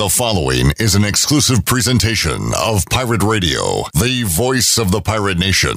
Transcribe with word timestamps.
The 0.00 0.08
following 0.08 0.72
is 0.78 0.94
an 0.94 1.04
exclusive 1.04 1.66
presentation 1.66 2.52
of 2.58 2.86
Pirate 2.86 3.22
Radio, 3.22 3.82
the 3.92 4.22
voice 4.26 4.78
of 4.78 4.90
the 4.92 5.02
pirate 5.02 5.36
nation. 5.36 5.76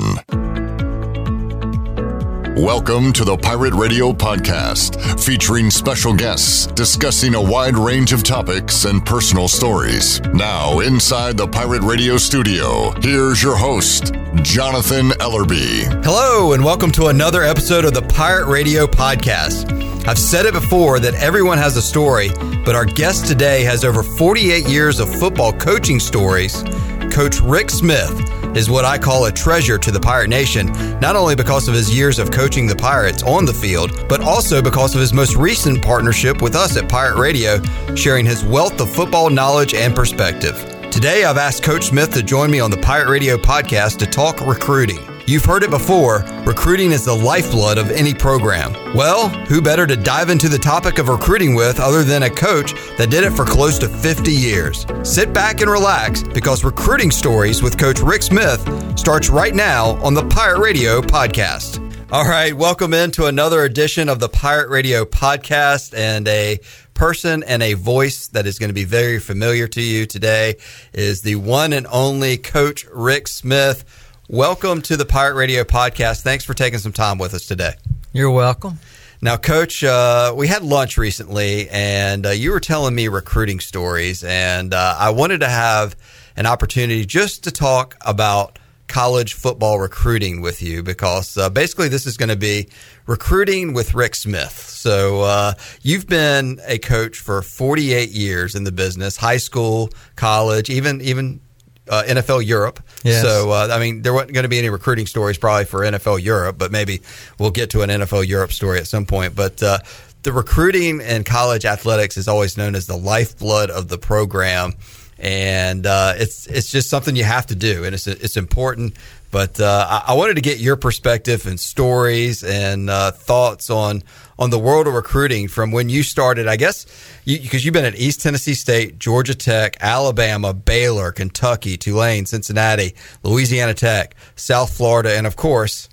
Welcome 2.56 3.12
to 3.12 3.26
the 3.26 3.36
Pirate 3.36 3.74
Radio 3.74 4.14
Podcast, 4.14 5.20
featuring 5.22 5.70
special 5.70 6.14
guests 6.14 6.68
discussing 6.68 7.36
a 7.36 7.42
wide 7.42 7.76
range 7.76 8.14
of 8.14 8.24
topics 8.24 8.86
and 8.86 9.06
personal 9.06 9.50
stories. 9.50 10.22
Now, 10.34 10.80
inside 10.80 11.36
the 11.36 11.50
Pirate 11.50 11.82
Radio 11.82 12.16
studio, 12.16 12.92
here's 13.02 13.44
your 13.44 13.58
host, 13.58 14.14
Jonathan 14.36 15.10
Ellerby. 15.20 16.02
Hello, 16.06 16.54
and 16.54 16.64
welcome 16.64 16.94
to 16.94 17.08
another 17.08 17.44
episode 17.44 17.84
of 17.84 17.94
the 17.94 18.04
Pirate 18.04 18.48
Radio 18.48 18.88
Podcast. 18.88 19.93
I've 20.06 20.20
said 20.20 20.46
it 20.46 20.54
before 20.54 21.00
that 21.00 21.14
everyone 21.16 21.58
has 21.60 21.78
a 21.78 21.82
story, 21.82 22.30
but 22.66 22.76
our 22.76 22.84
guest 22.84 23.26
today 23.26 23.64
has 23.64 23.86
over 23.86 24.04
48 24.04 24.68
years 24.68 25.00
of 25.00 25.10
football 25.10 25.54
coaching 25.54 25.98
stories. 25.98 26.62
Coach 27.10 27.40
Rick 27.40 27.70
Smith 27.70 28.12
is 28.58 28.70
what 28.70 28.84
I 28.84 28.98
call 28.98 29.26
a 29.26 29.32
treasure 29.32 29.78
to 29.78 29.92
the 29.92 30.02
Pirate 30.02 30.28
Nation, 30.28 30.68
not 31.00 31.16
only 31.16 31.36
because 31.36 31.70
of 31.70 31.74
his 31.74 31.96
years 31.96 32.20
of 32.20 32.32
coaching 32.32 32.68
the 32.68 32.76
Pirates 32.76 33.24
on 33.24 33.46
the 33.46 33.54
field, 33.54 34.06
but 34.10 34.20
also 34.20 34.62
because 34.62 34.94
of 34.94 35.00
his 35.00 35.14
most 35.14 35.38
recent 35.38 35.82
partnership 35.82 36.42
with 36.42 36.54
us 36.54 36.76
at 36.76 36.90
Pirate 36.90 37.18
Radio, 37.18 37.62
sharing 37.96 38.26
his 38.26 38.44
wealth 38.44 38.82
of 38.82 38.94
football 38.94 39.30
knowledge 39.30 39.74
and 39.74 39.96
perspective. 39.96 40.56
Today, 40.92 41.24
I've 41.24 41.38
asked 41.38 41.64
Coach 41.64 41.86
Smith 41.86 42.14
to 42.14 42.22
join 42.22 42.52
me 42.52 42.60
on 42.60 42.72
the 42.72 42.78
Pirate 42.78 43.10
Radio 43.10 43.38
podcast 43.38 44.00
to 44.00 44.06
talk 44.06 44.46
recruiting. 44.46 45.13
You've 45.26 45.46
heard 45.46 45.64
it 45.64 45.70
before 45.70 46.26
recruiting 46.46 46.92
is 46.92 47.06
the 47.06 47.16
lifeblood 47.16 47.78
of 47.78 47.90
any 47.90 48.14
program. 48.14 48.74
Well, 48.94 49.30
who 49.30 49.62
better 49.62 49.88
to 49.88 49.96
dive 49.96 50.30
into 50.30 50.50
the 50.50 50.58
topic 50.58 51.00
of 51.00 51.08
recruiting 51.08 51.56
with 51.56 51.80
other 51.80 52.04
than 52.04 52.24
a 52.24 52.30
coach 52.30 52.74
that 52.98 53.10
did 53.10 53.24
it 53.24 53.32
for 53.32 53.46
close 53.46 53.80
to 53.80 53.88
50 53.88 54.34
years? 54.34 54.86
Sit 55.04 55.32
back 55.32 55.62
and 55.62 55.72
relax 55.72 56.24
because 56.24 56.66
Recruiting 56.66 57.10
Stories 57.10 57.64
with 57.64 57.78
Coach 57.78 58.02
Rick 58.02 58.22
Smith 58.22 58.60
starts 59.00 59.30
right 59.30 59.56
now 59.56 59.92
on 60.04 60.14
the 60.14 60.26
Pirate 60.26 60.60
Radio 60.60 61.00
podcast. 61.00 61.80
All 62.12 62.26
right, 62.26 62.54
welcome 62.54 62.94
into 62.94 63.28
another 63.28 63.64
edition 63.64 64.10
of 64.10 64.20
the 64.20 64.28
Pirate 64.28 64.68
Radio 64.68 65.06
podcast 65.06 65.98
and 65.98 66.28
a 66.28 66.60
person 66.96 67.44
and 67.44 67.64
a 67.64 67.76
voice 67.76 68.28
that 68.28 68.46
is 68.46 68.60
going 68.60 68.70
to 68.70 68.74
be 68.74 68.84
very 68.84 69.20
familiar 69.20 69.70
to 69.70 69.82
you 69.82 70.06
today 70.06 70.56
is 70.92 71.22
the 71.22 71.36
one 71.36 71.72
and 71.72 71.88
only 71.90 72.36
Coach 72.36 72.86
Rick 72.92 73.30
Smith. 73.30 73.86
Welcome 74.34 74.82
to 74.84 74.98
the 74.98 75.06
Pirate 75.06 75.36
Radio 75.36 75.64
podcast. 75.64 76.24
Thanks 76.24 76.44
for 76.44 76.56
taking 76.56 76.80
some 76.80 76.92
time 76.92 77.20
with 77.20 77.36
us 77.36 77.46
today. 77.46 77.74
You're 78.14 78.32
welcome. 78.32 78.80
Now, 79.22 79.38
Coach, 79.38 79.84
uh, 79.84 80.34
we 80.36 80.48
had 80.48 80.64
lunch 80.64 80.98
recently, 80.98 81.70
and 81.70 82.26
uh, 82.26 82.30
you 82.32 82.50
were 82.50 82.60
telling 82.60 82.96
me 82.96 83.10
recruiting 83.10 83.60
stories, 83.60 84.24
and 84.24 84.74
uh, 84.74 84.96
I 84.98 85.12
wanted 85.12 85.42
to 85.42 85.48
have 85.48 85.96
an 86.36 86.48
opportunity 86.48 87.06
just 87.06 87.44
to 87.44 87.52
talk 87.52 87.96
about 88.02 88.58
college 88.88 89.36
football 89.36 89.80
recruiting 89.80 90.42
with 90.42 90.64
you 90.64 90.82
because 90.82 91.38
uh, 91.38 91.52
basically 91.52 91.88
this 91.88 92.08
is 92.08 92.18
going 92.18 92.30
to 92.30 92.36
be 92.36 92.70
recruiting 93.06 93.74
with 93.74 93.94
Rick 93.94 94.16
Smith. 94.16 94.58
So 94.58 95.22
uh, 95.22 95.54
you've 95.84 96.08
been 96.08 96.60
a 96.66 96.80
coach 96.80 97.20
for 97.20 97.44
48 97.44 98.10
years 98.10 98.56
in 98.56 98.64
the 98.64 98.72
business, 98.72 99.16
high 99.16 99.38
school, 99.38 99.92
college, 100.16 100.72
even 100.72 101.02
even 101.02 101.40
uh, 101.90 102.04
NFL 102.06 102.46
Europe. 102.46 102.80
Yes. 103.04 103.22
So, 103.22 103.52
uh, 103.52 103.70
I 103.72 103.80
mean, 103.80 104.02
there 104.02 104.14
wasn't 104.14 104.34
going 104.34 104.44
to 104.44 104.50
be 104.50 104.60
any 104.60 104.70
recruiting 104.70 105.06
stories 105.06 105.38
probably 105.38 105.66
for 105.66 105.82
NFL 105.82 106.22
Europe, 106.22 106.58
but 106.58 106.72
maybe 106.72 107.02
we'll 107.40 107.52
get 107.52 107.70
to 107.72 107.82
an 107.82 107.90
NFL 107.90 108.28
Europe 108.28 108.52
story 108.52 108.80
at 108.80 108.88
some 108.88 109.06
point. 109.06 109.36
But 109.36 109.62
uh, 109.62 109.80
the 110.24 110.32
recruiting 110.32 111.02
in 111.02 111.24
college 111.24 111.66
athletics 111.66 112.18
is 112.18 112.28
always 112.28 112.58
known 112.58 112.76
as 112.76 112.88
the 112.88 112.98
lifeblood 112.98 113.70
of 113.70 113.90
the 113.90 113.98
program. 113.98 114.74
And 115.20 115.86
uh, 115.86 116.14
it's 116.18 116.48
it's 116.48 116.70
just 116.70 116.90
something 116.90 117.16
you 117.16 117.24
have 117.24 117.46
to 117.46 117.56
do, 117.56 117.86
and 117.86 117.94
it's 117.94 118.08
it's 118.08 118.36
important. 118.36 118.98
But 119.32 119.60
uh, 119.60 119.88
I, 119.90 120.12
I 120.12 120.14
wanted 120.16 120.36
to 120.36 120.42
get 120.42 120.60
your 120.60 120.76
perspective 120.76 121.48
and 121.48 121.60
stories 121.60 122.44
and 122.44 122.90
uh, 122.90 123.12
thoughts 123.12 123.70
on 123.70 124.04
on 124.38 124.50
the 124.50 124.60
world 124.60 124.88
of 124.88 124.94
recruiting 124.94 125.48
from 125.48 125.72
when 125.72 125.90
you 125.90 126.04
started. 126.04 126.48
I 126.48 126.56
guess 126.56 126.86
because 127.26 127.64
you, 127.66 127.70
have 127.70 127.74
been 127.74 127.86
at 127.86 127.98
East 127.98 128.22
Tennessee 128.22 128.54
State, 128.54 129.00
Georgia 129.00 129.36
Tech, 129.36 129.78
Alabama, 129.80 130.54
Baylor, 130.54 131.12
Kentucky, 131.12 131.78
Tulane, 131.78 132.26
Cincinnati, 132.26 132.96
Louisiana 133.24 133.74
Tech, 133.74 134.16
South 134.36 134.76
Florida, 134.76 135.16
and 135.16 135.28
of 135.28 135.36
course 135.36 135.90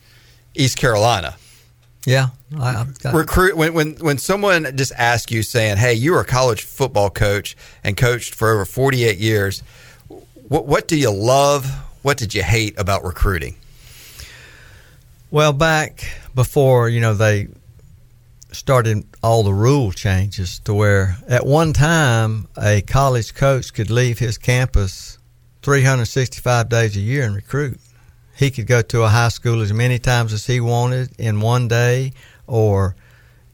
East 0.55 0.77
Carolina. 0.77 1.37
Yeah, 2.07 2.29
I, 2.59 2.87
recruit 3.13 3.57
when 3.57 3.75
when 3.75 3.97
when 3.97 4.17
someone 4.17 4.75
just 4.77 4.93
asks 4.97 5.31
you 5.31 5.43
saying, 5.43 5.77
"Hey, 5.77 5.93
you 5.93 6.13
were 6.13 6.21
a 6.21 6.25
college 6.25 6.65
football 6.65 7.11
coach 7.11 7.57
and 7.85 7.97
coached 7.97 8.35
for 8.35 8.53
over 8.53 8.65
forty 8.65 9.05
eight 9.05 9.19
years. 9.19 9.63
What 10.49 10.67
what 10.67 10.89
do 10.89 10.97
you 10.97 11.11
love? 11.11 11.67
What 12.03 12.17
did 12.17 12.35
you 12.35 12.43
hate 12.43 12.79
about 12.79 13.05
recruiting?" 13.05 13.57
Well, 15.31 15.53
back 15.53 16.05
before 16.35 16.89
you 16.89 17.01
know 17.01 17.13
they 17.13 17.49
started 18.53 19.05
all 19.23 19.43
the 19.43 19.53
rule 19.53 19.93
changes 19.93 20.59
to 20.61 20.75
where 20.75 21.17
at 21.29 21.47
one 21.47 21.73
time 21.73 22.49
a 22.61 22.81
college 22.83 23.35
coach 23.35 23.73
could 23.73 23.91
leave 23.91 24.19
his 24.19 24.39
campus 24.39 25.19
365 25.63 26.69
days 26.69 26.97
a 26.97 27.01
year 27.01 27.25
and 27.25 27.35
recruit. 27.35 27.79
He 28.37 28.51
could 28.51 28.67
go 28.67 28.81
to 28.83 29.03
a 29.03 29.09
high 29.09 29.29
school 29.29 29.61
as 29.61 29.73
many 29.73 29.99
times 29.99 30.33
as 30.33 30.47
he 30.47 30.61
wanted 30.61 31.11
in 31.19 31.41
one 31.41 31.69
day 31.69 32.13
or 32.47 32.97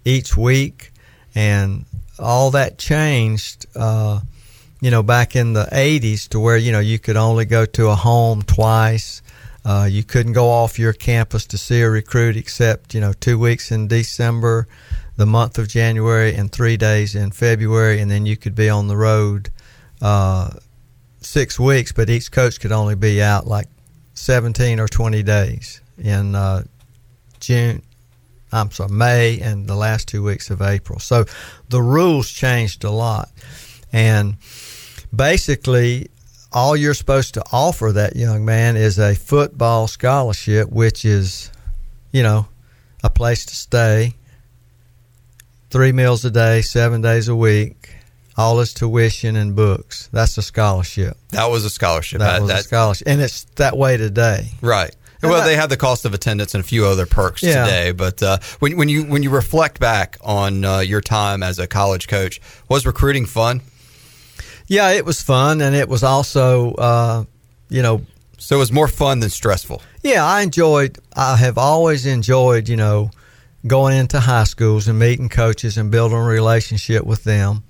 each 0.05 0.37
week, 0.37 0.93
and 1.34 1.84
all 2.19 2.53
that 2.53 2.78
changed. 2.78 3.67
Uh, 3.75 4.21
you 4.81 4.91
know, 4.91 5.03
back 5.03 5.34
in 5.34 5.55
the 5.55 5.67
80s 5.73 6.28
to 6.28 6.39
where, 6.39 6.57
you 6.57 6.71
know, 6.71 6.81
you 6.81 6.99
could 6.99 7.17
only 7.17 7.45
go 7.45 7.67
to 7.67 7.89
a 7.89 7.95
home 7.95 8.43
twice. 8.43 9.23
Uh, 9.65 9.89
you 9.91 10.05
couldn't 10.05 10.34
go 10.34 10.49
off 10.49 10.78
your 10.78 10.93
campus 10.93 11.45
to 11.47 11.59
see 11.59 11.81
a 11.81 11.91
recruit 11.91 12.37
except, 12.37 12.95
you 12.95 13.01
know, 13.01 13.13
two 13.13 13.39
weeks 13.39 13.73
in 13.73 13.89
December 13.89 14.69
the 15.16 15.27
month 15.27 15.59
of 15.59 15.69
January 15.69 16.34
and 16.34 16.53
three 16.53 16.77
days 16.77 17.15
in 17.15 17.31
February, 17.31 18.00
and 18.00 18.10
then 18.10 18.27
you 18.27 18.37
could 18.37 18.54
be 18.54 18.69
on 18.69 18.87
the 18.87 18.97
road 18.97 19.50
uh, 20.03 20.50
six 21.21 21.59
weeks, 21.59 21.93
but 21.93 22.10
each 22.10 22.31
coach 22.31 22.60
could 22.60 22.72
only 22.72 22.94
be 22.94 23.22
out 23.22 23.47
like 23.47 23.69
17 24.15 24.78
or 24.81 24.88
20 24.88 25.22
days 25.22 25.81
in 25.99 26.34
uh, 26.34 26.62
June. 27.41 27.82
I'm 28.53 28.71
sorry, 28.71 28.91
May 28.91 29.41
and 29.41 29.66
the 29.66 29.75
last 29.75 30.09
two 30.09 30.22
weeks 30.22 30.50
of 30.50 30.62
April. 30.62 30.99
So 30.99 31.25
the 31.69 31.83
rules 31.83 32.31
changed 32.31 32.84
a 32.84 32.91
lot. 32.91 33.31
And 33.93 34.37
basically, 35.15 36.09
all 36.53 36.77
you're 36.77 36.94
supposed 36.94 37.34
to 37.34 37.43
offer 37.53 37.93
that 37.93 38.16
young 38.16 38.44
man 38.44 38.77
is 38.77 38.98
a 38.98 39.15
football 39.15 39.88
scholarship, 39.88 40.71
which 40.71 41.04
is, 41.04 41.50
you 42.12 42.22
know, 42.22 42.47
a 43.03 43.10
place 43.10 43.44
to 43.47 43.54
stay, 43.54 44.15
three 45.76 45.92
meals 45.92 46.25
a 46.25 46.31
day, 46.31 46.62
seven 46.62 47.03
days 47.03 47.28
a 47.28 47.37
week, 47.37 47.94
all 48.34 48.59
his 48.59 48.72
tuition 48.72 49.37
and 49.37 49.54
books. 49.54 50.09
That's 50.10 50.38
a 50.38 50.42
scholarship. 50.42 51.19
That 51.32 51.50
was 51.50 51.66
a 51.66 51.70
scholarship. 51.70 52.20
That, 52.20 52.32
that 52.32 52.41
was 52.41 52.50
that, 52.50 52.60
a 52.60 52.62
scholarship, 52.62 53.06
and 53.06 53.20
it's 53.20 53.44
that 53.56 53.76
way 53.76 53.98
today. 53.98 54.47
Right. 54.62 54.97
And 55.20 55.31
well, 55.31 55.44
they 55.44 55.54
have 55.54 55.69
the 55.69 55.76
cost 55.76 56.06
of 56.06 56.15
attendance 56.15 56.54
and 56.54 56.65
a 56.65 56.66
few 56.66 56.86
other 56.86 57.04
perks 57.04 57.42
yeah. 57.42 57.66
today. 57.66 57.92
But 57.92 58.22
uh, 58.22 58.38
when, 58.60 58.78
when 58.78 58.88
you 58.88 59.04
when 59.04 59.22
you 59.22 59.28
reflect 59.28 59.78
back 59.78 60.16
on 60.22 60.65
uh, 60.65 60.78
your 60.78 61.03
time 61.03 61.42
as 61.42 61.59
a 61.59 61.66
college 61.66 62.09
coach, 62.09 62.41
was 62.70 62.86
recruiting 62.86 63.26
fun? 63.26 63.60
Yeah, 64.69 64.92
it 64.92 65.04
was 65.04 65.20
fun, 65.20 65.60
and 65.60 65.76
it 65.76 65.91
was 65.91 66.03
also, 66.03 66.72
uh, 66.72 67.25
you 67.69 67.82
know, 67.82 68.00
so 68.38 68.56
it 68.56 68.60
was 68.60 68.72
more 68.72 68.88
fun 68.88 69.20
than 69.20 69.28
stressful. 69.28 69.82
Yeah, 70.03 70.25
I 70.25 70.41
enjoyed. 70.41 70.98
I 71.15 71.36
have 71.36 71.59
always 71.59 72.06
enjoyed, 72.06 72.66
you 72.66 72.76
know, 72.76 73.10
going 73.66 73.97
into 73.97 74.21
high 74.21 74.44
schools 74.44 74.88
and 74.88 74.99
meeting 74.99 75.28
coaches 75.28 75.77
and 75.77 75.91
building 75.91 76.19
a 76.19 76.22
relationship 76.22 77.04
with 77.04 77.25
them. 77.25 77.65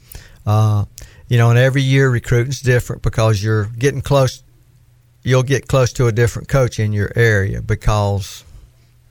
Uh, 0.44 0.84
you 1.28 1.38
know, 1.38 1.50
and 1.50 1.58
every 1.58 1.82
year 1.82 2.08
recruiting's 2.08 2.60
different 2.60 3.02
because 3.02 3.42
you're 3.42 3.66
getting 3.66 4.00
close. 4.00 4.42
You'll 5.22 5.42
get 5.42 5.66
close 5.66 5.92
to 5.94 6.06
a 6.06 6.12
different 6.12 6.48
coach 6.48 6.78
in 6.78 6.92
your 6.92 7.10
area 7.16 7.60
because, 7.60 8.44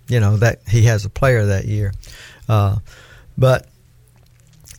you 0.08 0.20
know, 0.20 0.38
that 0.38 0.60
he 0.68 0.84
has 0.84 1.04
a 1.04 1.10
player 1.10 1.46
that 1.48 1.66
year. 1.66 1.94
Uh, 2.48 2.78
but 3.38 3.68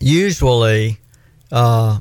usually, 0.01 0.99
uh, 1.53 1.99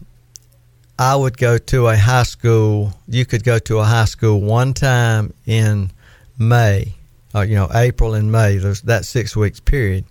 I 0.97 1.15
would 1.17 1.37
go 1.37 1.57
to 1.57 1.87
a 1.87 1.97
high 1.97 2.23
school. 2.23 2.93
You 3.09 3.25
could 3.25 3.43
go 3.43 3.59
to 3.59 3.79
a 3.79 3.83
high 3.83 4.05
school 4.05 4.39
one 4.39 4.73
time 4.73 5.33
in 5.45 5.91
May 6.37 6.95
uh, 7.35 7.41
you 7.41 7.55
know, 7.55 7.69
April 7.73 8.13
and 8.13 8.31
May, 8.31 8.57
there's 8.57 8.81
that 8.83 9.05
six 9.05 9.35
weeks 9.35 9.59
period. 9.59 10.05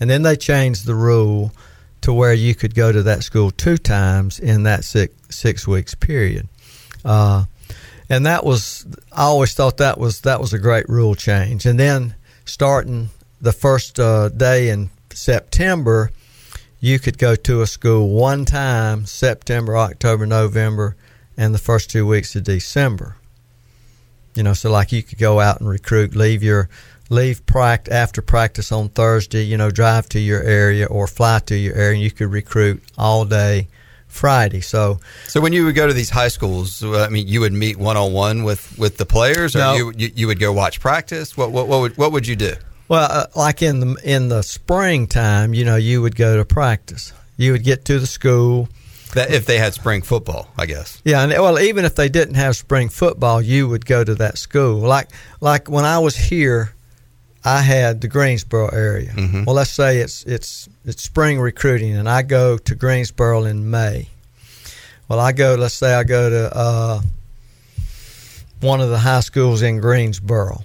And 0.00 0.10
then 0.10 0.22
they 0.22 0.36
changed 0.36 0.86
the 0.86 0.94
rule 0.94 1.52
to 2.00 2.12
where 2.12 2.34
you 2.34 2.54
could 2.54 2.74
go 2.74 2.92
to 2.92 3.02
that 3.04 3.22
school 3.22 3.50
two 3.50 3.78
times 3.78 4.38
in 4.38 4.64
that 4.64 4.84
six, 4.84 5.14
six 5.30 5.66
weeks 5.66 5.94
period. 5.94 6.48
Uh, 7.04 7.44
and 8.10 8.26
that 8.26 8.44
was, 8.44 8.86
I 9.12 9.22
always 9.22 9.54
thought 9.54 9.78
that 9.78 9.98
was, 9.98 10.22
that 10.22 10.40
was 10.40 10.52
a 10.52 10.58
great 10.58 10.88
rule 10.88 11.14
change. 11.14 11.64
And 11.64 11.78
then 11.78 12.14
starting 12.44 13.10
the 13.40 13.52
first 13.52 13.98
uh, 13.98 14.28
day 14.28 14.68
in 14.68 14.90
September, 15.10 16.10
you 16.80 16.98
could 16.98 17.16
go 17.16 17.36
to 17.36 17.62
a 17.62 17.66
school 17.66 18.10
one 18.10 18.44
time 18.44 19.06
September, 19.06 19.76
October, 19.76 20.26
November, 20.26 20.96
and 21.36 21.54
the 21.54 21.58
first 21.58 21.90
two 21.90 22.06
weeks 22.06 22.36
of 22.36 22.44
December. 22.44 23.16
You 24.34 24.42
know, 24.42 24.52
so 24.54 24.70
like 24.70 24.92
you 24.92 25.02
could 25.02 25.18
go 25.18 25.40
out 25.40 25.60
and 25.60 25.68
recruit, 25.68 26.14
leave 26.16 26.42
your 26.42 26.68
leave 27.10 27.44
practice 27.46 27.94
after 27.94 28.22
practice 28.22 28.72
on 28.72 28.88
Thursday, 28.88 29.42
you 29.42 29.56
know, 29.56 29.70
drive 29.70 30.08
to 30.10 30.18
your 30.18 30.42
area 30.42 30.86
or 30.86 31.06
fly 31.06 31.38
to 31.46 31.56
your 31.56 31.74
area 31.74 31.94
and 31.94 32.02
you 32.02 32.10
could 32.10 32.30
recruit 32.32 32.82
all 32.96 33.24
day 33.24 33.68
Friday. 34.08 34.60
So 34.60 35.00
So 35.28 35.40
when 35.40 35.52
you 35.52 35.64
would 35.64 35.74
go 35.74 35.86
to 35.86 35.92
these 35.92 36.10
high 36.10 36.28
schools, 36.28 36.82
I 36.82 37.08
mean, 37.08 37.26
you 37.28 37.40
would 37.40 37.52
meet 37.52 37.76
one 37.76 37.96
on 37.96 38.12
one 38.12 38.44
with 38.44 38.76
with 38.78 38.96
the 38.96 39.06
players, 39.06 39.54
or 39.54 39.58
No. 39.60 39.74
you, 39.74 39.92
you 39.96 40.10
you 40.14 40.26
would 40.26 40.40
go 40.40 40.52
watch 40.52 40.80
practice. 40.80 41.36
What 41.36 41.50
what 41.50 41.66
what 41.68 41.80
would 41.80 41.98
what 41.98 42.12
would 42.12 42.26
you 42.26 42.36
do? 42.36 42.54
Well, 42.88 43.08
uh, 43.10 43.26
like 43.34 43.62
in 43.62 43.80
the 43.80 43.96
in 44.04 44.28
the 44.28 44.42
springtime, 44.42 45.54
you 45.54 45.64
know, 45.64 45.76
you 45.76 46.02
would 46.02 46.16
go 46.16 46.36
to 46.36 46.44
practice. 46.44 47.12
You 47.36 47.52
would 47.52 47.64
get 47.64 47.84
to 47.86 47.98
the 47.98 48.06
school. 48.06 48.68
That 49.14 49.30
if 49.32 49.46
they 49.46 49.58
had 49.58 49.74
spring 49.74 50.02
football, 50.02 50.48
I 50.58 50.66
guess. 50.66 51.00
Yeah, 51.04 51.22
and 51.22 51.32
well, 51.32 51.58
even 51.58 51.84
if 51.84 51.94
they 51.94 52.08
didn't 52.08 52.34
have 52.34 52.56
spring 52.56 52.88
football, 52.88 53.40
you 53.40 53.68
would 53.68 53.86
go 53.86 54.02
to 54.04 54.14
that 54.16 54.38
school. 54.38 54.78
Like 54.80 55.08
like 55.40 55.68
when 55.70 55.84
I 55.84 55.98
was 56.00 56.16
here, 56.16 56.74
I 57.44 57.60
had 57.62 58.00
the 58.00 58.08
Greensboro 58.08 58.68
area. 58.68 59.10
Mhm. 59.12 59.46
Well, 59.46 59.54
let's 59.56 59.70
say 59.70 59.98
it's 59.98 60.24
it's 60.24 60.68
it's 60.84 61.02
spring 61.02 61.40
recruiting, 61.40 61.94
and 61.96 62.08
I 62.08 62.22
go 62.22 62.58
to 62.58 62.74
Greensboro 62.74 63.44
in 63.44 63.70
May. 63.70 64.08
Well, 65.08 65.20
I 65.20 65.32
go. 65.32 65.54
Let's 65.54 65.74
say 65.74 65.94
I 65.94 66.02
go 66.02 66.30
to 66.30 66.56
uh, 66.56 67.00
one 68.60 68.80
of 68.80 68.88
the 68.90 68.98
high 68.98 69.20
schools 69.20 69.62
in 69.62 69.78
Greensboro. 69.80 70.62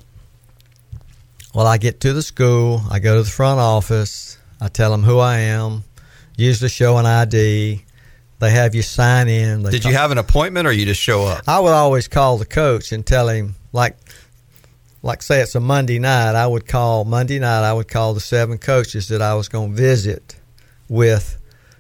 Well, 1.54 1.68
I 1.68 1.78
get 1.78 2.00
to 2.02 2.14
the 2.14 2.22
school. 2.24 2.82
I 2.90 3.00
go 3.00 3.16
to 3.18 3.24
the 3.24 3.30
front 3.30 3.60
office. 3.60 4.38
I 4.62 4.70
tell 4.70 4.92
them 4.92 5.04
who 5.04 5.20
I 5.20 5.38
am. 5.40 5.84
Usually 6.38 6.70
show 6.70 6.98
an 6.98 7.06
ID. 7.06 7.84
They 8.40 8.52
have 8.52 8.74
you 8.74 8.82
sign 8.82 9.28
in. 9.28 9.64
They 9.64 9.72
Did 9.72 9.86
you 9.86 9.94
have 9.94 10.12
an 10.12 10.18
appointment, 10.18 10.66
or 10.68 10.72
you 10.72 10.86
just 10.86 11.02
show 11.02 11.26
up? 11.26 11.44
I 11.48 11.60
would 11.60 11.74
always 11.74 12.08
call 12.08 12.38
the 12.38 12.46
coach 12.46 12.92
and 12.92 13.06
tell 13.06 13.28
him 13.28 13.56
like 13.74 13.98
like 15.02 15.22
say 15.22 15.42
it's 15.42 15.56
a 15.56 15.60
Monday 15.60 16.00
night, 16.00 16.36
I 16.36 16.46
would 16.48 16.68
call 16.68 17.06
Monday 17.06 17.40
night 17.40 17.64
I 17.64 17.72
would 17.74 17.88
call 17.88 18.14
the 18.14 18.20
seven 18.20 18.58
coaches 18.58 19.08
that 19.10 19.22
I 19.22 19.34
was 19.34 19.48
going 19.48 19.72
to 19.72 19.76
visit 19.76 20.36
with, 20.90 21.38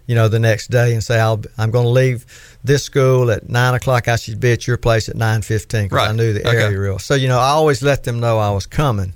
you 0.07 0.15
know, 0.15 0.27
the 0.29 0.39
next 0.39 0.67
day 0.69 0.93
and 0.93 1.03
say 1.03 1.19
I'll 1.19 1.41
I'm 1.57 1.71
going 1.71 1.85
to 1.85 1.89
leave 1.91 2.25
this 2.63 2.83
school 2.83 3.29
at 3.31 3.47
nine 3.49 3.73
o'clock. 3.73 4.07
I 4.07 4.15
should 4.17 4.39
be 4.39 4.51
at 4.51 4.67
your 4.67 4.77
place 4.77 5.07
at 5.09 5.15
nine 5.15 5.41
fifteen 5.41 5.85
because 5.85 6.09
I 6.09 6.11
knew 6.13 6.33
the 6.33 6.47
Okay. 6.47 6.57
area 6.63 6.79
real. 6.79 6.99
So 6.99 7.15
you 7.15 7.27
know, 7.29 7.39
I 7.39 7.49
always 7.49 7.81
let 7.81 8.03
them 8.03 8.19
know 8.19 8.37
I 8.37 8.51
was 8.51 8.65
coming. 8.65 9.13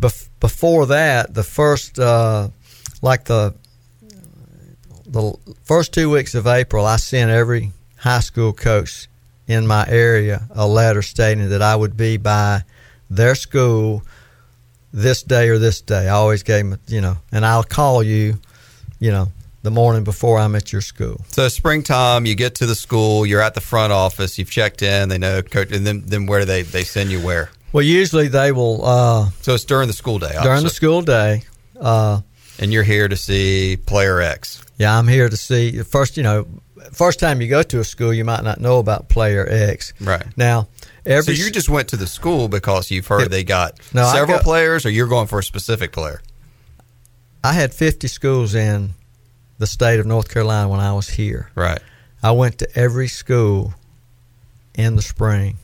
Bef- 0.00 0.28
before 0.40 0.86
that, 0.86 1.34
the 1.34 1.42
first 1.44 1.98
uh, 1.98 2.48
like 3.02 3.24
the 3.24 3.54
the 5.08 5.34
first 5.64 5.92
two 5.92 6.10
weeks 6.10 6.34
of 6.34 6.46
April, 6.46 6.86
I 6.86 6.96
sent 6.96 7.30
every 7.30 7.72
high 7.96 8.20
school 8.20 8.52
coach 8.52 9.08
in 9.46 9.66
my 9.66 9.86
area 9.88 10.46
a 10.54 10.66
letter 10.66 11.02
stating 11.02 11.48
that 11.48 11.62
I 11.62 11.74
would 11.74 11.96
be 11.96 12.16
by 12.16 12.62
their 13.10 13.34
school 13.34 14.02
this 14.92 15.22
day 15.22 15.48
or 15.48 15.58
this 15.58 15.80
day. 15.80 16.08
I 16.08 16.12
always 16.12 16.42
gave 16.42 16.68
them, 16.68 16.80
you 16.86 17.00
know, 17.00 17.16
and 17.32 17.44
I'll 17.44 17.64
call 17.64 18.02
you, 18.02 18.38
you 18.98 19.10
know, 19.10 19.28
the 19.62 19.70
morning 19.70 20.04
before 20.04 20.38
I'm 20.38 20.54
at 20.54 20.72
your 20.72 20.80
school. 20.80 21.24
So 21.28 21.48
springtime, 21.48 22.26
you 22.26 22.34
get 22.34 22.54
to 22.56 22.66
the 22.66 22.74
school, 22.74 23.26
you're 23.26 23.40
at 23.40 23.54
the 23.54 23.60
front 23.60 23.92
office, 23.92 24.38
you've 24.38 24.50
checked 24.50 24.82
in, 24.82 25.08
they 25.08 25.18
know 25.18 25.42
coach, 25.42 25.72
and 25.72 25.86
then 25.86 26.04
then 26.06 26.26
where 26.26 26.40
do 26.40 26.46
they 26.46 26.62
they 26.62 26.84
send 26.84 27.10
you 27.10 27.20
where? 27.20 27.50
Well, 27.72 27.84
usually 27.84 28.28
they 28.28 28.52
will 28.52 28.84
uh, 28.84 29.30
So 29.42 29.54
it's 29.54 29.64
during 29.64 29.88
the 29.88 29.94
school 29.94 30.18
day, 30.18 30.34
during 30.42 30.62
the 30.62 30.70
school 30.70 31.02
day. 31.02 31.42
Uh, 31.78 32.20
and 32.58 32.72
you're 32.72 32.82
here 32.82 33.08
to 33.08 33.16
see 33.16 33.76
player 33.76 34.20
X. 34.20 34.64
yeah, 34.78 34.96
I'm 34.98 35.08
here 35.08 35.28
to 35.28 35.36
see 35.36 35.82
first. 35.82 36.16
You 36.16 36.22
know, 36.22 36.46
first 36.92 37.20
time 37.20 37.40
you 37.40 37.48
go 37.48 37.62
to 37.62 37.80
a 37.80 37.84
school, 37.84 38.12
you 38.14 38.24
might 38.24 38.44
not 38.44 38.60
know 38.60 38.78
about 38.78 39.08
player 39.08 39.46
X. 39.48 39.92
Right. 40.00 40.24
Now, 40.36 40.68
every 41.04 41.34
so 41.36 41.44
you 41.44 41.50
just 41.50 41.68
went 41.68 41.88
to 41.88 41.96
the 41.96 42.06
school 42.06 42.48
because 42.48 42.90
you've 42.90 43.06
heard 43.06 43.22
It- 43.22 43.30
they 43.30 43.44
got 43.44 43.78
No, 43.92 44.10
several 44.12 44.38
go- 44.38 44.44
players, 44.44 44.86
or 44.86 44.90
you're 44.90 45.08
going 45.08 45.26
for 45.26 45.38
a 45.38 45.44
specific 45.44 45.92
player. 45.92 46.22
I 47.44 47.52
had 47.52 47.72
50 47.74 48.08
schools 48.08 48.54
in 48.54 48.94
the 49.58 49.66
state 49.66 50.00
of 50.00 50.06
North 50.06 50.28
Carolina 50.28 50.68
when 50.68 50.80
I 50.80 50.92
was 50.92 51.10
here. 51.10 51.50
Right. 51.54 51.80
I 52.22 52.32
went 52.32 52.58
to 52.58 52.68
every 52.78 53.08
school 53.08 53.74
in 54.74 54.96
the 54.96 55.02
spring. 55.02 55.58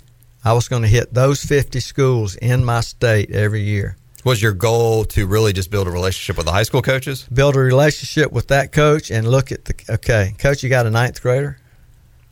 I 0.45 0.53
was 0.53 0.69
going 0.69 0.83
to 0.83 0.89
hit 0.89 1.15
those 1.15 1.43
50 1.43 1.81
schools 1.81 2.37
in 2.37 2.65
my 2.65 2.81
state 2.81 3.31
every 3.31 3.63
year. 3.63 3.97
Was 4.25 4.41
your 4.41 4.53
goal 4.53 5.05
to 5.05 5.27
really 5.27 5.53
just 5.53 5.71
build 5.71 5.87
a 5.87 5.91
relationship 5.91 6.39
with 6.39 6.47
the 6.47 6.53
high 6.53 6.63
school 6.63 6.81
coaches? 6.81 7.29
Build 7.31 7.57
a 7.57 7.59
relationship 7.59 8.33
with 8.33 8.49
that 8.49 8.73
coach 8.73 9.11
and 9.11 9.29
look 9.29 9.53
at 9.53 9.67
the 9.67 9.75
okay, 9.91 10.35
coach, 10.39 10.63
you 10.63 10.71
got 10.71 10.87
a 10.87 10.91
ninth 10.91 11.21
grader? 11.21 11.59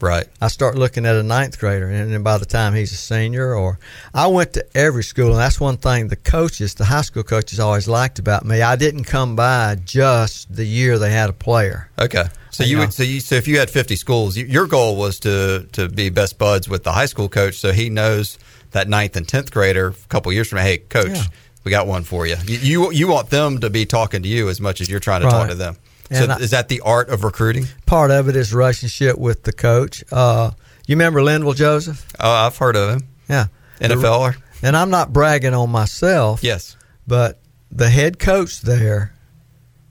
Right. 0.00 0.26
I 0.40 0.48
start 0.48 0.76
looking 0.76 1.06
at 1.06 1.14
a 1.14 1.22
ninth 1.22 1.60
grader, 1.60 1.88
and 1.88 2.12
then 2.12 2.22
by 2.24 2.38
the 2.38 2.46
time 2.46 2.74
he's 2.74 2.92
a 2.92 2.96
senior, 2.96 3.54
or 3.54 3.78
I 4.12 4.26
went 4.26 4.54
to 4.54 4.66
every 4.76 5.04
school, 5.04 5.28
and 5.28 5.38
that's 5.38 5.60
one 5.60 5.76
thing 5.76 6.08
the 6.08 6.16
coaches, 6.16 6.74
the 6.74 6.86
high 6.86 7.02
school 7.02 7.22
coaches, 7.22 7.60
always 7.60 7.86
liked 7.86 8.18
about 8.18 8.44
me. 8.44 8.62
I 8.62 8.74
didn't 8.74 9.04
come 9.04 9.36
by 9.36 9.76
just 9.84 10.52
the 10.52 10.64
year 10.64 10.98
they 10.98 11.12
had 11.12 11.30
a 11.30 11.34
player. 11.34 11.88
Okay. 11.98 12.24
So 12.50 12.64
you 12.64 12.76
know. 12.76 12.80
would 12.80 12.94
so 12.94 13.02
you 13.02 13.20
so 13.20 13.36
if 13.36 13.46
you 13.46 13.58
had 13.58 13.70
50 13.70 13.94
schools, 13.96 14.36
you, 14.36 14.46
your 14.46 14.66
goal 14.66 14.96
was 14.96 15.20
to 15.20 15.68
to 15.72 15.88
be 15.88 16.10
best 16.10 16.36
buds 16.36 16.68
with 16.68 16.82
the 16.84 16.92
high 16.92 17.06
school 17.06 17.28
coach, 17.28 17.58
so 17.58 17.70
he 17.70 17.88
knows 17.88 18.38
that 18.72 18.88
ninth 18.88 19.14
and 19.14 19.28
tenth 19.28 19.52
grader 19.52 19.88
a 19.88 20.08
couple 20.08 20.32
years 20.32 20.48
from 20.48 20.56
now. 20.56 20.64
Hey, 20.64 20.78
coach, 20.78 21.10
Yeah. 21.10 21.24
We 21.64 21.70
got 21.70 21.87
one 21.87 22.03
for 22.05 22.26
you. 22.26 22.37
you. 22.47 22.59
You 22.59 22.93
you 22.93 23.09
want 23.09 23.31
them 23.31 23.61
to 23.61 23.70
be 23.70 23.87
talking 23.87 24.23
to 24.23 24.29
you 24.29 24.49
as 24.49 24.61
much 24.61 24.81
as 24.81 24.88
you're 24.88 25.00
trying 25.00 25.23
to 25.23 25.29
talk 25.29 25.49
to 25.49 25.55
them. 25.55 25.76
So 26.11 26.26
I- 26.26 26.37
is 26.38 26.50
that 26.50 26.69
the 26.69 26.81
art 26.81 27.09
of 27.09 27.25
recruiting? 27.25 27.67
Part 27.87 28.11
of 28.11 28.29
it 28.29 28.37
is 28.37 28.53
relationship 28.53 29.17
with 29.17 29.44
the 29.44 29.53
coach. 29.53 30.05
Uh, 30.12 30.50
you 30.87 30.94
remember 30.97 31.20
Linval 31.20 31.55
Joseph? 31.56 32.05
Oh, 32.20 32.31
I've 32.31 32.56
heard 32.56 32.76
of 32.76 32.91
him. 32.91 33.09
Yeah. 33.29 33.47
NFLer. 33.81 34.37
And 34.62 34.76
I'm 34.76 34.91
not 34.91 35.12
bragging 35.12 35.55
on 35.55 35.70
myself, 35.70 36.43
Yes. 36.44 36.76
but 37.06 37.41
the 37.70 37.88
head 37.88 38.19
coach 38.19 38.61
there, 38.61 39.12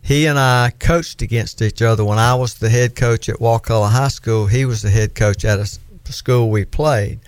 he 0.01 0.27
and 0.27 0.37
I 0.37 0.71
coached 0.77 1.21
against 1.21 1.61
each 1.61 1.81
other. 1.81 2.05
When 2.05 2.19
I 2.19 2.35
was 2.35 2.55
the 2.55 2.69
head 2.69 2.95
coach 2.95 3.27
at 3.29 3.37
Wakulla 3.41 3.89
High 3.89 4.07
School, 4.09 4.45
he 4.47 4.65
was 4.65 4.81
the 4.81 4.89
head 4.89 5.15
coach 5.15 5.43
at 5.43 5.59
a 5.59 5.67
school 6.11 6.49
we 6.51 6.65
played. 6.65 7.19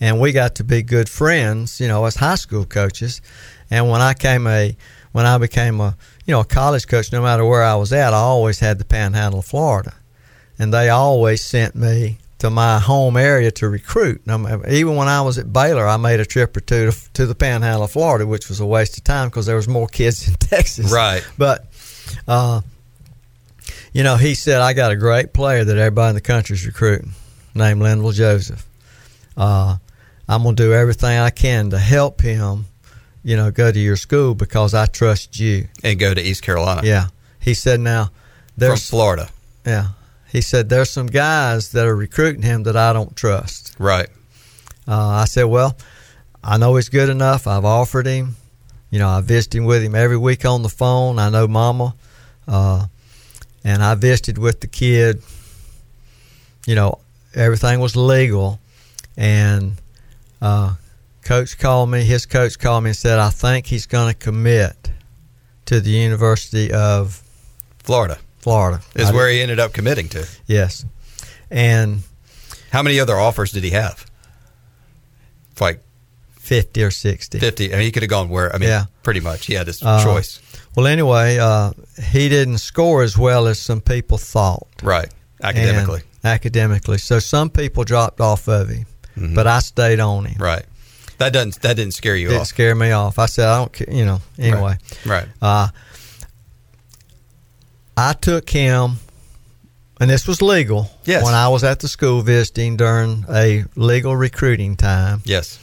And 0.00 0.18
we 0.18 0.32
got 0.32 0.56
to 0.56 0.64
be 0.64 0.82
good 0.82 1.08
friends, 1.08 1.78
you 1.80 1.86
know, 1.86 2.04
as 2.06 2.16
high 2.16 2.34
school 2.34 2.64
coaches. 2.64 3.20
And 3.72 3.88
when 3.88 4.02
I 4.02 4.12
came 4.12 4.46
a 4.46 4.76
when 5.12 5.24
I 5.24 5.38
became 5.38 5.80
a 5.80 5.96
you 6.26 6.32
know 6.32 6.40
a 6.40 6.44
college 6.44 6.86
coach, 6.86 7.10
no 7.10 7.22
matter 7.22 7.42
where 7.42 7.62
I 7.62 7.74
was 7.76 7.90
at, 7.90 8.12
I 8.12 8.18
always 8.18 8.60
had 8.60 8.78
the 8.78 8.84
Panhandle 8.84 9.40
of 9.40 9.46
Florida, 9.46 9.94
and 10.58 10.74
they 10.74 10.90
always 10.90 11.42
sent 11.42 11.74
me 11.74 12.18
to 12.40 12.50
my 12.50 12.78
home 12.78 13.16
area 13.16 13.50
to 13.52 13.68
recruit. 13.70 14.20
Even 14.68 14.96
when 14.96 15.08
I 15.08 15.22
was 15.22 15.38
at 15.38 15.50
Baylor, 15.50 15.86
I 15.86 15.96
made 15.96 16.20
a 16.20 16.26
trip 16.26 16.54
or 16.54 16.60
two 16.60 16.90
to, 16.90 17.12
to 17.14 17.24
the 17.24 17.34
Panhandle 17.34 17.84
of 17.84 17.92
Florida, 17.92 18.26
which 18.26 18.50
was 18.50 18.60
a 18.60 18.66
waste 18.66 18.98
of 18.98 19.04
time 19.04 19.30
because 19.30 19.46
there 19.46 19.56
was 19.56 19.68
more 19.68 19.86
kids 19.86 20.28
in 20.28 20.34
Texas. 20.40 20.92
Right. 20.92 21.26
But, 21.38 21.64
uh, 22.28 22.60
you 23.94 24.02
know, 24.02 24.16
he 24.16 24.34
said, 24.34 24.60
I 24.60 24.72
got 24.74 24.90
a 24.90 24.96
great 24.96 25.32
player 25.32 25.64
that 25.64 25.78
everybody 25.78 26.10
in 26.10 26.14
the 26.16 26.20
country 26.20 26.54
is 26.54 26.66
recruiting 26.66 27.12
named 27.54 27.80
Linval 27.80 28.12
Joseph. 28.12 28.66
Uh, 29.36 29.76
I'm 30.28 30.42
going 30.42 30.56
to 30.56 30.62
do 30.62 30.72
everything 30.72 31.18
I 31.18 31.30
can 31.30 31.70
to 31.70 31.78
help 31.78 32.20
him, 32.20 32.66
you 33.22 33.36
know, 33.36 33.50
go 33.50 33.70
to 33.70 33.78
your 33.78 33.96
school 33.96 34.34
because 34.34 34.74
I 34.74 34.86
trust 34.86 35.38
you. 35.38 35.68
And 35.82 35.98
go 35.98 36.12
to 36.14 36.20
East 36.20 36.42
Carolina. 36.42 36.82
Yeah. 36.84 37.06
He 37.40 37.54
said, 37.54 37.80
now, 37.80 38.04
From 38.06 38.12
there's, 38.56 38.88
Florida. 38.90 39.28
yeah. 39.66 39.88
He 40.30 40.40
said, 40.40 40.68
there's 40.68 40.90
some 40.90 41.06
guys 41.08 41.72
that 41.72 41.86
are 41.86 41.94
recruiting 41.94 42.42
him 42.42 42.62
that 42.62 42.76
I 42.76 42.92
don't 42.92 43.14
trust. 43.16 43.76
Right. 43.78 44.08
Uh, 44.88 45.08
I 45.08 45.24
said, 45.26 45.44
well, 45.44 45.76
I 46.42 46.56
know 46.56 46.74
he's 46.76 46.88
good 46.88 47.08
enough. 47.08 47.46
I've 47.46 47.64
offered 47.64 48.06
him. 48.06 48.36
You 48.90 48.98
know, 48.98 49.08
I 49.08 49.20
visited 49.20 49.62
with 49.62 49.82
him 49.82 49.94
every 49.94 50.16
week 50.16 50.44
on 50.44 50.62
the 50.62 50.68
phone. 50.68 51.18
I 51.18 51.30
know 51.30 51.46
Mama, 51.48 51.94
uh, 52.48 52.86
and 53.64 53.82
I 53.82 53.94
visited 53.94 54.36
with 54.38 54.60
the 54.60 54.66
kid. 54.66 55.22
You 56.66 56.74
know, 56.74 56.98
everything 57.34 57.80
was 57.80 57.96
legal, 57.96 58.58
and 59.16 59.74
uh, 60.42 60.74
coach 61.24 61.58
called 61.58 61.90
me. 61.90 62.02
His 62.04 62.26
coach 62.26 62.58
called 62.58 62.84
me 62.84 62.90
and 62.90 62.96
said, 62.96 63.18
"I 63.18 63.30
think 63.30 63.66
he's 63.66 63.86
going 63.86 64.12
to 64.12 64.18
commit 64.18 64.90
to 65.66 65.80
the 65.80 65.90
University 65.90 66.72
of 66.72 67.22
Florida 67.82 68.18
Florida." 68.40 68.80
is 68.94 69.08
I- 69.10 69.12
where 69.12 69.28
he 69.28 69.40
ended 69.40 69.58
up 69.60 69.72
committing 69.72 70.08
to. 70.10 70.26
yes, 70.46 70.84
and 71.50 72.02
How 72.70 72.82
many 72.82 72.98
other 73.00 73.18
offers 73.18 73.52
did 73.52 73.64
he 73.64 73.70
have? 73.70 74.06
Like 75.60 75.82
fifty 76.38 76.82
or 76.82 76.90
sixty. 76.90 77.38
50. 77.38 77.72
I 77.72 77.76
mean, 77.76 77.84
he 77.84 77.90
could 77.92 78.02
have 78.02 78.10
gone 78.10 78.28
where, 78.28 78.52
I 78.54 78.58
mean, 78.58 78.68
Yeah. 78.68 78.86
pretty 79.02 79.20
much. 79.20 79.46
He 79.46 79.54
had 79.54 79.66
his 79.66 79.82
Uh, 79.82 80.02
choice. 80.02 80.40
Well, 80.74 80.86
anyway, 80.86 81.38
uh, 81.38 81.72
he 82.10 82.28
didn't 82.28 82.58
score 82.58 83.02
as 83.02 83.16
well 83.16 83.46
as 83.46 83.58
some 83.58 83.80
people 83.80 84.18
thought. 84.18 84.66
Right. 84.82 85.08
Academically. 85.42 86.00
And 86.24 86.32
academically. 86.32 86.98
So 86.98 87.18
some 87.18 87.50
people 87.50 87.84
dropped 87.84 88.20
off 88.20 88.48
of 88.48 88.70
him, 88.70 88.86
Mhm. 89.18 89.34
but 89.34 89.46
I 89.46 89.60
stayed 89.60 90.00
on 90.00 90.24
him. 90.24 90.36
Right. 90.40 90.64
That 91.22 91.32
doesn't 91.32 91.62
that 91.62 91.76
didn't 91.76 91.94
scare 91.94 92.16
you 92.16 92.28
Didn't 92.28 92.40
off. 92.42 92.46
scare 92.48 92.74
me 92.74 92.90
off. 92.90 93.18
I 93.20 93.26
said, 93.26 93.46
I 93.48 93.58
don't 93.58 93.72
care, 93.72 93.88
you 93.90 94.04
know, 94.04 94.20
anyway. 94.38 94.76
Right. 95.06 95.28
Uh, 95.40 95.68
I 97.96 98.12
took 98.14 98.50
him, 98.50 98.96
and 100.00 100.10
this 100.10 100.26
was 100.26 100.42
legal. 100.42 100.90
Yes. 101.04 101.22
When 101.24 101.34
I 101.34 101.48
was 101.48 101.62
at 101.62 101.80
the 101.80 101.88
school 101.88 102.22
visiting 102.22 102.76
during 102.76 103.24
a 103.30 103.64
legal 103.76 104.16
recruiting 104.16 104.76
time, 104.76 105.22
Yes. 105.24 105.58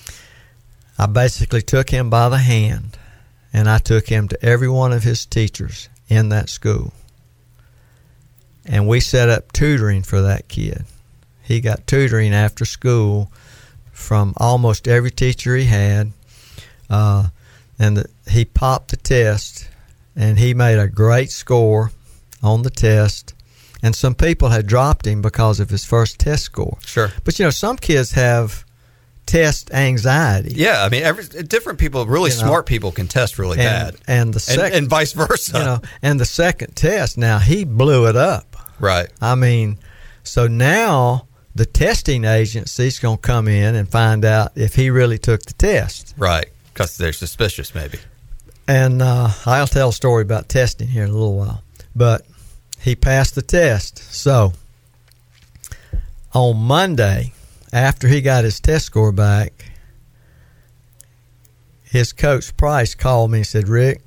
I 0.97 1.05
basically 1.07 1.61
took 1.61 1.89
him 1.89 2.09
by 2.09 2.29
the 2.29 2.37
hand, 2.37 2.97
and 3.51 3.69
I 3.69 3.79
took 3.79 4.07
him 4.07 4.27
to 4.29 4.45
every 4.45 4.69
one 4.69 4.91
of 4.93 5.03
his 5.03 5.25
teachers 5.25 5.89
in 6.07 6.29
that 6.29 6.49
school, 6.49 6.93
and 8.65 8.87
we 8.87 8.99
set 8.99 9.27
up 9.29 9.51
tutoring 9.51 10.03
for 10.03 10.21
that 10.21 10.47
kid. 10.47 10.85
He 11.43 11.61
got 11.61 11.87
tutoring 11.87 12.33
after 12.33 12.63
school 12.65 13.31
from 13.99 14.33
almost 14.37 14.87
every 14.87 15.11
teacher 15.11 15.55
he 15.55 15.65
had, 15.65 16.11
uh, 16.89 17.27
and 17.77 17.97
the, 17.97 18.09
he 18.29 18.45
popped 18.45 18.89
the 18.89 18.97
test, 18.97 19.67
and 20.15 20.39
he 20.39 20.53
made 20.53 20.79
a 20.79 20.87
great 20.87 21.29
score 21.29 21.91
on 22.41 22.63
the 22.63 22.69
test. 22.69 23.33
And 23.81 23.95
some 23.95 24.15
people 24.15 24.49
had 24.49 24.67
dropped 24.67 25.05
him 25.07 25.21
because 25.21 25.59
of 25.59 25.69
his 25.69 25.85
first 25.85 26.19
test 26.19 26.43
score. 26.43 26.77
Sure. 26.85 27.11
But 27.23 27.39
you 27.39 27.45
know, 27.45 27.49
some 27.51 27.77
kids 27.77 28.11
have 28.11 28.65
test 29.25 29.71
anxiety. 29.71 30.53
Yeah, 30.55 30.83
I 30.83 30.89
mean, 30.89 31.03
every 31.03 31.23
different 31.43 31.79
people, 31.79 32.05
really 32.05 32.31
You 32.31 32.37
know. 32.37 32.47
smart 32.47 32.65
people, 32.65 32.91
can 32.91 33.07
test 33.07 33.37
really 33.39 33.59
and, 33.59 33.93
bad, 33.93 33.95
and 34.07 34.33
the 34.33 34.37
and, 34.51 34.59
second, 34.59 34.77
and 34.77 34.87
vice 34.89 35.13
versa. 35.13 35.57
you 35.57 35.63
know, 35.63 35.81
and 36.01 36.19
the 36.19 36.25
second 36.25 36.75
test. 36.75 37.17
Now 37.17 37.37
he 37.39 37.63
blew 37.63 38.07
it 38.07 38.15
up. 38.17 38.55
right. 38.79 39.07
I 39.21 39.35
mean, 39.35 39.77
so 40.23 40.47
now 40.47 41.27
the 41.59 41.65
testing 41.65 42.23
agency's 42.23 42.99
going 42.99 43.17
to 43.17 43.21
come 43.21 43.49
in 43.49 43.75
and 43.75 43.89
find 43.89 44.23
out 44.23 44.53
if 44.55 44.75
he 44.75 44.89
really 44.89 45.17
took 45.17 45.41
the 45.41 45.53
test. 45.53 46.13
Right. 46.17 46.47
Because 46.73 46.95
they're 46.95 47.11
suspicious, 47.11 47.75
maybe. 47.75 47.99
And 48.65 49.01
uh, 49.01 49.29
I'll 49.45 49.67
tell 49.67 49.89
a 49.89 49.93
story 49.93 50.21
about 50.21 50.47
testing 50.47 50.87
here 50.87 51.03
in 51.03 51.09
a 51.09 51.13
little 51.13 51.35
while. 51.35 51.61
But 51.93 52.25
he 52.79 52.95
passed 52.95 53.35
the 53.35 53.41
test. 53.41 53.97
So 53.97 54.53
on 56.33 56.55
Monday, 56.55 57.33
after 57.73 58.07
he 58.07 58.21
got 58.21 58.45
his 58.45 58.61
test 58.61 58.85
score 58.85 59.11
back, 59.11 59.65
his 61.83 62.13
coach 62.13 62.55
Price 62.55 62.95
called 62.95 63.31
me 63.31 63.39
and 63.39 63.47
said, 63.47 63.67
Rick, 63.67 64.01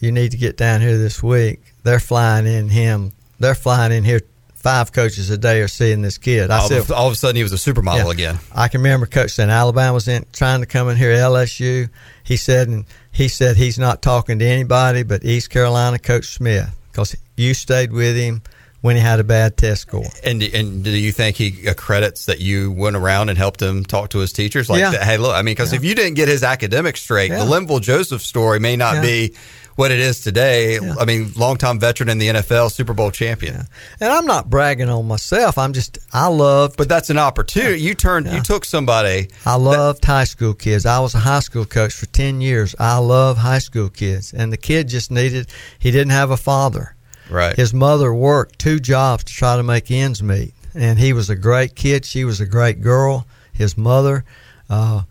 you 0.00 0.12
need 0.12 0.30
to 0.30 0.38
get 0.38 0.56
down 0.56 0.80
here 0.80 0.96
this 0.96 1.22
week. 1.22 1.60
They're 1.82 2.00
flying 2.00 2.46
in 2.46 2.70
him. 2.70 3.12
They're 3.38 3.54
flying 3.54 3.92
in 3.92 4.04
here. 4.04 4.22
Five 4.64 4.92
coaches 4.92 5.28
a 5.28 5.36
day 5.36 5.60
are 5.60 5.68
seeing 5.68 6.00
this 6.00 6.16
kid. 6.16 6.50
I 6.50 6.60
All, 6.60 6.68
said, 6.68 6.78
of, 6.78 6.90
all 6.90 7.06
of 7.06 7.12
a 7.12 7.16
sudden, 7.16 7.36
he 7.36 7.42
was 7.42 7.52
a 7.52 7.56
supermodel 7.56 8.06
Yeah. 8.06 8.10
again. 8.10 8.38
I 8.50 8.68
can 8.68 8.80
remember 8.80 9.04
Coach 9.04 9.32
saying 9.32 9.50
Alabama 9.50 9.92
was 9.92 10.08
in 10.08 10.24
trying 10.32 10.60
to 10.60 10.66
come 10.66 10.88
in 10.88 10.96
here 10.96 11.10
at 11.10 11.18
LSU. 11.18 11.90
He 12.22 12.38
said 12.38 12.68
and 12.68 12.86
he 13.12 13.28
said 13.28 13.58
he's 13.58 13.78
not 13.78 14.00
talking 14.00 14.38
to 14.38 14.44
anybody 14.46 15.02
but 15.02 15.22
East 15.22 15.50
Carolina 15.50 15.98
Coach 15.98 16.28
Smith 16.28 16.70
because 16.90 17.14
you 17.36 17.52
stayed 17.52 17.92
with 17.92 18.16
him 18.16 18.40
when 18.80 18.96
he 18.96 19.02
had 19.02 19.20
a 19.20 19.24
bad 19.24 19.58
test 19.58 19.82
score. 19.82 20.06
And 20.24 20.42
and 20.42 20.82
do 20.82 20.90
you 20.90 21.12
think 21.12 21.36
he 21.36 21.66
accredits 21.66 22.24
that 22.24 22.40
you 22.40 22.72
went 22.72 22.96
around 22.96 23.28
and 23.28 23.36
helped 23.36 23.60
him 23.60 23.84
talk 23.84 24.08
to 24.10 24.20
his 24.20 24.32
teachers? 24.32 24.70
Like, 24.70 24.80
Yeah. 24.80 24.92
hey, 25.04 25.18
look, 25.18 25.34
I 25.34 25.42
mean, 25.42 25.52
because 25.54 25.74
if 25.74 25.84
you 25.84 25.94
didn't 25.94 26.14
get 26.14 26.28
his 26.28 26.42
academics 26.42 27.02
straight, 27.02 27.30
Yeah. 27.30 27.44
the 27.44 27.50
Linval 27.50 27.82
Joseph 27.82 28.22
story 28.22 28.60
may 28.60 28.76
not 28.76 28.94
Yeah. 28.96 29.02
be 29.02 29.34
what 29.76 29.90
it 29.90 29.98
is 29.98 30.20
today. 30.20 30.78
Yeah. 30.78 30.94
I 31.00 31.04
mean, 31.04 31.32
longtime 31.36 31.78
veteran 31.80 32.08
in 32.08 32.18
the 32.18 32.28
NFL, 32.28 32.70
Super 32.70 32.94
Bowl 32.94 33.10
champion. 33.10 33.66
And 34.00 34.12
I'm 34.12 34.26
not 34.26 34.48
bragging 34.48 34.88
on 34.88 35.06
myself. 35.06 35.58
I'm 35.58 35.72
just 35.72 35.98
I 36.12 36.28
love, 36.28 36.76
But 36.76 36.88
that's 36.88 37.10
an 37.10 37.18
opportunity. 37.18 37.80
You 37.80 37.94
turned, 37.94 38.26
Yeah. 38.26 38.36
you 38.36 38.40
took 38.42 38.64
somebody. 38.64 39.28
I 39.44 39.56
loved 39.56 40.04
high 40.04 40.24
school 40.24 40.54
kids. 40.54 40.86
I 40.86 41.00
was 41.00 41.14
a 41.14 41.18
high 41.18 41.40
school 41.40 41.64
coach 41.64 41.92
for 41.92 42.06
10 42.06 42.40
years. 42.40 42.74
I 42.78 42.98
love 42.98 43.36
high 43.38 43.58
school 43.58 43.88
kids. 43.88 44.32
And 44.32 44.52
the 44.52 44.56
kid 44.56 44.88
just 44.88 45.10
needed 45.10 45.48
he 45.78 45.90
didn't 45.90 46.12
have 46.12 46.30
a 46.30 46.36
father. 46.36 46.94
Right. 47.30 47.56
His 47.56 47.72
mother 47.72 48.12
worked 48.14 48.58
two 48.58 48.78
jobs 48.78 49.24
to 49.24 49.32
try 49.32 49.56
to 49.56 49.62
make 49.62 49.90
ends 49.90 50.22
meet, 50.22 50.52
and 50.74 50.98
he 50.98 51.12
was 51.14 51.30
a 51.30 51.34
great 51.36 51.74
kid. 51.74 52.04
She 52.04 52.22
was 52.24 52.38
a 52.38 52.44
great 52.46 52.82
girl. 52.82 53.26
His 53.52 53.78
mother, 53.78 54.24
uh, 54.68 55.02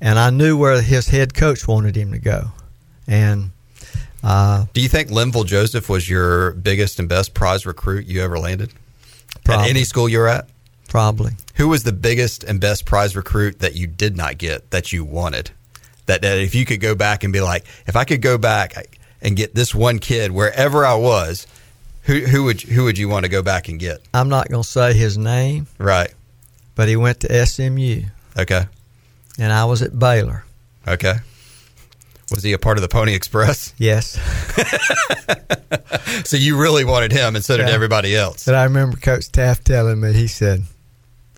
and 0.00 0.18
I 0.18 0.30
knew 0.30 0.56
where 0.56 0.82
his 0.82 1.06
head 1.06 1.32
coach 1.32 1.68
wanted 1.68 1.94
him 1.96 2.10
to 2.10 2.18
go, 2.18 2.48
and 3.06 3.50
uh, 4.22 4.66
Do 4.72 4.80
you 4.80 4.88
think 4.88 5.08
Linval 5.10 5.46
Joseph 5.46 5.88
was 5.88 6.08
your 6.08 6.52
biggest 6.52 6.98
and 6.98 7.08
best 7.08 7.34
prize 7.34 7.64
recruit 7.66 8.06
you 8.06 8.22
ever 8.22 8.38
landed 8.38 8.72
Probably. 9.44 9.64
at 9.64 9.70
any 9.70 9.84
school 9.84 10.08
you 10.08 10.18
were 10.18 10.28
at? 10.28 10.48
probably 10.88 11.32
Who 11.54 11.68
was 11.68 11.84
the 11.84 11.92
biggest 11.92 12.42
and 12.42 12.60
best 12.60 12.84
prize 12.84 13.14
recruit 13.14 13.60
that 13.60 13.74
you 13.76 13.86
did 13.86 14.16
not 14.16 14.38
get 14.38 14.70
that 14.72 14.92
you 14.92 15.04
wanted? 15.04 15.50
That, 16.06 16.22
that 16.22 16.38
if 16.38 16.54
you 16.54 16.64
could 16.64 16.80
go 16.80 16.94
back 16.96 17.22
and 17.22 17.32
be 17.32 17.40
like, 17.40 17.64
if 17.86 17.94
I 17.94 18.02
could 18.04 18.20
go 18.22 18.36
back 18.38 18.98
and 19.22 19.36
get 19.36 19.54
this 19.54 19.72
one 19.74 20.00
kid 20.00 20.32
wherever 20.32 20.84
I 20.84 20.94
was, 20.96 21.46
who 22.04 22.20
who 22.20 22.42
would 22.44 22.62
who 22.62 22.84
would 22.84 22.98
you 22.98 23.08
want 23.08 23.24
to 23.24 23.28
go 23.28 23.42
back 23.42 23.68
and 23.68 23.78
get? 23.78 24.00
I'm 24.12 24.28
not 24.28 24.48
going 24.48 24.62
to 24.64 24.68
say 24.68 24.92
his 24.94 25.16
name, 25.16 25.68
Right. 25.78 26.12
but 26.74 26.88
he 26.88 26.96
went 26.96 27.20
to 27.20 27.46
SMU, 27.46 28.02
Okay. 28.36 28.64
and 29.38 29.52
I 29.52 29.66
was 29.66 29.82
at 29.82 29.96
Baylor. 29.96 30.44
Okay. 30.88 31.14
Was 32.32 32.42
he 32.42 32.52
a 32.52 32.58
part 32.58 32.78
of 32.78 32.82
the 32.82 32.88
Pony 32.88 33.14
Express? 33.14 33.74
Yes, 33.78 34.18
So 36.24 36.36
you 36.36 36.60
really 36.60 36.84
wanted 36.84 37.12
him, 37.12 37.34
and 37.36 37.44
so 37.44 37.56
did 37.56 37.68
everybody 37.68 38.14
else. 38.16 38.44
but 38.44 38.54
I 38.54 38.64
remember 38.64 38.96
Coach 38.96 39.30
Teaff 39.32 39.62
telling 39.64 40.00
me 40.00 40.12
he 40.12 40.26
said, 40.26 40.62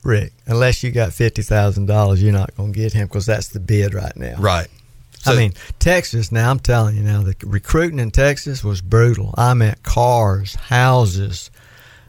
"Rick, 0.03 0.33
unless 0.47 0.83
you 0.83 0.91
got 0.91 1.13
fifty 1.13 1.43
thousand 1.43 1.87
dollars, 1.87 2.23
you're 2.23 2.33
not 2.33 2.55
going 2.57 2.73
to 2.73 2.79
get 2.79 2.93
him 2.93 3.07
because 3.07 3.27
that's 3.27 3.49
the 3.49 3.61
bid 3.61 3.95
right 3.95 4.17
now." 4.17 4.37
Right. 4.39 4.69
I 5.25 5.37
mean, 5.37 5.53
Texas. 5.79 6.33
Now 6.33 6.51
I'm 6.51 6.59
telling 6.59 6.97
you, 6.97 7.03
now 7.03 7.23
the 7.23 7.37
recruiting 7.45 8.01
in 8.01 8.11
Texas 8.11 8.65
was 8.65 8.81
brutal. 8.81 9.35
I 9.37 9.55
meant 9.55 9.83
cars, 9.85 10.55
houses. 10.57 11.51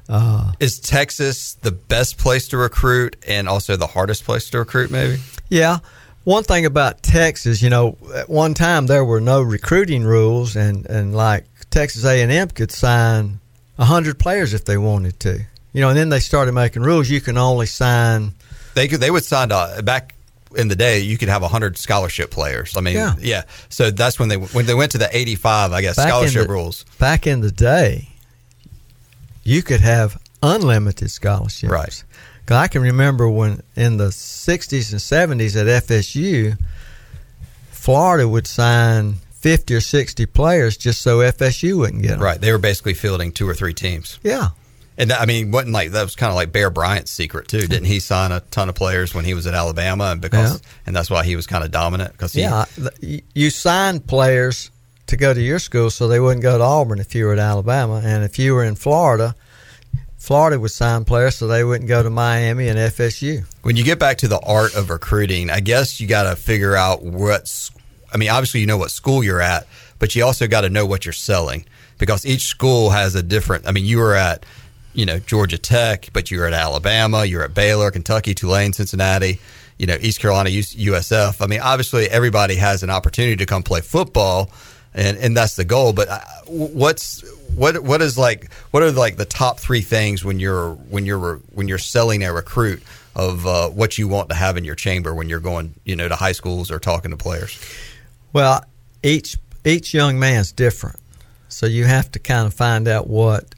Uh, 0.09 0.51
is 0.59 0.79
Texas 0.79 1.53
the 1.61 1.71
best 1.71 2.17
place 2.17 2.47
to 2.49 2.57
recruit 2.57 3.15
and 3.27 3.47
also 3.47 3.75
the 3.75 3.87
hardest 3.87 4.25
place 4.25 4.49
to 4.49 4.59
recruit? 4.59 4.89
Maybe. 4.91 5.21
yeah. 5.49 5.79
One 6.23 6.43
thing 6.43 6.65
about 6.65 7.03
Texas, 7.03 7.61
you 7.61 7.69
know, 7.69 7.97
at 8.15 8.29
one 8.29 8.53
time 8.53 8.85
there 8.87 9.03
were 9.03 9.19
no 9.19 9.41
recruiting 9.41 10.03
rules, 10.03 10.55
and 10.55 10.85
and 10.85 11.13
like 11.15 11.45
Texas 11.69 12.05
A&M 12.05 12.49
could 12.49 12.71
sign 12.71 13.39
hundred 13.77 14.17
players 14.19 14.53
if 14.53 14.63
they 14.63 14.77
wanted 14.77 15.19
to. 15.21 15.39
You 15.73 15.81
know, 15.81 15.89
and 15.89 15.97
then 15.97 16.09
they 16.09 16.19
started 16.19 16.53
making 16.53 16.83
rules. 16.83 17.09
You 17.09 17.19
can 17.19 17.37
only 17.37 17.65
sign. 17.65 18.33
They 18.75 18.87
could. 18.87 19.01
They 19.01 19.11
would 19.11 19.25
sign 19.25 19.49
to, 19.49 19.81
back 19.83 20.15
in 20.55 20.67
the 20.69 20.75
day. 20.75 20.99
You 20.99 21.17
could 21.17 21.27
have 21.29 21.41
hundred 21.41 21.77
scholarship 21.77 22.31
players. 22.31 22.77
I 22.77 22.81
mean, 22.81 22.95
Yeah. 22.95 23.15
yeah. 23.19 23.43
So 23.69 23.91
that's 23.91 24.17
when 24.19 24.29
they 24.29 24.37
when 24.37 24.65
they 24.65 24.75
went 24.75 24.91
to 24.93 24.97
the 24.97 25.09
eighty 25.15 25.35
five. 25.35 25.73
I 25.73 25.81
guess 25.81 25.97
Back 25.97 26.07
scholarship 26.07 26.47
the- 26.47 26.53
rules. 26.53 26.85
Back 26.99 27.27
in 27.27 27.41
the 27.41 27.51
day, 27.51 28.07
you 29.43 29.61
could 29.61 29.81
have 29.81 30.17
unlimited 30.41 31.11
scholarships. 31.11 31.71
Right. 31.71 32.03
'Cause 32.45 32.57
I 32.57 32.67
can 32.67 32.81
remember 32.81 33.29
when 33.29 33.61
in 33.75 33.97
the 33.97 34.11
60s 34.11 34.91
and 34.91 34.99
70s 35.01 35.55
at 35.55 35.67
FSU, 35.67 36.57
Florida 37.71 38.27
would 38.27 38.47
sign 38.47 39.15
50 39.39 39.75
or 39.75 39.81
60 39.81 40.25
players 40.27 40.77
just 40.77 41.01
so 41.01 41.19
FSU 41.19 41.77
wouldn't 41.77 42.01
get 42.01 42.11
them. 42.11 42.19
Right. 42.21 42.39
They 42.39 42.51
were 42.51 42.57
basically 42.57 42.93
fielding 42.93 43.31
two 43.31 43.47
or 43.47 43.53
three 43.53 43.73
teams. 43.73 44.19
Yeah. 44.23 44.49
And 44.97 45.09
that, 45.09 45.19
I 45.21 45.25
mean, 45.25 45.51
wasn't 45.51 45.73
like 45.73 45.91
that 45.91 46.03
was 46.03 46.15
kind 46.15 46.29
of 46.29 46.35
like 46.35 46.51
Bear 46.51 46.69
Bryant's 46.69 47.11
secret 47.11 47.47
too. 47.47 47.65
Didn't 47.67 47.85
he 47.85 47.99
sign 47.99 48.31
a 48.31 48.41
ton 48.51 48.69
of 48.69 48.75
players 48.75 49.13
when 49.15 49.25
he 49.25 49.33
was 49.33 49.47
at 49.47 49.53
Alabama, 49.55 50.11
and 50.11 50.21
because 50.21 50.51
Yeah. 50.51 50.57
and 50.85 50.95
that's 50.95 51.09
why 51.09 51.23
he 51.23 51.35
was 51.35 51.47
kind 51.47 51.63
of 51.63 51.71
dominant 51.71 52.11
because 52.11 52.35
Yeah. 52.35 52.65
You 53.33 53.49
signed 53.49 54.05
players 54.05 54.69
to 55.07 55.17
go 55.17 55.33
to 55.33 55.41
your 55.41 55.59
school 55.59 55.89
so 55.89 56.07
they 56.07 56.19
wouldn't 56.19 56.43
go 56.43 56.57
to 56.57 56.63
Auburn 56.63 56.99
if 56.99 57.15
you 57.15 57.25
were 57.25 57.33
at 57.33 57.39
Alabama. 57.39 58.01
And 58.03 58.23
if 58.23 58.37
you 58.37 58.53
were 58.53 58.63
in 58.63 58.75
Florida, 58.75 59.33
Florida 60.23 60.57
would 60.57 60.71
sign 60.71 61.03
players 61.03 61.35
so 61.35 61.47
they 61.47 61.65
wouldn't 61.65 61.89
go 61.89 62.01
to 62.01 62.09
Miami 62.09 62.69
and 62.69 62.79
FSU. 62.79 63.43
When 63.63 63.75
you 63.75 63.83
get 63.83 63.99
back 63.99 64.19
to 64.19 64.29
the 64.29 64.39
art 64.39 64.73
of 64.73 64.89
recruiting, 64.89 65.49
I 65.49 65.59
guess 65.59 65.99
you 65.99 66.07
got 66.07 66.23
to 66.29 66.37
figure 66.37 66.77
out 66.77 67.03
what's. 67.03 67.71
I 68.13 68.15
mean, 68.15 68.29
obviously 68.29 68.61
you 68.61 68.65
know 68.65 68.77
what 68.77 68.89
school 68.89 69.21
you're 69.21 69.41
at, 69.41 69.67
but 69.99 70.15
you 70.15 70.23
also 70.23 70.47
got 70.47 70.61
to 70.61 70.69
know 70.69 70.85
what 70.85 71.05
you're 71.05 71.11
selling 71.11 71.65
because 71.97 72.25
each 72.25 72.43
school 72.43 72.91
has 72.91 73.15
a 73.15 73.21
different. 73.21 73.67
I 73.67 73.73
mean, 73.73 73.83
you 73.83 73.97
were 73.97 74.15
at, 74.15 74.45
you 74.93 75.05
know, 75.05 75.19
Georgia 75.19 75.57
Tech, 75.57 76.07
but 76.13 76.31
you 76.31 76.39
were 76.39 76.45
at 76.45 76.53
Alabama, 76.53 77.25
you're 77.25 77.43
at 77.43 77.53
Baylor, 77.53 77.91
Kentucky, 77.91 78.33
Tulane, 78.33 78.71
Cincinnati, 78.71 79.41
you 79.77 79.87
know, 79.87 79.97
East 79.99 80.21
Carolina, 80.21 80.51
USF. 80.51 81.41
I 81.41 81.47
mean, 81.47 81.59
obviously 81.59 82.09
everybody 82.09 82.55
has 82.55 82.81
an 82.81 82.89
opportunity 82.89 83.35
to 83.35 83.45
come 83.45 83.61
play 83.61 83.81
football, 83.81 84.51
and 84.93 85.17
and 85.17 85.35
that's 85.35 85.57
the 85.57 85.65
goal. 85.65 85.91
But 85.91 86.07
uh, 86.07 86.21
what's 86.47 87.25
what 87.55 87.83
what 87.83 88.01
is 88.01 88.17
like 88.17 88.51
what 88.71 88.83
are 88.83 88.91
like 88.91 89.17
the 89.17 89.25
top 89.25 89.59
three 89.59 89.81
things 89.81 90.23
when 90.23 90.39
you're 90.39 90.73
when 90.73 91.05
you're 91.05 91.37
when 91.51 91.67
you're 91.67 91.77
selling 91.77 92.23
a 92.23 92.33
recruit 92.33 92.81
of 93.15 93.45
uh, 93.45 93.69
what 93.69 93.97
you 93.97 94.07
want 94.07 94.29
to 94.29 94.35
have 94.35 94.57
in 94.57 94.63
your 94.63 94.75
chamber 94.75 95.13
when 95.13 95.29
you're 95.29 95.39
going 95.39 95.73
you 95.83 95.95
know 95.95 96.07
to 96.07 96.15
high 96.15 96.31
schools 96.31 96.71
or 96.71 96.79
talking 96.79 97.11
to 97.11 97.17
players 97.17 97.59
Well, 98.33 98.65
each 99.03 99.37
each 99.63 99.93
young 99.93 100.19
man's 100.19 100.51
different, 100.51 100.99
so 101.47 101.67
you 101.67 101.85
have 101.85 102.11
to 102.11 102.19
kind 102.19 102.47
of 102.47 102.53
find 102.53 102.87
out 102.87 103.07
what 103.07 103.53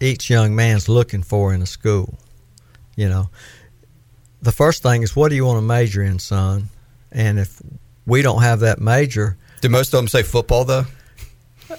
each 0.00 0.28
young 0.28 0.54
man's 0.54 0.88
looking 0.88 1.22
for 1.22 1.54
in 1.54 1.62
a 1.62 1.66
school. 1.66 2.18
You 2.94 3.08
know, 3.08 3.30
the 4.42 4.52
first 4.52 4.82
thing 4.82 5.02
is 5.02 5.16
what 5.16 5.30
do 5.30 5.34
you 5.36 5.46
want 5.46 5.56
to 5.56 5.62
major 5.62 6.02
in, 6.02 6.18
son? 6.18 6.68
And 7.10 7.38
if 7.38 7.60
we 8.06 8.20
don't 8.20 8.42
have 8.42 8.60
that 8.60 8.80
major, 8.80 9.38
do 9.62 9.70
most 9.70 9.94
of 9.94 9.98
them 9.98 10.08
say 10.08 10.22
football 10.22 10.64
though 10.64 10.84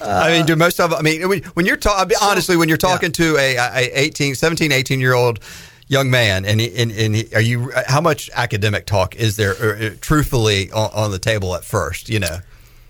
I 0.01 0.31
mean, 0.31 0.45
do 0.45 0.55
most 0.55 0.79
of 0.79 0.93
I 0.93 1.01
mean, 1.01 1.21
when, 1.53 1.65
you're 1.65 1.77
talking, 1.77 2.17
honestly, 2.21 2.57
when 2.57 2.69
you're 2.69 2.77
talking 2.77 3.09
yeah. 3.09 3.25
to 3.25 3.37
a, 3.37 3.55
a 3.57 3.99
18, 3.99 4.35
17, 4.35 4.71
18 4.71 4.99
year 4.99 5.13
old 5.13 5.39
young 5.87 6.09
man, 6.09 6.45
and, 6.45 6.59
and, 6.61 6.91
and 6.91 7.33
are 7.33 7.41
you, 7.41 7.71
how 7.87 8.01
much 8.01 8.29
academic 8.33 8.85
talk 8.85 9.15
is 9.15 9.35
there, 9.35 9.51
or, 9.61 9.75
uh, 9.75 9.89
truthfully, 10.01 10.71
on, 10.71 10.89
on, 10.93 11.11
the 11.11 11.19
table 11.19 11.55
at 11.55 11.63
first, 11.63 12.09
you 12.09 12.19
know? 12.19 12.37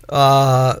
Uh, 0.08 0.80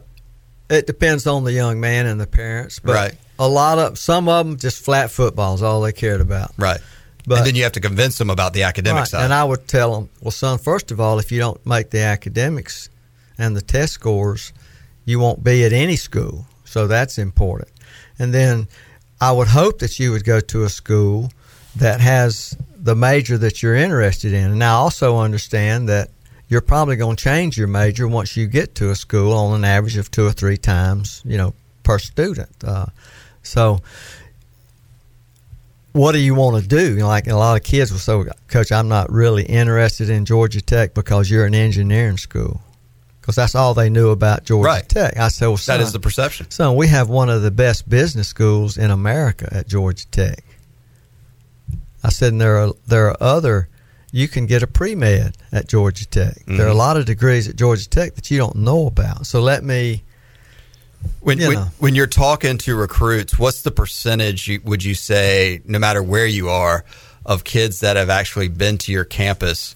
it 0.70 0.86
depends 0.86 1.26
on 1.26 1.44
the 1.44 1.52
young 1.52 1.80
man 1.80 2.06
and 2.06 2.20
the 2.20 2.26
parents, 2.26 2.78
but 2.78 2.94
right. 2.94 3.14
a 3.38 3.48
lot 3.48 3.78
of, 3.78 3.98
some 3.98 4.28
of 4.28 4.46
them 4.46 4.56
just 4.56 4.84
flat 4.84 5.10
football 5.10 5.54
is 5.54 5.62
all 5.62 5.80
they 5.82 5.92
cared 5.92 6.20
about. 6.20 6.52
Right. 6.56 6.80
But, 7.26 7.38
and 7.38 7.46
then 7.46 7.54
you 7.54 7.62
have 7.62 7.72
to 7.72 7.80
convince 7.80 8.18
them 8.18 8.30
about 8.30 8.52
the 8.52 8.64
academic 8.64 9.00
right, 9.00 9.08
side. 9.08 9.24
And 9.24 9.32
I 9.32 9.44
would 9.44 9.66
tell 9.66 9.94
them, 9.94 10.10
well, 10.20 10.30
son, 10.30 10.58
first 10.58 10.90
of 10.90 11.00
all, 11.00 11.18
if 11.18 11.32
you 11.32 11.38
don't 11.38 11.64
make 11.64 11.90
the 11.90 12.00
academics 12.00 12.90
and 13.38 13.56
the 13.56 13.62
test 13.62 13.94
scores, 13.94 14.52
you 15.04 15.18
won't 15.18 15.44
be 15.44 15.64
at 15.64 15.72
any 15.72 15.96
school. 15.96 16.46
So 16.64 16.86
that's 16.86 17.18
important. 17.18 17.70
And 18.18 18.32
then 18.32 18.68
I 19.20 19.32
would 19.32 19.48
hope 19.48 19.78
that 19.80 19.98
you 19.98 20.12
would 20.12 20.24
go 20.24 20.40
to 20.40 20.64
a 20.64 20.68
school 20.68 21.30
that 21.76 22.00
has 22.00 22.56
the 22.76 22.94
major 22.94 23.38
that 23.38 23.62
you're 23.62 23.74
interested 23.74 24.32
in. 24.32 24.50
And 24.50 24.62
I 24.62 24.70
also 24.70 25.18
understand 25.18 25.88
that 25.88 26.10
you're 26.48 26.60
probably 26.60 26.96
going 26.96 27.16
to 27.16 27.22
change 27.22 27.56
your 27.56 27.66
major 27.66 28.06
once 28.06 28.36
you 28.36 28.46
get 28.46 28.74
to 28.76 28.90
a 28.90 28.94
school 28.94 29.32
on 29.32 29.54
an 29.54 29.64
average 29.64 29.96
of 29.96 30.10
two 30.10 30.26
or 30.26 30.32
three 30.32 30.56
times, 30.56 31.22
you 31.24 31.36
know, 31.36 31.54
per 31.82 31.98
student. 31.98 32.52
Uh, 32.62 32.86
so 33.42 33.80
what 35.92 36.12
do 36.12 36.18
you 36.18 36.34
want 36.34 36.60
to 36.60 36.68
do? 36.68 36.92
You 36.92 37.00
know, 37.00 37.08
like 37.08 37.28
a 37.28 37.34
lot 37.34 37.56
of 37.56 37.62
kids 37.62 37.92
will 37.92 37.98
say, 37.98 38.30
Coach, 38.48 38.72
I'm 38.72 38.88
not 38.88 39.10
really 39.10 39.44
interested 39.44 40.10
in 40.10 40.24
Georgia 40.24 40.60
Tech 40.60 40.92
because 40.92 41.30
you're 41.30 41.46
an 41.46 41.54
engineering 41.54 42.18
school. 42.18 42.60
Because 43.24 43.36
that's 43.36 43.54
all 43.54 43.72
they 43.72 43.88
knew 43.88 44.10
about 44.10 44.44
Georgia 44.44 44.66
right. 44.66 44.86
Tech. 44.86 45.16
I 45.16 45.28
said, 45.28 45.46
well, 45.46 45.56
son, 45.56 45.78
that 45.78 45.82
is 45.82 45.94
the 45.94 45.98
perception. 45.98 46.50
Son, 46.50 46.76
we 46.76 46.88
have 46.88 47.08
one 47.08 47.30
of 47.30 47.40
the 47.40 47.50
best 47.50 47.88
business 47.88 48.28
schools 48.28 48.76
in 48.76 48.90
America 48.90 49.48
at 49.50 49.66
Georgia 49.66 50.06
Tech. 50.08 50.44
I 52.02 52.10
said, 52.10 52.32
and 52.32 52.40
there 52.42 52.58
are 52.58 52.72
there 52.86 53.08
are 53.08 53.16
other. 53.18 53.70
You 54.12 54.28
can 54.28 54.44
get 54.44 54.62
a 54.62 54.66
pre 54.66 54.94
med 54.94 55.38
at 55.52 55.68
Georgia 55.68 56.06
Tech. 56.06 56.34
Mm-hmm. 56.34 56.58
There 56.58 56.66
are 56.66 56.68
a 56.68 56.72
mm-hmm. 56.72 56.78
lot 56.80 56.98
of 56.98 57.06
degrees 57.06 57.48
at 57.48 57.56
Georgia 57.56 57.88
Tech 57.88 58.14
that 58.16 58.30
you 58.30 58.36
don't 58.36 58.56
know 58.56 58.86
about. 58.88 59.24
So 59.24 59.40
let 59.40 59.64
me 59.64 60.02
when, 61.20 61.38
you 61.38 61.48
when, 61.48 61.58
when, 61.78 61.94
you're 61.94 62.06
talking 62.06 62.58
to 62.58 62.76
recruits, 62.76 63.38
what's 63.38 63.62
the 63.62 63.70
percentage 63.70 64.48
you, 64.48 64.60
would 64.64 64.84
you 64.84 64.94
say, 64.94 65.62
no 65.64 65.78
matter 65.78 66.02
where 66.02 66.26
you 66.26 66.50
are, 66.50 66.84
of 67.24 67.42
kids 67.42 67.80
that 67.80 67.96
have 67.96 68.10
actually 68.10 68.48
been 68.48 68.76
to 68.76 68.92
your 68.92 69.04
campus 69.04 69.74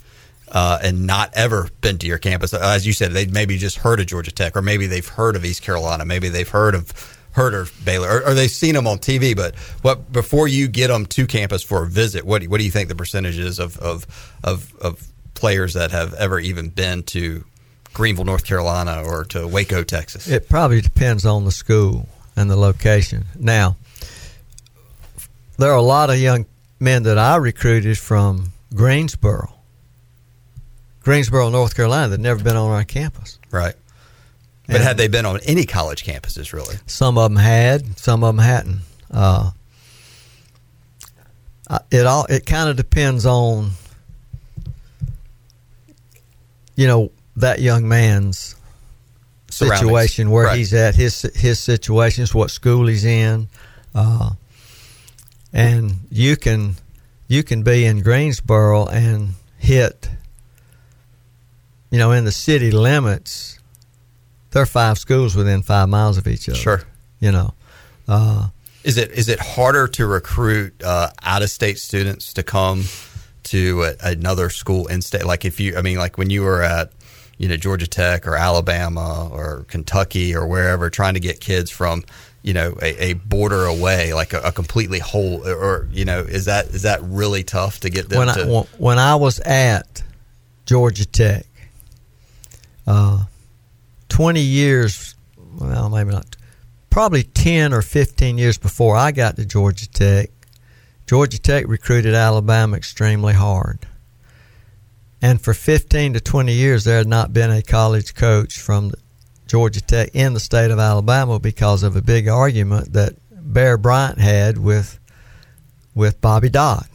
uh, 0.50 0.78
and 0.82 1.06
not 1.06 1.30
ever 1.34 1.68
been 1.80 1.98
to 1.98 2.06
your 2.06 2.18
campus? 2.18 2.54
As 2.54 2.86
you 2.86 2.92
said, 2.92 3.12
they've 3.12 3.32
maybe 3.32 3.56
just 3.58 3.78
heard 3.78 4.00
of 4.00 4.06
Georgia 4.06 4.32
Tech, 4.32 4.56
or 4.56 4.62
maybe 4.62 4.86
they've 4.86 5.06
heard 5.06 5.36
of 5.36 5.44
East 5.44 5.62
Carolina, 5.62 6.04
maybe 6.04 6.28
they've 6.28 6.48
heard 6.48 6.74
of 6.74 6.92
heard 7.32 7.54
of 7.54 7.72
Baylor, 7.84 8.08
or, 8.08 8.28
or 8.28 8.34
they've 8.34 8.50
seen 8.50 8.74
them 8.74 8.86
on 8.86 8.98
TV. 8.98 9.36
But 9.36 9.54
what 9.82 10.12
before 10.12 10.48
you 10.48 10.68
get 10.68 10.88
them 10.88 11.06
to 11.06 11.26
campus 11.26 11.62
for 11.62 11.84
a 11.84 11.86
visit, 11.86 12.24
what 12.24 12.42
do, 12.42 12.50
what 12.50 12.58
do 12.58 12.64
you 12.64 12.70
think 12.70 12.88
the 12.88 12.94
percentage 12.94 13.38
is 13.38 13.58
of 13.58 13.78
of 13.78 14.06
of, 14.42 14.74
of 14.80 15.06
players 15.34 15.74
that 15.74 15.90
have 15.92 16.14
ever 16.14 16.40
even 16.40 16.68
been 16.68 17.02
to 17.04 17.44
Greenville, 17.94 18.24
North 18.24 18.44
Carolina, 18.44 19.02
or 19.04 19.24
to 19.26 19.46
Waco, 19.46 19.82
Texas? 19.82 20.28
It 20.28 20.48
probably 20.48 20.80
depends 20.80 21.24
on 21.24 21.44
the 21.44 21.52
school 21.52 22.08
and 22.36 22.50
the 22.50 22.56
location. 22.56 23.26
Now, 23.38 23.76
there 25.58 25.70
are 25.70 25.76
a 25.76 25.82
lot 25.82 26.10
of 26.10 26.18
young 26.18 26.46
men 26.80 27.04
that 27.04 27.18
I 27.18 27.36
recruited 27.36 27.98
from 27.98 28.52
Greensboro, 28.74 29.52
Greensboro, 31.08 31.48
North 31.48 31.74
Carolina, 31.74 32.08
that 32.08 32.20
never 32.20 32.44
been 32.44 32.54
on 32.54 32.70
our 32.70 32.84
campus. 32.84 33.38
Right. 33.50 33.74
But 34.66 34.76
and 34.76 34.84
had 34.84 34.98
they 34.98 35.08
been 35.08 35.24
on 35.24 35.40
any 35.46 35.64
college 35.64 36.04
campuses, 36.04 36.52
really? 36.52 36.76
Some 36.84 37.16
of 37.16 37.30
them 37.30 37.38
had, 37.38 37.98
some 37.98 38.22
of 38.22 38.36
them 38.36 38.44
hadn't. 38.44 38.80
Uh, 39.10 39.52
it 41.90 42.04
all 42.04 42.26
it 42.26 42.44
kind 42.44 42.68
of 42.68 42.76
depends 42.76 43.24
on 43.24 43.70
you 46.76 46.86
know 46.86 47.10
that 47.36 47.62
young 47.62 47.88
man's 47.88 48.54
situation 49.50 50.30
where 50.30 50.44
right. 50.44 50.58
he's 50.58 50.74
at 50.74 50.94
his 50.94 51.22
his 51.34 51.58
situations 51.58 52.34
what 52.34 52.50
school 52.50 52.86
he's 52.86 53.06
in 53.06 53.48
uh, 53.94 54.28
and 55.54 55.94
you 56.10 56.36
can 56.36 56.74
you 57.28 57.42
can 57.42 57.62
be 57.62 57.86
in 57.86 58.02
Greensboro 58.02 58.86
and 58.88 59.30
hit 59.56 60.10
you 61.90 61.98
know 61.98 62.12
in 62.12 62.24
the 62.24 62.32
city 62.32 62.70
limits 62.70 63.58
there 64.50 64.62
are 64.62 64.66
five 64.66 64.98
schools 64.98 65.34
within 65.36 65.62
five 65.62 65.88
miles 65.88 66.18
of 66.18 66.26
each 66.26 66.48
other 66.48 66.58
sure 66.58 66.82
you 67.20 67.32
know 67.32 67.54
uh, 68.08 68.48
is 68.84 68.96
it 68.96 69.10
is 69.12 69.28
it 69.28 69.38
harder 69.38 69.86
to 69.86 70.06
recruit 70.06 70.82
uh, 70.82 71.10
out 71.22 71.42
of 71.42 71.50
state 71.50 71.78
students 71.78 72.32
to 72.32 72.42
come 72.42 72.84
to 73.42 73.82
a, 73.82 73.94
another 74.02 74.50
school 74.50 74.86
in 74.86 75.02
state 75.02 75.24
like 75.24 75.44
if 75.44 75.60
you 75.60 75.76
I 75.76 75.82
mean 75.82 75.98
like 75.98 76.16
when 76.18 76.30
you 76.30 76.42
were 76.42 76.62
at 76.62 76.92
you 77.38 77.48
know 77.48 77.56
Georgia 77.56 77.86
Tech 77.86 78.26
or 78.26 78.36
Alabama 78.36 79.28
or 79.30 79.64
Kentucky 79.68 80.34
or 80.34 80.46
wherever, 80.46 80.90
trying 80.90 81.14
to 81.14 81.20
get 81.20 81.40
kids 81.40 81.70
from 81.70 82.04
you 82.42 82.52
know 82.52 82.76
a, 82.82 83.10
a 83.10 83.12
border 83.14 83.64
away, 83.64 84.12
like 84.12 84.32
a, 84.32 84.40
a, 84.40 84.52
completely 84.52 84.98
whole, 84.98 85.46
or 85.46 85.88
you 85.92 86.04
know, 86.04 86.20
is 86.20 86.44
that 86.44 86.66
is 86.66 86.82
that 86.82 87.00
really 87.02 87.44
tough 87.44 87.80
to 87.80 87.90
get 87.90 88.08
them? 88.08 88.18
When 88.18 88.34
to- 88.34 88.54
I 88.54 88.62
when 88.78 88.98
I 88.98 89.14
was 89.14 89.38
at 89.40 90.02
Georgia 90.66 91.06
Tech, 91.06 91.46
uh, 92.88 93.24
twenty 94.08 94.40
years, 94.40 95.14
well, 95.36 95.88
maybe 95.90 96.10
not, 96.10 96.36
probably 96.90 97.22
ten 97.22 97.72
or 97.72 97.82
fifteen 97.82 98.38
years 98.38 98.58
before 98.58 98.96
I 98.96 99.12
got 99.12 99.36
to 99.36 99.44
Georgia 99.44 99.88
Tech, 99.88 100.30
Georgia 101.06 101.38
Tech 101.38 101.66
recruited 101.68 102.14
Alabama 102.14 102.76
extremely 102.76 103.34
hard. 103.34 103.86
And 105.20 105.40
for 105.40 105.52
15 105.52 106.12
to 106.12 106.20
20 106.20 106.52
years, 106.52 106.84
there 106.84 106.98
had 106.98 107.08
not 107.08 107.32
been 107.32 107.50
a 107.50 107.62
college 107.62 108.14
coach 108.14 108.58
from 108.58 108.92
Georgia 109.46 109.80
Tech 109.80 110.10
in 110.14 110.34
the 110.34 110.40
state 110.40 110.70
of 110.70 110.78
Alabama 110.78 111.40
because 111.40 111.82
of 111.82 111.96
a 111.96 112.02
big 112.02 112.28
argument 112.28 112.92
that 112.92 113.14
Bear 113.30 113.78
Bryant 113.78 114.18
had 114.18 114.58
with 114.58 115.00
with 115.94 116.20
Bobby 116.20 116.50
Dodd. 116.50 116.86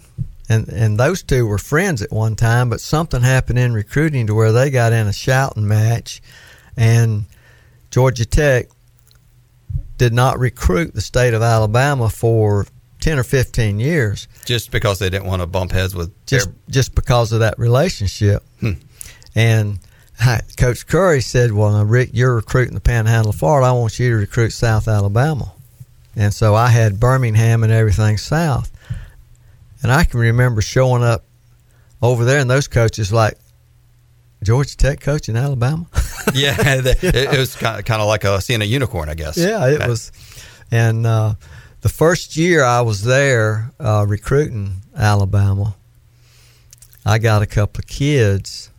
And 0.50 0.68
and 0.68 1.00
those 1.00 1.24
two 1.24 1.48
were 1.48 1.58
friends 1.58 2.02
at 2.02 2.12
one 2.12 2.36
time, 2.36 2.70
but 2.70 2.82
something 2.82 3.22
happened 3.22 3.60
in 3.60 3.74
recruiting 3.74 4.28
to 4.28 4.36
where 4.36 4.52
they 4.52 4.70
got 4.70 4.92
in 4.92 5.08
a 5.08 5.14
shouting 5.14 5.68
match 5.68 6.22
and 6.78 7.26
Georgia 7.92 8.26
Tech 8.26 8.70
did 9.98 10.14
not 10.14 10.40
recruit 10.40 10.94
the 10.94 11.02
state 11.02 11.34
of 11.34 11.42
Alabama 11.42 12.10
for 12.10 12.66
10 13.02 13.20
or 13.20 13.24
15 13.24 13.80
years. 13.80 14.28
Just 14.46 14.72
because 14.72 15.00
they 15.00 15.10
didn't 15.10 15.28
want 15.28 15.42
to 15.42 15.48
bump 15.48 15.72
heads 15.72 15.96
with 15.96 16.12
just, 16.26 16.48
their... 16.48 16.56
just 16.70 16.96
because 16.96 17.32
of 17.32 17.42
that 17.42 17.60
relationship. 17.60 18.44
Hmm. 18.60 18.74
And 19.36 19.80
Coach 20.58 20.88
Curry 20.88 21.22
said, 21.22 21.52
Well, 21.52 21.86
Rick, 21.86 22.10
you're 22.14 22.36
recruiting 22.36 22.74
the 22.74 22.82
Panhandle 22.82 23.30
of 23.30 23.36
Florida. 23.36 23.68
I 23.68 23.72
want 23.74 24.00
you 24.00 24.10
to 24.10 24.16
recruit 24.16 24.52
South 24.52 24.88
Alabama. 24.88 25.52
And 26.16 26.34
so 26.34 26.56
I 26.56 26.70
had 26.70 27.00
Birmingham 27.00 27.64
and 27.64 27.72
everything 27.72 28.18
south. 28.18 28.72
And 29.84 29.92
I 29.92 30.06
can 30.06 30.20
remember 30.20 30.62
showing 30.62 31.04
up 31.04 31.26
over 32.02 32.26
there, 32.26 32.40
and 32.40 32.50
those 32.50 32.68
coaches 32.68 33.12
like, 33.14 33.38
Georgia 34.44 34.76
Tech 34.76 35.00
coach 35.00 35.30
in 35.30 35.38
Alabama. 35.38 35.86
yeah, 36.34 36.56
it, 36.60 37.04
it, 37.04 37.38
was 37.38 37.56
kind 37.56 37.80
of, 37.80 37.86
kind 37.86 38.02
of 38.02 38.08
like 38.08 38.24
a, 38.24 38.42
seeing 38.42 38.62
a 38.62 38.66
unicorn, 38.66 39.10
I 39.10 39.14
guess. 39.14 39.38
Yeah, 39.38 39.68
it 39.68 39.88
was. 39.88 40.12
And 40.72 41.06
uh, 41.06 41.36
the 41.82 41.90
first 41.90 42.36
year 42.36 42.64
I 42.64 42.82
was 42.82 43.04
there 43.04 43.72
uh, 43.80 44.06
recruiting 44.08 44.82
Alabama, 44.98 45.76
I 47.06 47.20
got 47.20 47.42
a 47.42 47.46
couple 47.46 47.80
of 47.82 47.88
kids, 47.88 48.70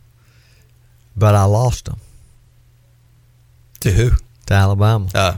but 1.15 1.35
I 1.35 1.45
lost 1.45 1.85
them. 1.85 1.97
To 3.81 3.91
who? 3.91 4.11
To 4.47 4.53
Alabama. 4.53 5.07
Uh, 5.13 5.37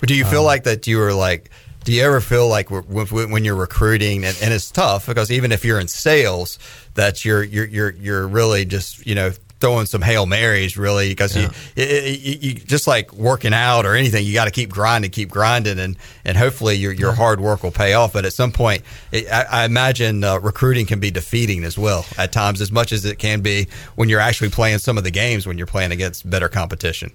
but 0.00 0.08
do 0.08 0.14
you 0.14 0.24
feel 0.24 0.40
uh, 0.40 0.44
like 0.44 0.64
that 0.64 0.86
you 0.86 0.98
were 0.98 1.12
like, 1.12 1.50
do 1.84 1.92
you 1.92 2.02
ever 2.02 2.20
feel 2.20 2.48
like 2.48 2.70
when 2.70 3.44
you're 3.44 3.56
recruiting 3.56 4.24
and, 4.24 4.36
and, 4.42 4.52
it's 4.52 4.70
tough 4.70 5.06
because 5.06 5.30
even 5.30 5.52
if 5.52 5.64
you're 5.64 5.80
in 5.80 5.88
sales 5.88 6.58
that 6.94 7.24
you're 7.24 7.42
you're 7.42 7.66
you're 7.66 7.90
you're 7.90 8.28
really 8.28 8.64
just 8.64 9.06
you 9.06 9.14
know 9.14 9.32
throwing 9.62 9.86
some 9.86 10.02
hail 10.02 10.26
marys 10.26 10.76
really 10.76 11.08
because 11.08 11.36
yeah. 11.36 11.48
you, 11.76 11.84
you, 11.84 12.38
you, 12.40 12.54
just 12.54 12.88
like 12.88 13.12
working 13.12 13.54
out 13.54 13.86
or 13.86 13.94
anything 13.94 14.26
you 14.26 14.34
got 14.34 14.46
to 14.46 14.50
keep 14.50 14.68
grinding 14.68 15.08
keep 15.08 15.30
grinding 15.30 15.78
and 15.78 15.96
and 16.24 16.36
hopefully 16.36 16.74
your 16.74 16.90
your 16.92 17.12
hard 17.12 17.40
work 17.40 17.62
will 17.62 17.70
pay 17.70 17.94
off. 17.94 18.12
But 18.12 18.24
at 18.24 18.32
some 18.32 18.50
point 18.50 18.82
it, 19.12 19.30
I, 19.30 19.62
I, 19.62 19.64
imagine 19.64 20.24
uh, 20.24 20.40
recruiting 20.40 20.84
can 20.84 20.98
be 20.98 21.12
defeating 21.12 21.62
as 21.62 21.78
well 21.78 22.04
at 22.18 22.32
times 22.32 22.60
as 22.60 22.72
much 22.72 22.90
as 22.90 23.04
it 23.04 23.20
can 23.20 23.40
be 23.40 23.68
when 23.94 24.08
you're 24.08 24.20
actually 24.20 24.50
playing 24.50 24.78
some 24.78 24.98
of 24.98 25.04
the 25.04 25.12
games 25.12 25.46
when 25.46 25.58
you're 25.58 25.68
playing 25.68 25.92
against 25.92 26.28
better 26.28 26.48
competition 26.48 27.12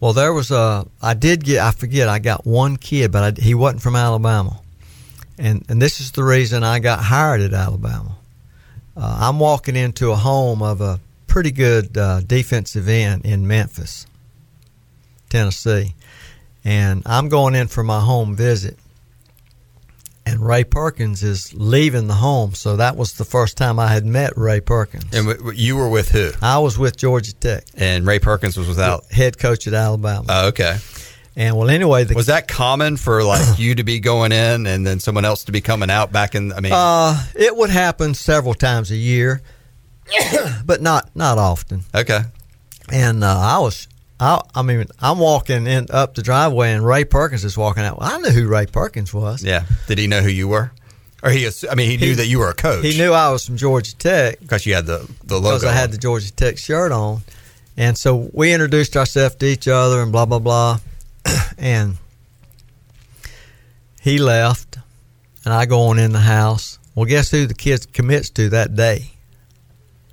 well 0.00 0.12
there 0.12 0.32
was 0.32 0.50
a 0.50 0.86
I 1.00 1.14
did 1.14 1.44
get 1.44 1.60
I 1.60 1.70
forget 1.70 2.08
I 2.08 2.18
got 2.18 2.46
one 2.46 2.76
kid 2.76 3.12
but 3.12 3.38
I, 3.38 3.40
he 3.40 3.54
wasn't 3.54 3.82
from 3.82 3.94
Alabama 3.94 4.60
and 5.38 5.64
and 5.68 5.80
this 5.80 6.00
is 6.00 6.12
the 6.12 6.24
reason 6.24 6.64
I 6.64 6.80
got 6.80 6.98
hired 7.04 7.40
at 7.40 7.52
Alabama 7.52 8.16
uh, 8.96 9.18
I'm 9.20 9.38
walking 9.38 9.76
into 9.76 10.10
a 10.10 10.16
home 10.16 10.62
of 10.62 10.80
a 10.80 11.00
pretty 11.30 11.52
good 11.52 11.96
uh, 11.96 12.20
defensive 12.20 12.88
end 12.88 13.24
in 13.24 13.46
Memphis, 13.46 14.04
Tennessee. 15.28 15.94
and 16.64 17.02
I'm 17.06 17.28
going 17.28 17.54
in 17.54 17.68
for 17.68 17.84
my 17.84 18.00
home 18.00 18.34
visit. 18.34 18.76
And 20.30 20.46
Ray 20.46 20.64
Perkins 20.64 21.22
is 21.22 21.52
leaving 21.54 22.06
the 22.06 22.14
home, 22.14 22.54
so 22.54 22.76
that 22.76 22.96
was 22.96 23.14
the 23.14 23.24
first 23.24 23.56
time 23.56 23.78
I 23.78 23.88
had 23.88 24.04
met 24.06 24.32
Ray 24.36 24.60
Perkins. 24.60 25.04
And 25.12 25.26
w- 25.28 25.52
you 25.56 25.76
were 25.76 25.88
with 25.88 26.10
who? 26.10 26.30
I 26.40 26.58
was 26.60 26.78
with 26.78 26.96
Georgia 26.96 27.32
Tech, 27.34 27.64
And 27.74 28.06
Ray 28.06 28.18
Perkins 28.20 28.56
was 28.56 28.68
without. 28.68 29.04
head 29.10 29.38
coach 29.38 29.66
at 29.66 29.74
Alabama. 29.74 30.24
Oh, 30.28 30.48
okay. 30.48 30.78
and 31.36 31.56
well, 31.56 31.68
anyway, 31.70 32.04
the 32.04 32.14
Was 32.14 32.26
that 32.26 32.46
common 32.48 32.96
for 32.96 33.24
like 33.24 33.58
you 33.58 33.74
to 33.74 33.82
be 33.84 33.98
going 33.98 34.30
in 34.32 34.66
and 34.66 34.86
then 34.86 35.00
someone 35.00 35.24
else 35.24 35.44
to 35.44 35.52
be 35.52 35.60
coming 35.60 35.90
out 35.90 36.12
back 36.12 36.34
in? 36.34 36.52
I 36.52 36.60
mean, 36.60 36.72
uh, 36.74 37.20
it 37.34 37.56
would 37.56 37.70
happen 37.70 38.14
several 38.14 38.54
times 38.54 38.90
a 38.90 38.96
year, 38.96 39.40
but 40.64 40.80
not 40.82 41.10
not 41.16 41.38
often. 41.38 41.82
okay. 41.94 42.20
And 42.92 43.22
uh, 43.22 43.38
I 43.38 43.58
was, 43.60 43.86
I, 44.20 44.40
I 44.54 44.62
mean, 44.62 44.84
I'm 45.00 45.18
walking 45.18 45.66
in 45.66 45.86
up 45.90 46.14
the 46.14 46.22
driveway, 46.22 46.72
and 46.72 46.84
Ray 46.86 47.04
Perkins 47.04 47.44
is 47.44 47.56
walking 47.56 47.82
out. 47.82 47.98
Well, 47.98 48.08
I 48.12 48.18
knew 48.18 48.28
who 48.30 48.48
Ray 48.48 48.66
Perkins 48.66 49.14
was. 49.14 49.42
Yeah. 49.42 49.64
Did 49.88 49.98
he 49.98 50.06
know 50.06 50.20
who 50.20 50.28
you 50.28 50.46
were? 50.46 50.72
Or 51.22 51.30
he, 51.30 51.48
I 51.70 51.74
mean, 51.74 51.90
he 51.90 51.96
knew 51.96 52.08
He- 52.10 52.14
that 52.14 52.26
you 52.26 52.38
were 52.38 52.48
a 52.50 52.54
coach. 52.54 52.84
He 52.84 52.96
knew 52.98 53.12
I 53.12 53.30
was 53.30 53.44
from 53.46 53.56
Georgia 53.56 53.96
Tech 53.96 54.38
because 54.40 54.64
you 54.66 54.74
had 54.74 54.86
the 54.86 55.10
the 55.24 55.36
logo. 55.36 55.56
because 55.56 55.64
I 55.64 55.72
had 55.72 55.84
on. 55.86 55.90
the 55.92 55.98
Georgia 55.98 56.32
Tech 56.32 56.56
shirt 56.58 56.92
on, 56.92 57.22
and 57.76 57.96
so 57.98 58.30
we 58.32 58.52
introduced 58.52 58.96
ourselves 58.96 59.34
to 59.36 59.46
each 59.46 59.68
other 59.68 60.00
and 60.02 60.12
blah 60.12 60.26
blah 60.26 60.38
blah, 60.38 60.78
and 61.58 61.96
he 64.00 64.18
left, 64.18 64.78
and 65.44 65.52
I 65.52 65.66
go 65.66 65.82
on 65.88 65.98
in 65.98 66.12
the 66.12 66.20
house. 66.20 66.78
Well, 66.94 67.06
guess 67.06 67.30
who 67.30 67.46
the 67.46 67.54
kids 67.54 67.86
commits 67.86 68.30
to 68.30 68.48
that 68.50 68.74
day? 68.74 69.12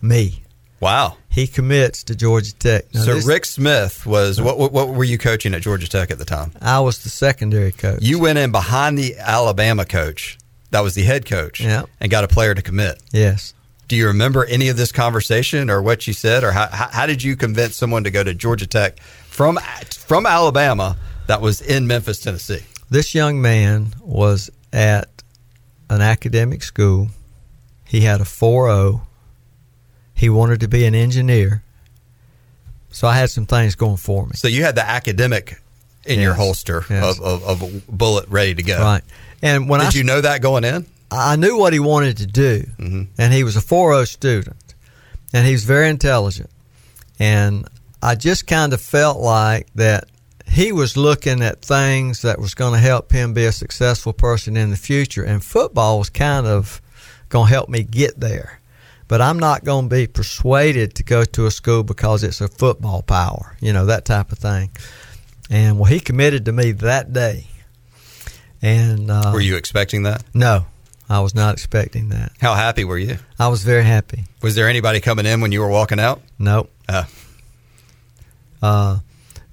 Me. 0.02 0.44
Wow. 0.80 1.18
He 1.30 1.48
commits 1.48 2.04
to 2.06 2.16
Georgia 2.16 2.54
Tech. 2.54 2.86
Now, 2.94 3.02
so 3.04 3.14
this- 3.16 3.26
Rick 3.26 3.46
Smith 3.46 4.06
was 4.06 4.40
what, 4.42 4.58
what? 4.60 4.72
What 4.72 4.90
were 4.90 5.04
you 5.04 5.18
coaching 5.18 5.54
at 5.54 5.62
Georgia 5.62 5.88
Tech 5.90 6.12
at 6.12 6.18
the 6.20 6.26
time? 6.26 6.52
I 6.62 6.80
was 6.80 7.00
the 7.04 7.10
secondary 7.10 7.72
coach. 7.72 8.02
You 8.02 8.20
went 8.20 8.38
in 8.40 8.52
behind 8.52 8.98
the 8.98 9.16
Alabama 9.18 9.86
coach. 9.86 10.38
That 10.72 10.82
was 10.82 10.96
the 10.96 11.04
head 11.04 11.26
coach. 11.26 11.62
Yeah. 11.62 11.84
And 12.00 12.12
got 12.12 12.24
a 12.24 12.28
player 12.28 12.54
to 12.54 12.62
commit. 12.62 13.02
yes. 13.12 13.54
Do 13.88 13.96
you 13.96 14.08
remember 14.08 14.44
any 14.44 14.68
of 14.68 14.76
this 14.76 14.92
conversation 14.92 15.70
or 15.70 15.82
what 15.82 16.08
you 16.08 16.12
said 16.14 16.44
or 16.44 16.52
how, 16.52 16.68
how, 16.68 16.90
how 16.90 17.06
did 17.06 17.24
you 17.24 17.38
convince 17.38 17.78
someone 17.78 18.04
to 18.04 18.12
go 18.12 18.22
to 18.22 18.34
Georgia 18.34 18.68
Tech 18.68 19.00
from 19.30 19.58
from 19.90 20.26
Alabama 20.26 20.98
that 21.28 21.40
was 21.40 21.62
in 21.62 21.88
Memphis, 21.88 22.20
Tennessee? 22.20 22.66
This 22.90 23.16
young 23.16 23.42
man 23.42 23.94
was 24.02 24.50
at 24.74 25.24
an 25.90 26.02
academic 26.02 26.64
school. 26.64 27.08
He 27.86 28.02
had 28.02 28.20
a 28.20 28.26
4.0. 28.26 29.04
He 30.18 30.30
wanted 30.30 30.60
to 30.62 30.68
be 30.68 30.86
an 30.86 30.96
engineer. 30.96 31.62
So 32.92 33.08
I 33.08 33.16
had 33.18 33.30
some 33.30 33.46
things 33.46 33.76
going 33.76 33.98
for 33.98 34.26
me. 34.26 34.32
So 34.36 34.48
you 34.48 34.64
had 34.64 34.76
the 34.76 34.88
academic 34.88 35.62
in 36.06 36.20
your 36.20 36.34
holster 36.34 36.84
Yes. 36.90 37.20
of, 37.20 37.44
of, 37.44 37.44
of 37.44 37.62
a 37.62 37.82
bullet 37.92 38.28
ready 38.30 38.56
to 38.56 38.64
go. 38.64 38.80
Right. 38.82 39.04
And 39.44 39.70
when 39.70 39.80
Did 39.82 39.90
I 39.96 39.98
you 39.98 40.04
know 40.04 40.22
that 40.22 40.42
going 40.42 40.64
in? 40.64 40.86
I 41.12 41.36
knew 41.36 41.58
what 41.58 41.72
he 41.74 41.80
wanted 41.80 42.18
to 42.18 42.26
do, 42.26 42.66
Mhm. 42.80 43.08
and 43.18 43.34
he 43.34 43.44
was 43.44 43.56
a 43.56 43.62
4.0 43.62 44.06
student, 44.06 44.74
and 45.32 45.46
he 45.46 45.54
was 45.54 45.64
very 45.64 45.90
intelligent. 45.90 46.50
And 47.20 47.68
I 48.02 48.16
just 48.16 48.48
kind 48.48 48.74
of 48.74 48.82
felt 48.82 49.20
like 49.20 49.68
that 49.76 50.06
he 50.50 50.72
was 50.72 50.98
looking 50.98 51.42
at 51.44 51.62
things 51.62 52.22
that 52.24 52.40
was 52.40 52.54
going 52.56 52.74
to 52.74 52.80
help 52.80 53.12
him 53.12 53.34
be 53.34 53.46
a 53.46 53.52
successful 53.52 54.12
person 54.14 54.58
in 54.58 54.70
the 54.72 54.76
future, 54.78 55.24
and 55.24 55.44
football 55.44 56.00
was 56.00 56.10
kind 56.10 56.48
of 56.48 56.82
going 57.30 57.48
to 57.48 57.54
help 57.54 57.70
me 57.70 57.84
get 57.84 58.20
there. 58.20 58.60
But 59.08 59.22
I'm 59.22 59.40
not 59.40 59.64
going 59.64 59.90
to 59.90 59.96
be 59.96 60.06
persuaded 60.08 60.96
to 60.96 61.04
go 61.04 61.24
to 61.24 61.46
a 61.46 61.52
school 61.52 61.84
because 61.84 62.24
it's 62.24 62.42
a 62.42 62.48
football 62.48 63.02
power, 63.04 63.56
you 63.62 63.72
know, 63.72 63.86
that 63.86 64.04
type 64.06 64.32
of 64.34 64.38
thing. 64.40 64.70
And 65.50 65.80
well, 65.80 65.86
he 65.90 66.00
committed 66.02 66.44
to 66.46 66.52
me 66.52 66.74
that 66.74 67.14
day. 67.14 67.48
And 68.62 69.10
uh, 69.10 69.32
Were 69.34 69.40
you 69.40 69.56
expecting 69.56 70.04
that? 70.04 70.24
no, 70.34 70.66
I 71.10 71.22
was 71.22 71.34
not 71.34 71.54
expecting 71.54 72.10
that. 72.10 72.34
How 72.42 72.54
happy 72.56 72.84
were 72.84 72.98
you? 72.98 73.18
I 73.40 73.48
was 73.48 73.64
very 73.64 73.84
happy. 73.84 74.26
Was 74.42 74.56
there 74.56 74.68
anybody 74.68 75.00
coming 75.00 75.26
in 75.26 75.40
when 75.40 75.54
you 75.54 75.62
were 75.62 75.70
walking 75.70 76.00
out? 76.00 76.22
Nope. 76.38 76.70
Uh, 76.90 77.06
Uh, 78.62 79.00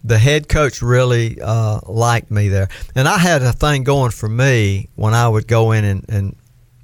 the 0.03 0.19
head 0.19 0.49
coach 0.49 0.83
really 0.83 1.39
uh, 1.41 1.81
liked 1.87 2.31
me 2.31 2.49
there, 2.49 2.69
and 2.95 3.07
I 3.09 3.19
had 3.19 3.43
a 3.43 3.53
thing 3.53 3.85
going 3.85 4.11
for 4.11 4.29
me 4.29 4.89
when 4.97 5.15
I 5.15 5.29
would 5.29 5.47
go 5.47 5.73
in 5.73 5.85
and 5.85 6.05
and 6.09 6.37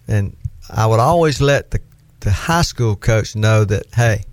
and 0.09 0.37
I 0.69 0.87
would 0.87 1.01
always 1.01 1.41
let 1.41 1.71
the 1.71 1.81
the 2.21 2.31
high 2.31 2.63
school 2.63 2.97
coach 2.97 3.35
know 3.35 3.65
that 3.65 3.87
hey, 3.95 4.25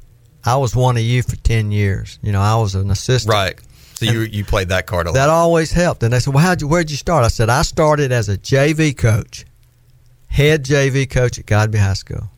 I 0.45 0.57
was 0.57 0.75
one 0.75 0.97
of 0.97 1.03
you 1.03 1.23
for 1.23 1.35
ten 1.37 1.71
years. 1.71 2.19
You 2.21 2.31
know, 2.31 2.41
I 2.41 2.55
was 2.55 2.75
an 2.75 2.91
assistant. 2.91 3.33
right. 3.33 3.59
So 3.95 4.05
you 4.05 4.21
you 4.21 4.45
played 4.45 4.69
that 4.69 4.85
card 4.85 5.07
a 5.07 5.09
lot. 5.09 5.15
That 5.15 5.29
always 5.29 5.71
helped. 5.71 6.03
And 6.03 6.13
they 6.13 6.19
said, 6.19 6.33
"Well, 6.33 6.43
how'd 6.43 6.61
you, 6.61 6.67
where'd 6.67 6.91
you 6.91 6.97
start?" 6.97 7.25
I 7.25 7.29
said, 7.29 7.49
"I 7.49 7.63
started 7.63 8.11
as 8.11 8.29
a 8.29 8.37
JV 8.37 8.95
coach, 8.95 9.45
head 10.27 10.63
JV 10.63 11.09
coach 11.09 11.39
at 11.39 11.47
Godby 11.47 11.79
High 11.79 11.93
School, 11.93 12.29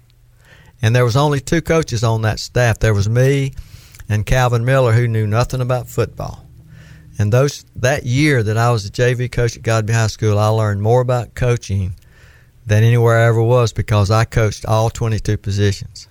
and 0.81 0.95
there 0.95 1.03
was 1.03 1.17
only 1.17 1.41
two 1.41 1.61
coaches 1.61 2.01
on 2.01 2.21
that 2.21 2.39
staff. 2.39 2.79
There 2.79 2.93
was 2.93 3.09
me 3.09 3.53
and 4.07 4.25
Calvin 4.25 4.63
Miller, 4.63 4.93
who 4.93 5.07
knew 5.07 5.27
nothing 5.27 5.59
about 5.61 5.87
football. 5.87 6.45
And 7.19 7.33
those 7.33 7.65
that 7.75 8.05
year 8.05 8.41
that 8.41 8.57
I 8.57 8.71
was 8.71 8.85
a 8.85 8.89
JV 8.89 9.29
coach 9.29 9.57
at 9.57 9.63
Godby 9.63 9.91
High 9.91 10.07
School, 10.07 10.39
I 10.39 10.47
learned 10.47 10.81
more 10.81 11.01
about 11.01 11.35
coaching 11.35 11.95
than 12.69 12.83
anywhere 12.83 13.17
I 13.17 13.25
ever 13.25 13.41
was 13.41 13.73
because 13.73 14.11
I 14.11 14.25
coached 14.25 14.65
all 14.65 14.89
22 14.89 15.37
positions. 15.37 16.07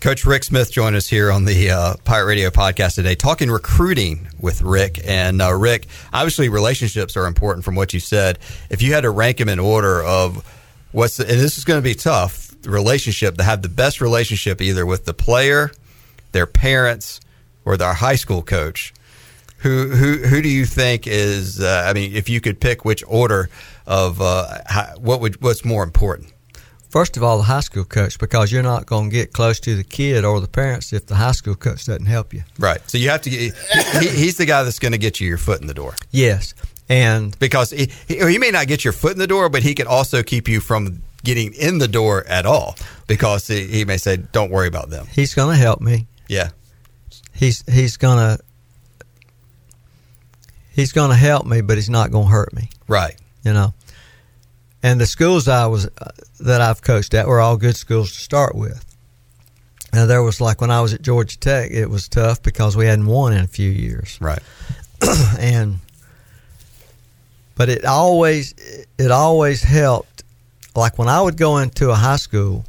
Coach 0.00 0.24
Rick 0.24 0.44
Smith 0.44 0.70
joined 0.70 0.94
us 0.94 1.08
here 1.08 1.32
on 1.32 1.44
the 1.44 1.70
uh, 1.70 1.94
Pirate 2.04 2.26
Radio 2.26 2.50
podcast 2.50 2.94
today, 2.94 3.16
talking 3.16 3.50
recruiting 3.50 4.28
with 4.38 4.62
Rick. 4.62 5.00
And 5.04 5.42
uh, 5.42 5.52
Rick, 5.54 5.88
obviously, 6.12 6.48
relationships 6.50 7.16
are 7.16 7.26
important 7.26 7.64
from 7.64 7.74
what 7.74 7.92
you 7.92 7.98
said. 7.98 8.38
If 8.70 8.80
you 8.80 8.92
had 8.92 9.00
to 9.00 9.10
rank 9.10 9.38
them 9.38 9.48
in 9.48 9.58
order 9.58 10.04
of 10.04 10.46
what's, 10.92 11.16
the, 11.16 11.24
and 11.24 11.40
this 11.40 11.58
is 11.58 11.64
going 11.64 11.78
to 11.78 11.82
be 11.82 11.94
tough, 11.94 12.54
relationship 12.64 13.38
to 13.38 13.42
have 13.42 13.62
the 13.62 13.68
best 13.68 14.00
relationship 14.00 14.60
either 14.60 14.86
with 14.86 15.04
the 15.04 15.14
player, 15.14 15.72
their 16.30 16.46
parents, 16.46 17.20
or 17.64 17.76
their 17.76 17.94
high 17.94 18.16
school 18.16 18.42
coach. 18.42 18.94
Who 19.62 19.88
who 19.88 20.18
who 20.18 20.40
do 20.40 20.48
you 20.48 20.64
think 20.64 21.08
is? 21.08 21.60
Uh, 21.60 21.84
I 21.84 21.92
mean, 21.92 22.14
if 22.14 22.28
you 22.28 22.40
could 22.40 22.60
pick 22.60 22.84
which 22.84 23.02
order 23.08 23.50
of 23.88 24.20
uh, 24.20 24.58
how, 24.66 24.84
what 24.98 25.20
would 25.20 25.42
what's 25.42 25.64
more 25.64 25.82
important? 25.82 26.32
First 26.90 27.16
of 27.16 27.22
all, 27.22 27.38
the 27.38 27.44
high 27.44 27.60
school 27.60 27.84
coach, 27.84 28.18
because 28.18 28.52
you're 28.52 28.62
not 28.62 28.86
going 28.86 29.10
to 29.10 29.14
get 29.14 29.32
close 29.32 29.60
to 29.60 29.76
the 29.76 29.84
kid 29.84 30.24
or 30.24 30.40
the 30.40 30.48
parents 30.48 30.92
if 30.92 31.06
the 31.06 31.16
high 31.16 31.32
school 31.32 31.54
coach 31.54 31.84
doesn't 31.84 32.06
help 32.06 32.32
you. 32.32 32.44
Right. 32.58 32.80
So 32.88 32.96
you 32.96 33.10
have 33.10 33.22
to. 33.22 33.30
Get, 33.30 33.54
he, 34.00 34.08
he's 34.08 34.36
the 34.36 34.46
guy 34.46 34.62
that's 34.62 34.78
going 34.78 34.92
to 34.92 34.98
get 34.98 35.20
you 35.20 35.28
your 35.28 35.36
foot 35.36 35.60
in 35.60 35.66
the 35.66 35.74
door 35.74 35.94
Yes. 36.10 36.54
And 36.88 37.38
because 37.38 37.70
he, 37.70 37.90
he, 38.06 38.38
may 38.38 38.50
not 38.50 38.66
get 38.66 38.82
your 38.82 38.94
foot 38.94 39.12
in 39.12 39.18
the 39.18 39.26
door, 39.26 39.50
but 39.50 39.62
he 39.62 39.74
can 39.74 39.86
also 39.86 40.22
keep 40.22 40.48
you 40.48 40.60
from 40.60 41.02
getting 41.22 41.52
in 41.52 41.76
the 41.76 41.88
door 41.88 42.24
at 42.26 42.46
all 42.46 42.76
because 43.06 43.46
he, 43.46 43.66
he 43.66 43.84
may 43.84 43.98
say, 43.98 44.16
"Don't 44.16 44.50
worry 44.50 44.68
about 44.68 44.88
them." 44.88 45.06
he's 45.12 45.34
going 45.34 45.54
to 45.54 45.60
help 45.60 45.82
me. 45.82 46.06
Yeah. 46.28 46.48
He's 47.34 47.62
he's 47.70 47.98
going 47.98 48.18
to 48.18 48.42
he's 50.70 50.92
going 50.92 51.10
to 51.10 51.16
help 51.16 51.44
me, 51.44 51.60
but 51.60 51.76
he's 51.76 51.90
not 51.90 52.10
going 52.10 52.24
to 52.24 52.30
hurt 52.30 52.54
me. 52.54 52.70
Right. 52.86 53.20
You 53.44 53.52
know. 53.52 53.74
And 54.82 55.00
the 55.00 55.06
schools 55.06 55.48
I 55.48 55.66
was 55.66 55.86
uh, 55.86 56.10
that 56.40 56.60
I've 56.60 56.82
coached 56.82 57.14
at 57.14 57.26
were 57.26 57.40
all 57.40 57.56
good 57.56 57.76
schools 57.76 58.12
to 58.12 58.18
start 58.18 58.54
with. 58.54 58.84
Now 59.92 60.06
there 60.06 60.22
was 60.22 60.40
like 60.40 60.60
when 60.60 60.70
I 60.70 60.80
was 60.80 60.94
at 60.94 61.02
Georgia 61.02 61.38
Tech, 61.38 61.70
it 61.70 61.88
was 61.88 62.08
tough 62.08 62.42
because 62.42 62.76
we 62.76 62.86
hadn't 62.86 63.06
won 63.06 63.32
in 63.32 63.42
a 63.42 63.48
few 63.48 63.70
years. 63.70 64.18
Right. 64.20 64.42
and 65.38 65.78
but 67.58 67.68
it 67.68 67.84
always 67.84 68.54
it 68.96 69.10
always 69.10 69.62
helped 69.62 70.22
like 70.74 70.96
when 70.96 71.08
i 71.08 71.20
would 71.20 71.36
go 71.36 71.58
into 71.58 71.90
a 71.90 71.94
high 71.94 72.16
school 72.16 72.64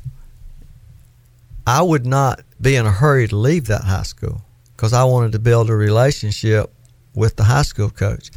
i 1.65 1.81
would 1.81 2.05
not 2.05 2.41
be 2.59 2.75
in 2.75 2.85
a 2.85 2.91
hurry 2.91 3.27
to 3.27 3.35
leave 3.35 3.67
that 3.67 3.83
high 3.83 4.03
school 4.03 4.41
because 4.75 4.91
i 4.91 5.03
wanted 5.03 5.31
to 5.31 5.39
build 5.39 5.69
a 5.69 5.75
relationship 5.75 6.73
with 7.15 7.35
the 7.37 7.43
high 7.43 7.61
school 7.61 7.89
coach 7.89 8.31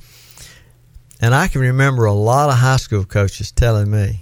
and 1.23 1.35
i 1.35 1.49
can 1.49 1.61
remember 1.63 2.05
a 2.05 2.13
lot 2.13 2.51
of 2.51 2.57
high 2.57 2.77
school 2.77 3.05
coaches 3.05 3.51
telling 3.51 3.91
me 3.91 4.21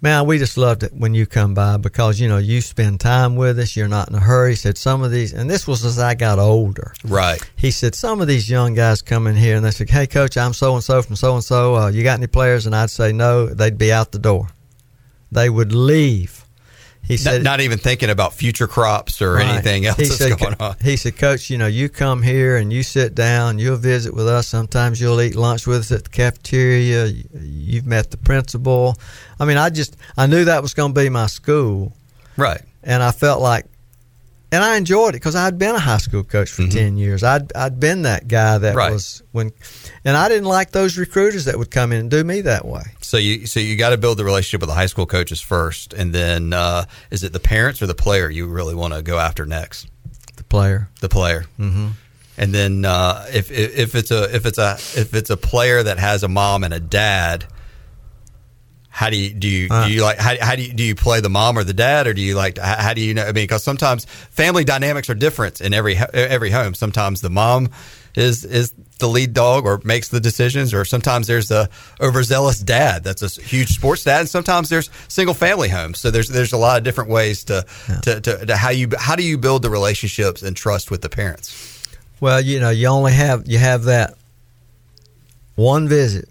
man 0.00 0.26
we 0.26 0.38
just 0.38 0.56
loved 0.56 0.82
it 0.82 0.92
when 0.94 1.12
you 1.14 1.26
come 1.26 1.52
by 1.54 1.76
because 1.76 2.18
you 2.18 2.28
know 2.28 2.38
you 2.38 2.60
spend 2.60 2.98
time 3.00 3.36
with 3.36 3.58
us 3.58 3.76
you're 3.76 3.88
not 3.88 4.08
in 4.08 4.14
a 4.14 4.20
hurry 4.20 4.50
he 4.52 4.56
said 4.56 4.76
some 4.78 5.02
of 5.02 5.10
these 5.10 5.32
and 5.32 5.50
this 5.50 5.66
was 5.66 5.84
as 5.84 5.98
i 5.98 6.14
got 6.14 6.38
older 6.38 6.92
Right. 7.04 7.40
he 7.56 7.70
said 7.70 7.94
some 7.94 8.20
of 8.20 8.26
these 8.28 8.48
young 8.48 8.74
guys 8.74 9.02
come 9.02 9.26
in 9.26 9.36
here 9.36 9.56
and 9.56 9.64
they 9.64 9.70
say, 9.70 9.84
"Hey, 9.88 10.06
coach, 10.06 10.36
I'm 10.36 10.52
so 10.54 10.74
and 10.74 10.82
so 10.84 11.02
from 11.02 11.16
so 11.16 11.34
and 11.34 11.44
so. 11.44 11.86
You 11.88 12.02
got 12.02 12.18
any 12.18 12.26
players?" 12.28 12.66
And 12.66 12.74
I'd 12.74 12.90
say, 12.90 13.12
"No." 13.12 13.46
They'd 13.46 13.76
be 13.78 13.92
out 13.92 14.12
the 14.12 14.18
door. 14.18 14.48
They 15.30 15.50
would 15.50 15.72
leave. 15.72 16.41
He 17.04 17.14
Not, 17.14 17.20
said, 17.20 17.42
not 17.42 17.60
even 17.60 17.78
thinking 17.78 18.10
about 18.10 18.32
future 18.32 18.68
crops 18.68 19.20
or 19.20 19.34
Right. 19.34 19.46
anything 19.48 19.86
else 19.86 19.98
he 19.98 20.04
that's 20.04 20.18
said, 20.18 20.38
going 20.38 20.54
on. 20.60 20.76
He 20.80 20.96
said, 20.96 21.16
Coach, 21.18 21.50
you 21.50 21.58
know, 21.58 21.66
you 21.66 21.88
come 21.88 22.22
here 22.22 22.56
and 22.56 22.72
you 22.72 22.82
sit 22.84 23.14
down, 23.14 23.58
you'll 23.58 23.76
visit 23.76 24.14
with 24.14 24.28
us. 24.28 24.46
Sometimes 24.46 25.00
you'll 25.00 25.20
eat 25.20 25.34
lunch 25.34 25.66
with 25.66 25.78
us 25.80 25.92
at 25.92 26.04
the 26.04 26.10
cafeteria. 26.10 27.06
You've 27.40 27.86
met 27.86 28.12
the 28.12 28.16
principal. 28.18 28.96
I 29.40 29.44
mean, 29.46 29.56
I 29.56 29.68
just, 29.70 29.96
I 30.16 30.26
knew 30.26 30.44
that 30.44 30.62
was 30.62 30.74
going 30.74 30.94
to 30.94 31.00
be 31.00 31.08
my 31.08 31.26
school. 31.26 31.92
Right. 32.36 32.62
And 32.84 33.02
I 33.02 33.10
felt 33.10 33.42
like 33.42 33.66
and 34.52 34.62
I 34.62 34.76
enjoyed 34.76 35.10
it 35.10 35.12
because 35.18 35.34
I'd 35.34 35.58
been 35.58 35.74
a 35.74 35.80
high 35.80 35.96
school 35.98 36.22
coach 36.22 36.50
for 36.50 36.62
Mhm. 36.62 36.70
ten 36.70 36.96
years. 36.96 37.24
I'd 37.24 37.52
I'd 37.56 37.80
been 37.80 38.02
that 38.02 38.28
guy 38.28 38.58
that 38.58 38.76
Right. 38.76 38.92
was 38.92 39.22
when, 39.32 39.50
and 40.04 40.16
I 40.16 40.28
didn't 40.28 40.44
like 40.44 40.70
those 40.70 40.96
recruiters 40.96 41.46
that 41.46 41.58
would 41.58 41.70
come 41.70 41.90
in 41.92 42.00
and 42.00 42.10
do 42.10 42.22
me 42.22 42.42
that 42.42 42.64
way. 42.64 42.82
So 43.00 43.16
you 43.16 43.46
so 43.46 43.58
you 43.58 43.76
got 43.76 43.90
to 43.90 43.96
build 43.96 44.18
the 44.18 44.24
relationship 44.24 44.60
with 44.60 44.68
the 44.68 44.74
high 44.76 44.86
school 44.86 45.06
coaches 45.06 45.40
first, 45.40 45.92
and 45.94 46.14
then 46.14 46.52
uh, 46.52 46.84
is 47.10 47.24
it 47.24 47.32
the 47.32 47.40
parents 47.40 47.82
or 47.82 47.86
the 47.86 47.94
player 47.94 48.30
you 48.30 48.46
really 48.46 48.74
want 48.74 48.94
to 48.94 49.02
go 49.02 49.18
after 49.18 49.44
next? 49.46 49.86
The 50.36 50.44
player. 50.44 50.88
The 51.00 51.08
player. 51.08 51.46
hmm 51.56 51.88
And 52.38 52.54
then 52.54 52.84
uh, 52.84 53.26
if, 53.32 53.50
if 53.50 53.76
if 53.78 53.94
it's 53.94 54.10
a 54.10 54.34
if 54.34 54.46
it's 54.46 54.58
a 54.58 54.74
if 54.96 55.14
it's 55.14 55.30
a 55.30 55.36
player 55.36 55.82
that 55.82 55.98
has 55.98 56.22
a 56.22 56.28
mom 56.28 56.64
and 56.64 56.72
a 56.74 56.80
dad, 56.80 57.44
how 58.94 59.08
do 59.08 59.16
you 59.16 59.32
do 59.32 59.48
you 59.48 59.68
Uh. 59.70 59.86
do 59.86 59.92
you 59.92 60.02
like 60.02 60.18
how, 60.18 60.36
how 60.40 60.54
do 60.54 60.62
you 60.62 60.72
do 60.72 60.82
you 60.82 60.94
play 60.94 61.20
the 61.20 61.30
mom 61.30 61.56
or 61.56 61.64
the 61.64 61.72
dad 61.72 62.06
or 62.06 62.12
do 62.12 62.20
you 62.20 62.34
like 62.36 62.58
how, 62.58 62.76
how 62.76 62.94
do 62.94 63.00
you 63.00 63.14
know? 63.14 63.22
I 63.22 63.26
mean, 63.26 63.44
because 63.44 63.64
sometimes 63.64 64.04
family 64.04 64.64
dynamics 64.64 65.08
are 65.08 65.14
different 65.14 65.60
in 65.60 65.72
every 65.72 65.96
every 65.96 66.50
home. 66.50 66.74
Sometimes 66.74 67.22
the 67.22 67.30
mom 67.30 67.70
is 68.14 68.44
is 68.44 68.74
the 68.98 69.08
lead 69.08 69.32
dog 69.32 69.64
or 69.64 69.80
makes 69.82 70.08
the 70.10 70.20
decisions, 70.20 70.74
or 70.74 70.84
sometimes 70.84 71.26
there's 71.26 71.50
a 71.50 71.70
overzealous 72.00 72.60
dad 72.60 73.02
that's 73.02 73.22
a 73.22 73.40
huge 73.40 73.70
sports 73.70 74.04
dad, 74.04 74.20
and 74.20 74.28
sometimes 74.28 74.68
there's 74.68 74.90
single 75.08 75.34
family 75.34 75.70
homes. 75.70 75.98
So 75.98 76.10
there's 76.10 76.28
there's 76.28 76.52
a 76.52 76.58
lot 76.58 76.76
of 76.76 76.84
different 76.84 77.08
ways 77.08 77.44
to 77.44 77.64
to, 78.02 78.20
to, 78.20 78.46
to 78.46 78.56
how 78.56 78.68
you 78.70 78.90
how 78.98 79.16
do 79.16 79.22
you 79.22 79.38
build 79.38 79.62
the 79.62 79.70
relationships 79.70 80.42
and 80.42 80.54
trust 80.54 80.90
with 80.90 81.00
the 81.00 81.08
parents. 81.08 81.80
Well, 82.20 82.42
you 82.42 82.60
know, 82.60 82.70
you 82.70 82.88
only 82.88 83.12
have 83.12 83.48
you 83.48 83.58
have 83.58 83.84
that 83.84 84.14
one 85.54 85.88
visit, 85.88 86.28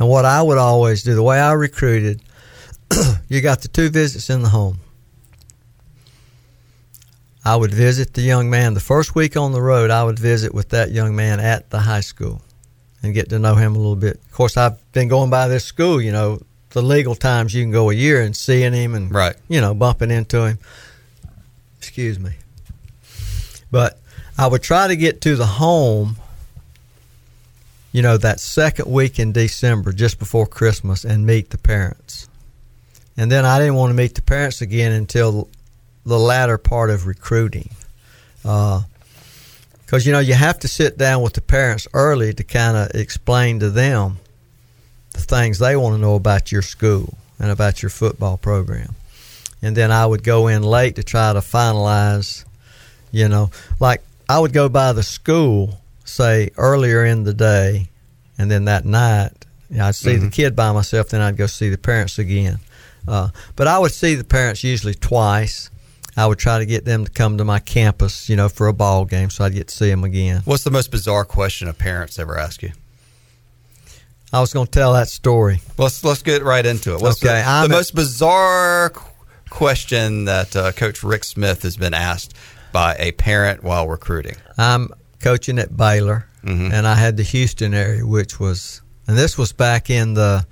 and 0.00 0.08
what 0.08 0.24
I 0.24 0.42
would 0.42 0.58
always 0.58 1.02
do, 1.02 1.14
the 1.14 1.22
way 1.22 1.38
I 1.38 1.52
recruited, 1.52 2.22
you 3.28 3.40
got 3.40 3.60
the 3.60 3.68
two 3.68 3.90
visits 3.90 4.30
in 4.30 4.42
the 4.42 4.48
home. 4.48 4.80
I 7.44 7.56
would 7.56 7.72
visit 7.72 8.14
the 8.14 8.22
young 8.22 8.50
man 8.50 8.74
the 8.74 8.80
first 8.80 9.14
week 9.14 9.36
on 9.36 9.52
the 9.52 9.62
road. 9.62 9.90
I 9.90 10.04
would 10.04 10.18
visit 10.18 10.52
with 10.54 10.70
that 10.70 10.90
young 10.90 11.14
man 11.16 11.40
at 11.40 11.70
the 11.70 11.80
high 11.80 12.00
school 12.00 12.42
and 13.02 13.14
get 13.14 13.30
to 13.30 13.38
know 13.38 13.54
him 13.54 13.74
a 13.74 13.78
little 13.78 13.96
bit. 13.96 14.16
Of 14.16 14.32
course, 14.32 14.56
I've 14.56 14.92
been 14.92 15.08
going 15.08 15.30
by 15.30 15.48
this 15.48 15.64
school. 15.64 16.02
You 16.02 16.12
know, 16.12 16.40
the 16.70 16.82
legal 16.82 17.14
times 17.14 17.54
you 17.54 17.62
can 17.62 17.70
go 17.70 17.90
a 17.90 17.94
year 17.94 18.22
and 18.22 18.36
seeing 18.36 18.72
him 18.72 18.94
and 18.94 19.12
Right. 19.12 19.36
you 19.48 19.60
know 19.60 19.74
bumping 19.74 20.10
into 20.10 20.44
him. 20.46 20.58
Excuse 21.78 22.18
me, 22.18 22.32
but 23.70 23.98
I 24.36 24.46
would 24.46 24.62
try 24.62 24.88
to 24.88 24.96
get 24.96 25.22
to 25.22 25.34
the 25.36 25.46
home. 25.46 26.16
You 27.92 28.02
know, 28.02 28.16
that 28.18 28.40
second 28.40 28.90
week 28.90 29.18
in 29.18 29.32
December, 29.32 29.92
just 29.92 30.18
before 30.18 30.46
Christmas, 30.46 31.04
and 31.04 31.26
meet 31.26 31.50
the 31.50 31.58
parents. 31.58 32.28
And 33.16 33.30
then 33.30 33.44
I 33.44 33.58
didn't 33.58 33.74
want 33.74 33.90
to 33.90 33.94
meet 33.94 34.14
the 34.14 34.22
parents 34.22 34.60
again 34.60 34.92
until 34.92 35.48
the 36.06 36.18
latter 36.18 36.56
part 36.56 36.90
of 36.90 37.06
recruiting. 37.06 37.70
Uh, 38.44 38.82
because, 39.84 40.06
you 40.06 40.12
know, 40.12 40.20
you 40.20 40.34
have 40.34 40.60
to 40.60 40.68
sit 40.68 40.96
down 40.96 41.20
with 41.20 41.32
the 41.32 41.40
parents 41.40 41.88
early 41.92 42.32
to 42.32 42.44
kind 42.44 42.76
of 42.76 42.94
explain 42.94 43.58
to 43.58 43.70
them 43.70 44.18
the 45.14 45.20
things 45.20 45.58
they 45.58 45.74
want 45.74 45.96
to 45.96 46.00
know 46.00 46.14
about 46.14 46.52
your 46.52 46.62
school 46.62 47.14
and 47.40 47.50
about 47.50 47.82
your 47.82 47.90
football 47.90 48.36
program. 48.36 48.94
And 49.62 49.76
then 49.76 49.90
I 49.90 50.06
would 50.06 50.22
go 50.22 50.46
in 50.46 50.62
late 50.62 50.94
to 50.94 51.02
try 51.02 51.32
to 51.32 51.40
finalize, 51.40 52.44
you 53.10 53.28
know, 53.28 53.50
like 53.80 54.02
I 54.28 54.38
would 54.38 54.52
go 54.52 54.68
by 54.68 54.92
the 54.92 55.02
school, 55.02 55.80
say 56.10 56.50
earlier 56.56 57.04
in 57.04 57.24
the 57.24 57.34
day, 57.34 57.88
and 58.38 58.50
then 58.50 58.66
that 58.66 58.84
night, 58.84 59.32
you 59.70 59.78
know, 59.78 59.86
I'd 59.86 59.94
see 59.94 60.16
the 60.16 60.30
kid 60.30 60.56
by 60.56 60.72
myself, 60.72 61.10
then 61.10 61.20
I'd 61.20 61.36
go 61.36 61.46
see 61.46 61.68
the 61.68 61.78
parents 61.78 62.18
again. 62.18 62.58
Uh, 63.06 63.28
but 63.56 63.66
I 63.66 63.78
would 63.78 63.92
see 63.92 64.14
the 64.14 64.24
parents 64.24 64.62
usually 64.64 64.94
twice. 64.94 65.70
I 66.16 66.26
would 66.26 66.38
try 66.38 66.58
to 66.58 66.66
get 66.66 66.84
them 66.84 67.04
to 67.04 67.10
come 67.10 67.38
to 67.38 67.44
my 67.44 67.60
campus, 67.60 68.28
you 68.28 68.36
know, 68.36 68.48
for 68.48 68.66
a 68.66 68.72
ball 68.72 69.04
game, 69.04 69.30
so 69.30 69.44
I'd 69.44 69.54
get 69.54 69.68
to 69.68 69.74
see 69.74 69.88
them 69.88 70.04
again. 70.04 70.42
What's 70.44 70.64
the 70.64 70.70
most 70.70 70.90
bizarre 70.90 71.24
question 71.24 71.68
a 71.68 71.72
parents 71.72 72.18
ever 72.18 72.36
ask 72.36 72.62
you? 72.62 72.72
I 74.32 74.40
was 74.40 74.52
going 74.52 74.66
to 74.66 74.72
tell 74.72 74.92
that 74.92 75.08
story. 75.08 75.60
Let's 75.78 76.04
let's 76.04 76.22
get 76.22 76.42
right 76.42 76.64
into 76.64 76.94
it. 76.94 77.00
What's 77.00 77.24
Okay, 77.24 77.40
the, 77.40 77.48
I'm 77.48 77.68
the 77.68 77.74
most 77.74 77.94
bizarre 77.94 78.92
question 79.48 80.26
that 80.26 80.54
uh, 80.54 80.72
Coach 80.72 81.02
Rick 81.02 81.24
Smith 81.24 81.62
has 81.62 81.76
been 81.76 81.94
asked 81.94 82.34
by 82.72 82.94
a 82.98 83.12
parent 83.12 83.64
while 83.64 83.88
recruiting? 83.88 84.36
I'm 84.56 84.90
coaching 85.20 85.58
at 85.58 85.76
Baylor, 85.76 86.26
Mhm. 86.44 86.72
and 86.72 86.86
I 86.86 86.94
had 86.94 87.16
the 87.16 87.22
Houston 87.22 87.74
area, 87.74 88.04
which 88.06 88.40
was, 88.40 88.80
and 89.06 89.16
this 89.16 89.36
was 89.38 89.52
back 89.52 89.90
in 89.90 90.14
the 90.14 90.46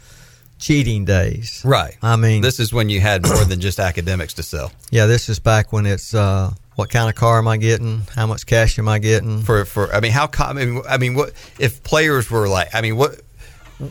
cheating 0.59 1.04
days. 1.04 1.61
Right. 1.64 1.96
I 2.02 2.16
mean, 2.16 2.42
This 2.42 2.59
is 2.61 2.72
when 2.72 2.88
you 2.88 3.00
had 3.00 3.26
more 3.26 3.44
than 3.44 3.61
just 3.61 3.78
academics 3.78 4.35
to 4.35 4.42
sell. 4.42 4.72
yeah, 4.90 5.07
this 5.07 5.28
is 5.28 5.38
back 5.38 5.72
when 5.72 5.87
it's 5.87 6.14
uh, 6.14 6.50
what 6.74 6.90
kind 6.90 7.09
of 7.09 7.14
car 7.14 7.38
am 7.38 7.48
I 7.48 7.57
getting? 7.57 8.02
How 8.14 8.26
much 8.26 8.44
cash 8.46 8.78
am 8.78 8.88
I 8.88 8.98
getting? 8.98 9.42
For 9.42 9.64
for 9.64 9.94
I 9.94 10.00
mean, 10.00 10.12
how 10.12 10.26
common? 10.26 10.83
I 10.88 10.96
mean, 10.98 11.14
what 11.14 11.33
if 11.59 11.83
players 11.85 12.31
were 12.31 12.48
like? 12.48 12.74
I 12.74 12.81
mean, 12.81 12.96
what? 12.96 13.20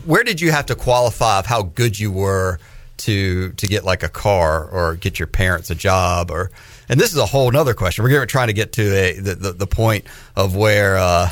Where 0.04 0.22
did 0.22 0.40
you 0.42 0.52
have 0.52 0.66
to 0.66 0.74
qualify 0.74 1.38
of 1.38 1.46
how 1.46 1.62
good 1.62 1.98
you 1.98 2.10
were 2.12 2.58
to 2.98 3.52
to 3.52 3.66
get 3.66 3.84
like 3.84 4.02
a 4.02 4.08
car 4.08 4.68
or 4.68 4.96
get 4.96 5.18
your 5.18 5.28
parents 5.28 5.70
a 5.70 5.74
job 5.74 6.30
or? 6.30 6.50
And 6.90 6.98
this 6.98 7.12
is 7.12 7.18
a 7.18 7.26
whole 7.26 7.54
other 7.54 7.74
question. 7.74 8.02
We're 8.02 8.24
trying 8.24 8.46
to 8.46 8.54
get 8.54 8.72
to 8.72 8.82
a, 8.82 9.20
the, 9.20 9.34
the 9.34 9.52
the 9.52 9.66
point 9.66 10.06
of 10.36 10.56
where 10.56 10.96
uh, 10.96 11.28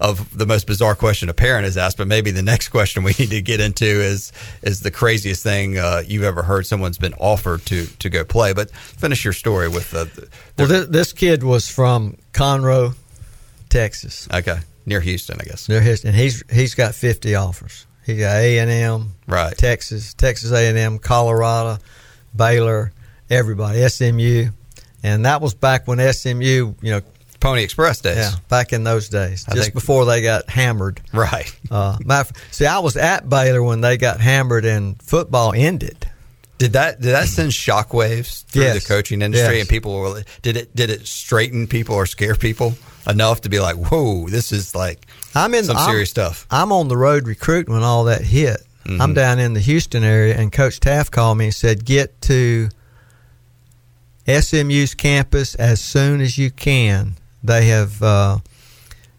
of 0.00 0.36
the 0.36 0.46
most 0.46 0.66
bizarre 0.66 0.94
question 0.94 1.28
a 1.28 1.34
parent 1.34 1.64
has 1.64 1.76
asked. 1.76 1.96
But 1.96 2.06
maybe 2.06 2.30
the 2.30 2.42
next 2.42 2.68
question 2.68 3.02
we 3.02 3.12
need 3.18 3.30
to 3.30 3.42
get 3.42 3.60
into 3.60 3.86
is 3.86 4.32
is 4.62 4.80
the 4.80 4.90
craziest 4.90 5.42
thing 5.42 5.78
uh, 5.78 6.02
you've 6.06 6.22
ever 6.22 6.42
heard 6.42 6.66
someone's 6.66 6.98
been 6.98 7.14
offered 7.14 7.66
to 7.66 7.86
to 7.86 8.08
go 8.08 8.24
play. 8.24 8.52
But 8.52 8.70
finish 8.70 9.24
your 9.24 9.32
story 9.32 9.68
with 9.68 9.92
uh, 9.94 10.04
the, 10.04 10.28
well, 10.58 10.68
this, 10.68 10.86
this 10.86 11.12
kid 11.12 11.42
was 11.42 11.68
from 11.68 12.16
Conroe, 12.32 12.94
Texas. 13.68 14.28
okay 14.32 14.60
near 14.86 15.00
Houston, 15.00 15.38
I 15.40 15.44
guess. 15.44 15.66
His, 15.66 16.04
and 16.04 16.14
he's 16.14 16.42
he's 16.52 16.74
got 16.74 16.94
50 16.94 17.34
offers. 17.34 17.86
Got 18.18 18.36
A 18.36 18.58
and 18.58 18.70
M, 18.70 19.14
Right. 19.26 19.56
Texas, 19.56 20.14
Texas 20.14 20.52
A 20.52 20.68
and 20.68 20.76
M, 20.78 20.98
Colorado, 20.98 21.78
Baylor, 22.34 22.92
everybody, 23.28 23.86
SMU, 23.88 24.48
and 25.02 25.24
that 25.24 25.40
was 25.40 25.54
back 25.54 25.86
when 25.88 25.98
SMU, 26.12 26.74
you 26.80 26.90
know, 26.90 27.00
Pony 27.40 27.62
Express 27.62 28.00
days. 28.02 28.16
yeah, 28.18 28.32
back 28.50 28.72
in 28.74 28.84
those 28.84 29.08
days, 29.08 29.46
I 29.48 29.52
just 29.52 29.64
think- 29.64 29.74
before 29.74 30.04
they 30.04 30.20
got 30.22 30.48
hammered. 30.50 31.00
Right. 31.12 31.50
Uh, 31.70 31.96
my, 32.04 32.24
see, 32.50 32.66
I 32.66 32.80
was 32.80 32.96
at 32.98 33.28
Baylor 33.28 33.62
when 33.62 33.80
they 33.80 33.96
got 33.96 34.20
hammered 34.20 34.64
and 34.66 35.00
football 35.02 35.52
ended. 35.56 36.06
Did 36.58 36.74
that 36.74 37.00
did 37.00 37.12
that 37.14 37.26
send 37.28 37.52
shockwaves 37.52 38.44
through 38.44 38.64
Yes. 38.64 38.82
the 38.82 38.86
coaching 38.86 39.22
industry 39.22 39.54
Yes. 39.56 39.60
and 39.62 39.68
people 39.70 39.94
were 39.98 40.22
did 40.42 40.58
it 40.58 40.76
did 40.76 40.90
it 40.90 41.06
straighten 41.06 41.66
people 41.66 41.94
or 41.94 42.04
scare 42.04 42.34
people 42.34 42.76
enough 43.06 43.40
to 43.40 43.48
be 43.48 43.58
like, 43.60 43.76
whoa, 43.76 44.28
this 44.28 44.52
is 44.52 44.74
like 44.74 45.06
I'm 45.34 45.54
in 45.54 45.64
some 45.64 45.76
I'm- 45.76 45.90
serious 45.90 46.10
stuff. 46.10 46.46
I'm 46.50 46.72
on 46.72 46.88
the 46.88 46.96
road 46.96 47.26
recruiting 47.26 47.72
when 47.74 47.82
all 47.82 48.04
that 48.04 48.22
hit. 48.22 48.62
Mhm. 48.86 49.00
I'm 49.00 49.14
down 49.14 49.38
in 49.38 49.52
the 49.54 49.60
Houston 49.60 50.02
area, 50.02 50.36
and 50.36 50.50
Coach 50.50 50.80
Teaff 50.80 51.10
called 51.10 51.38
me 51.38 51.46
and 51.46 51.54
said, 51.54 51.84
"Get 51.84 52.20
to 52.22 52.70
SMU's 54.26 54.94
campus 54.94 55.54
as 55.54 55.80
soon 55.80 56.20
as 56.20 56.38
you 56.38 56.50
can. 56.50 57.16
They 57.42 57.66
have 57.66 58.02
uh, 58.02 58.38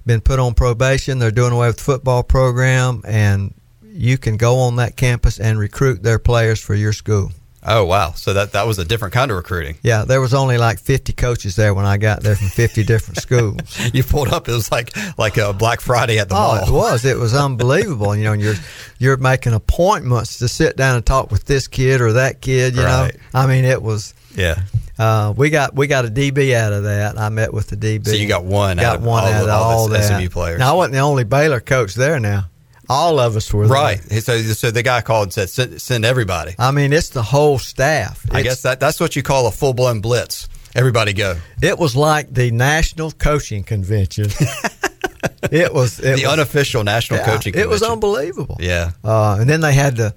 been 0.06 0.22
put 0.22 0.40
on 0.40 0.54
probation. 0.54 1.20
They're 1.20 1.32
doing 1.32 1.54
away 1.54 1.68
with 1.68 1.78
the 1.78 1.84
football 1.84 2.24
program, 2.24 3.02
and 3.06 3.54
you 3.94 4.18
can 4.18 4.38
go 4.38 4.60
on 4.60 4.78
that 4.78 4.96
campus 4.96 5.40
and 5.40 5.60
recruit 5.60 6.04
their 6.04 6.20
players 6.20 6.60
for 6.60 6.76
your 6.76 6.94
school." 6.94 7.32
Oh 7.64 7.86
wow. 7.86 8.14
So 8.14 8.34
that 8.34 8.54
that 8.54 8.66
was 8.66 8.80
a 8.80 8.86
different 8.86 9.14
kind 9.14 9.30
of 9.30 9.38
recruiting. 9.38 9.78
Yeah, 9.84 10.04
there 10.04 10.20
was 10.20 10.34
only 10.34 10.58
like 10.58 10.80
50 10.80 11.14
coaches 11.14 11.56
there 11.56 11.74
when 11.74 11.86
I 11.86 11.98
got 11.98 12.24
there 12.24 12.36
from 12.36 12.48
50 12.48 12.84
different 12.84 13.18
schools. 13.22 13.80
You 13.94 14.04
pulled 14.04 14.30
up, 14.30 14.50
it 14.50 14.54
was 14.54 14.72
like 14.72 14.92
like 15.18 15.38
a 15.38 15.54
Black 15.54 15.80
Friday 15.82 16.18
at 16.18 16.28
the 16.30 16.36
Oh, 16.36 16.38
mall. 16.38 16.68
it 16.68 16.72
was. 16.72 17.06
It 17.06 17.18
was 17.18 17.36
unbelievable. 17.36 18.16
You 18.16 18.24
know, 18.24 18.34
and 18.34 18.42
you're 18.42 18.56
you're 18.98 19.18
making 19.18 19.54
appointments 19.54 20.40
to 20.40 20.48
sit 20.48 20.76
down 20.76 20.96
and 20.96 21.06
talk 21.06 21.30
with 21.32 21.46
this 21.46 21.68
kid 21.68 22.02
or 22.02 22.14
that 22.14 22.42
kid. 22.42 22.76
You 22.76 22.84
Right. 22.84 23.14
know, 23.34 23.40
I 23.40 23.46
mean, 23.48 23.64
it 23.66 23.82
was. 23.82 24.14
Yeah. 24.36 24.62
Uh, 24.98 25.34
we 25.36 25.50
got 25.50 25.76
we 25.76 25.88
got 25.88 26.06
a 26.06 26.08
DB 26.10 26.54
out 26.56 26.74
of 26.74 26.84
that. 26.84 27.18
I 27.20 27.30
met 27.30 27.54
with 27.54 27.68
the 27.68 27.76
DB. 27.76 28.08
So 28.08 28.14
you 28.14 28.28
got 28.28 28.44
one 28.46 28.80
out 28.80 28.84
got 28.84 28.96
of 28.98 29.04
one 29.04 29.24
all 29.24 29.30
out 29.30 29.44
of 29.44 29.50
all 29.50 29.64
all 29.64 29.88
the 29.88 29.98
that. 29.98 30.20
SMU 30.20 30.30
players. 30.30 30.60
Now 30.60 30.74
I 30.74 30.78
wasn't 30.78 30.94
the 30.94 31.00
only 31.00 31.24
Baylor 31.26 31.60
coach 31.60 31.96
there. 31.96 32.20
Now 32.20 32.46
all 32.92 33.20
of 33.20 33.36
us 33.36 33.54
were 33.54 33.68
there. 33.68 33.74
Right. 33.74 34.00
So 34.24 34.42
so 34.42 34.72
the 34.72 34.84
guy 34.84 35.02
called 35.02 35.26
and 35.28 35.34
said 35.34 35.50
send, 35.50 35.82
send 35.82 36.06
everybody. 36.06 36.56
I 36.60 36.72
mean, 36.72 36.94
it's 36.94 37.10
the 37.10 37.24
whole 37.24 37.58
staff. 37.60 38.26
I 38.32 38.40
It's- 38.40 38.44
guess 38.44 38.62
that 38.64 38.80
that's 38.80 39.00
what 39.00 39.16
you 39.16 39.24
call 39.24 39.48
a 39.48 39.52
full 39.52 39.74
blown 39.74 40.02
blitz. 40.02 40.48
Everybody 40.76 41.14
go. 41.14 41.36
it 41.62 41.78
was 41.78 41.96
like 41.96 42.34
the 42.34 42.50
national 42.52 43.12
coaching 43.12 43.64
convention. 43.64 44.26
it 45.52 45.74
was 45.74 46.00
it 46.00 46.04
the 46.18 46.24
was, 46.24 46.34
unofficial 46.34 46.84
national 46.84 47.20
yeah, 47.20 47.26
coaching. 47.26 47.54
It 47.56 47.68
was 47.68 47.84
unbelievable. 47.84 48.58
Yeah. 48.60 48.92
Uh, 49.04 49.38
and 49.40 49.50
then 49.50 49.62
they 49.62 49.74
had 49.74 49.96
to 49.98 50.14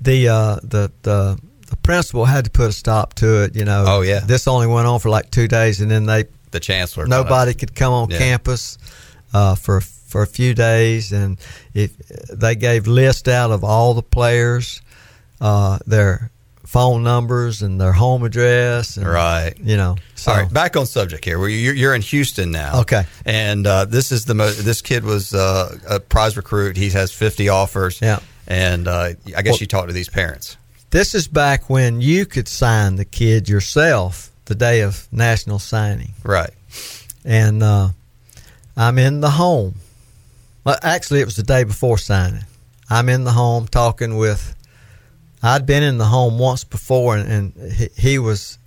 the 0.00 0.28
uh, 0.28 0.56
the 0.62 0.90
the 1.02 1.38
the 1.68 1.76
principal 1.76 2.24
had 2.24 2.44
to 2.44 2.50
put 2.50 2.68
a 2.68 2.72
stop 2.72 3.14
to 3.14 3.44
it. 3.44 3.56
You 3.56 3.64
know. 3.64 3.84
Oh, 3.86 4.00
yeah. 4.02 4.20
This 4.20 4.46
only 4.48 4.66
went 4.66 4.86
on 4.86 5.00
for 5.00 5.10
like 5.10 5.30
two 5.30 5.48
days, 5.48 5.80
and 5.80 5.90
then 5.90 6.06
they 6.06 6.24
The 6.50 6.60
chancellor. 6.60 7.06
nobody 7.06 7.54
could 7.54 7.74
come 7.74 7.92
on 7.92 8.10
Yeah. 8.10 8.18
campus 8.18 8.78
uh, 9.34 9.54
for 9.54 9.80
for 10.12 10.22
a 10.22 10.26
few 10.26 10.52
days, 10.54 11.12
and 11.12 11.38
if 11.74 11.96
they 12.28 12.54
gave 12.54 12.86
list 12.86 13.28
out 13.28 13.50
of 13.50 13.64
all 13.64 13.94
the 13.94 14.02
players, 14.02 14.80
uh, 15.40 15.78
their 15.86 16.30
phone 16.66 17.02
numbers 17.02 17.62
and 17.62 17.80
their 17.80 17.92
home 17.92 18.22
address. 18.22 18.96
And, 18.96 19.06
Right. 19.06 19.54
You 19.58 19.76
know. 19.76 19.96
So 20.14 20.30
All 20.32 20.38
right, 20.38 20.52
back 20.52 20.76
on 20.76 20.86
subject 20.86 21.24
here. 21.24 21.38
Well, 21.38 21.48
you're, 21.48 21.74
you're 21.74 21.94
in 21.94 22.02
Houston 22.02 22.50
now. 22.52 22.80
Okay. 22.82 23.04
And 23.26 23.66
uh, 23.66 23.84
this 23.86 24.12
is 24.12 24.24
the 24.26 24.34
most. 24.34 24.64
This 24.64 24.80
kid 24.82 25.04
was 25.04 25.34
uh, 25.34 25.76
a 25.88 25.98
prize 25.98 26.36
recruit. 26.36 26.76
He 26.76 26.90
has 26.90 27.10
50 27.12 27.48
offers. 27.48 28.00
Yeah. 28.00 28.20
And 28.46 28.86
uh, 28.88 29.14
I 29.36 29.42
guess 29.42 29.54
Well- 29.54 29.58
you 29.60 29.66
talked 29.66 29.88
to 29.88 29.94
these 29.94 30.08
parents. 30.10 30.56
this 30.90 31.14
is 31.14 31.26
back 31.26 31.68
when 31.70 32.00
you 32.02 32.26
could 32.26 32.48
sign 32.48 32.96
the 32.96 33.04
kid 33.06 33.48
yourself 33.48 34.30
the 34.44 34.54
day 34.54 34.82
of 34.82 35.08
national 35.10 35.58
signing. 35.58 36.12
Right. 36.22 36.50
and 37.24 37.62
uh, 37.62 37.88
I'm 38.76 38.98
in 38.98 39.20
the 39.20 39.30
home. 39.30 39.74
Well, 40.64 40.78
actually, 40.82 41.20
it 41.20 41.24
was 41.24 41.36
the 41.36 41.42
day 41.42 41.64
before 41.64 41.98
signing. 41.98 42.44
I'm 42.88 43.08
in 43.08 43.24
the 43.24 43.32
home 43.32 43.66
talking 43.66 44.16
with. 44.16 44.54
I'd 45.42 45.66
been 45.66 45.82
in 45.82 45.98
the 45.98 46.04
home 46.04 46.38
once 46.38 46.62
before, 46.62 47.16
and, 47.16 47.28
and 47.56 47.72
he, 47.72 47.88
he 47.96 48.18
was. 48.18 48.58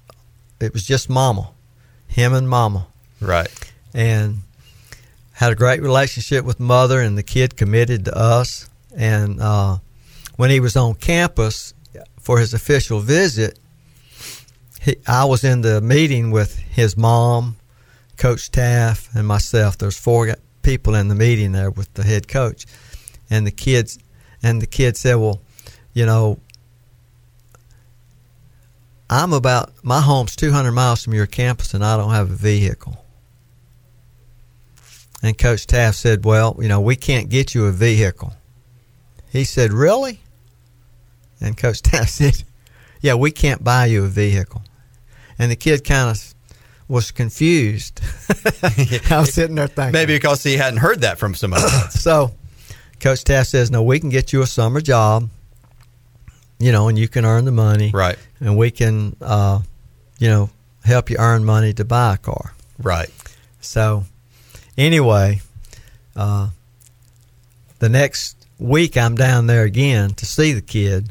It 0.59 0.73
was 0.73 0.85
just 0.85 1.09
Mama, 1.09 1.51
him 2.07 2.33
and 2.33 2.49
Mama, 2.49 2.87
Right. 3.21 3.49
and 3.93 4.39
had 5.33 5.51
a 5.51 5.55
great 5.55 5.81
relationship 5.81 6.45
with 6.45 6.59
Mother, 6.59 6.99
and 7.01 7.17
the 7.17 7.23
kid 7.23 7.55
committed 7.57 8.05
to 8.05 8.17
us. 8.17 8.69
And 8.95 9.41
uh, 9.41 9.77
when 10.37 10.49
he 10.49 10.59
was 10.61 10.75
on 10.77 10.95
campus 10.95 11.73
for 12.19 12.39
his 12.39 12.53
official 12.53 12.99
visit, 13.01 13.59
he, 14.81 14.95
I 15.07 15.25
was 15.25 15.43
in 15.43 15.61
the 15.61 15.81
meeting 15.81 16.31
with 16.31 16.57
his 16.57 16.95
mom, 16.97 17.57
Coach 18.17 18.49
Teaff, 18.51 19.13
and 19.13 19.27
myself. 19.27 19.77
There's 19.77 19.97
four 19.97 20.35
people 20.65 20.95
in 20.95 21.07
the 21.07 21.15
meeting 21.15 21.51
there 21.51 21.71
with 21.71 21.93
the 21.93 22.03
head 22.03 22.27
coach, 22.27 22.65
and 23.29 23.47
the 23.47 23.51
kids. 23.51 23.99
And 24.43 24.61
the 24.61 24.67
kid 24.67 24.97
said, 24.97 25.15
"Well, 25.15 25.41
you 25.93 26.05
know, 26.05 26.39
I'm 29.09 29.31
about 29.31 29.71
my 29.83 30.01
home's 30.01 30.35
200 30.35 30.71
miles 30.71 31.03
from 31.03 31.13
your 31.13 31.27
campus, 31.27 31.73
and 31.73 31.85
I 31.85 31.95
don't 31.95 32.11
have 32.11 32.29
a 32.29 32.35
vehicle." 32.35 33.05
And 35.25 35.35
Coach 35.35 35.65
Teaff 35.65 35.95
said, 35.95 36.23
Well, 36.23 36.55
you 36.59 36.67
know, 36.67 36.79
we 36.79 36.95
can't 36.95 37.29
get 37.29 37.55
you 37.55 37.65
a 37.65 37.71
vehicle. 37.71 38.33
He 39.31 39.43
said, 39.43 39.73
Really? 39.73 40.19
And 41.41 41.57
Coach 41.57 41.81
Teaff 41.81 42.09
said, 42.09 42.43
Yeah, 43.01 43.15
we 43.15 43.31
can't 43.31 43.63
buy 43.63 43.87
you 43.87 44.03
a 44.05 44.07
vehicle. 44.07 44.61
And 45.39 45.49
the 45.49 45.55
kid 45.55 45.83
kind 45.83 46.11
of 46.11 46.34
was 46.87 47.11
confused. 47.11 48.01
I 48.63 49.19
was 49.19 49.33
sitting 49.33 49.55
there 49.55 49.67
thinking. 49.67 49.93
Maybe 49.93 50.15
because 50.15 50.43
he 50.43 50.57
hadn't 50.57 50.79
heard 50.79 51.01
that 51.01 51.17
from 51.17 51.35
somebody 51.35 51.63
else. 51.63 51.95
So 52.01 52.33
Coach 52.99 53.23
Teaff 53.23 53.47
says, 53.47 53.71
No, 53.71 53.83
we 53.83 53.99
can 53.99 54.09
get 54.09 54.33
you 54.33 54.41
a 54.41 54.47
summer 54.47 54.81
job, 54.81 55.29
you 56.59 56.71
know, 56.71 56.87
and 56.87 56.97
you 56.97 57.07
can 57.07 57.25
earn 57.25 57.45
the 57.45 57.51
money. 57.51 57.91
Right. 57.91 58.17
And 58.39 58.57
we 58.57 58.71
can, 58.71 59.15
uh, 59.21 59.61
you 60.19 60.27
know, 60.27 60.49
help 60.83 61.09
you 61.09 61.17
earn 61.17 61.43
money 61.43 61.73
to 61.73 61.85
buy 61.85 62.15
a 62.15 62.17
car. 62.17 62.53
Right. 62.77 63.09
So, 63.61 64.03
anyway, 64.77 65.41
uh, 66.15 66.49
the 67.79 67.89
next 67.89 68.45
week 68.59 68.97
I'm 68.97 69.15
down 69.15 69.47
there 69.47 69.63
again 69.63 70.11
to 70.11 70.25
see 70.25 70.53
the 70.53 70.61
kid, 70.61 71.09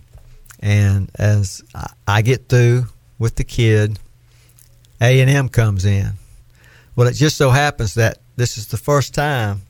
and 0.61 1.11
as 1.17 1.63
I, 1.75 1.93
I 2.07 2.23
get 2.23 2.49
through 2.49 2.87
with 3.19 3.37
the 3.37 3.45
kid, 3.45 3.99
A 5.01 5.21
and 5.21 5.31
M 5.31 5.49
comes 5.49 5.85
in. 5.85 6.13
Well, 6.97 7.09
it 7.09 7.15
just 7.15 7.37
so 7.37 7.51
happens 7.51 7.95
that 7.95 8.19
this 8.37 8.57
is 8.59 8.69
the 8.69 8.77
first 8.77 9.15
time 9.15 9.63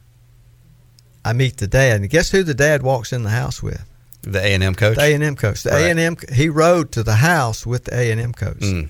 I 1.25 1.33
meet 1.33 1.57
the 1.57 1.67
dad, 1.67 2.01
and 2.03 2.11
guess 2.11 2.31
who 2.31 2.43
the 2.43 2.55
dad 2.55 2.83
walks 2.83 3.13
in 3.13 3.23
the 3.23 3.31
house 3.31 3.63
with? 3.63 3.83
The 4.23 4.41
A 4.41 4.55
and 4.55 4.63
M 4.63 4.75
coach. 4.75 4.97
The 4.97 5.03
A 5.03 5.15
and 5.15 5.23
M 5.25 5.37
coach. 5.37 5.63
The. 5.63 5.75
A 5.75 5.91
and 5.91 5.99
M. 5.99 6.17
He 6.33 6.49
rode 6.49 6.93
to 6.93 7.03
the 7.03 7.15
house 7.17 7.67
with 7.67 7.85
the 7.85 7.95
A 7.99 8.11
and 8.11 8.21
M 8.21 8.33
coach, 8.33 8.59
Mm. 8.61 8.89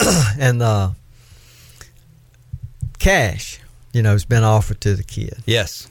and 0.38 0.62
uh, 0.62 0.90
cash, 2.98 3.60
you 3.92 4.02
know, 4.02 4.12
has 4.12 4.24
been 4.24 4.44
offered 4.44 4.80
to 4.82 4.94
the 4.94 5.02
kid. 5.04 5.34
Yes. 5.46 5.88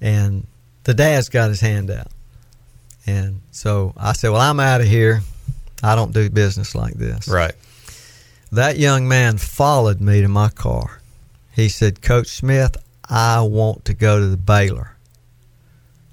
and 0.00 0.46
the 0.84 0.94
dad's 0.94 1.28
got 1.28 1.48
his 1.50 1.60
hand 1.60 1.90
out. 1.90 2.08
And 3.06 3.40
so 3.50 3.92
I 3.96 4.12
said, 4.12 4.30
Well, 4.30 4.40
I'm 4.40 4.60
out 4.60 4.80
of 4.80 4.86
here. 4.86 5.22
I 5.82 5.94
don't 5.94 6.12
do 6.12 6.28
business 6.30 6.74
like 6.74 6.94
this. 6.94 7.28
Right. 7.28 7.54
That 8.52 8.78
young 8.78 9.06
man 9.08 9.38
followed 9.38 10.00
me 10.00 10.20
to 10.22 10.28
my 10.28 10.48
car. 10.48 11.00
He 11.52 11.68
said, 11.68 12.02
Coach 12.02 12.28
Smith, 12.28 12.76
I 13.08 13.42
want 13.42 13.84
to 13.86 13.94
go 13.94 14.18
to 14.20 14.26
the 14.26 14.36
Baylor. 14.36 14.96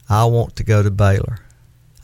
I 0.10 0.25
want 0.25 0.56
to 0.58 0.63
go 0.63 0.84
to 0.84 0.91
Baylor. 0.91 1.39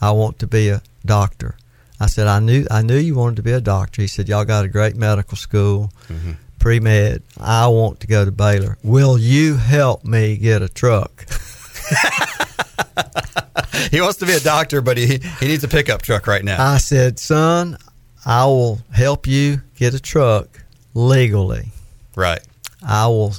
I 0.02 0.12
want 0.12 0.40
to 0.40 0.48
be 0.48 0.70
a 0.70 0.82
doctor. 1.06 1.56
I 2.00 2.08
said, 2.08 2.26
I 2.28 2.40
knew 2.40 2.66
I 2.72 2.82
knew 2.82 2.98
you 2.98 3.14
wanted 3.16 3.36
to 3.36 3.44
be 3.44 3.52
a 3.52 3.62
doctor. 3.62 4.02
He 4.02 4.08
said, 4.08 4.28
Y'all 4.28 4.46
got 4.46 4.66
a 4.66 4.68
great 4.68 4.96
medical 4.96 5.38
school, 5.38 5.92
Mhm. 6.10 6.38
pre 6.58 6.80
med. 6.80 7.22
I 7.40 7.68
want 7.68 8.00
to 8.00 8.08
go 8.08 8.26
to 8.26 8.32
Baylor. 8.32 8.78
Will 8.84 9.20
you 9.20 9.56
help 9.58 10.04
me 10.04 10.38
get 10.38 10.64
a 10.64 10.70
truck? 10.70 11.26
He 13.92 14.00
wants 14.00 14.20
to 14.20 14.26
be 14.26 14.34
a 14.34 14.40
doctor, 14.40 14.82
but 14.82 14.98
he 14.98 15.20
he 15.40 15.48
needs 15.48 15.64
a 15.64 15.68
pickup 15.68 16.02
truck 16.02 16.28
right 16.28 16.44
now. 16.44 16.62
I 16.64 16.78
said, 16.78 17.18
son, 17.20 17.78
I 18.26 18.46
will 18.46 18.80
help 18.94 19.28
you 19.28 19.62
get 19.76 19.94
a 19.94 20.00
truck 20.00 20.64
legally. 20.94 21.70
right. 22.16 22.42
I 22.88 23.08
will 23.08 23.34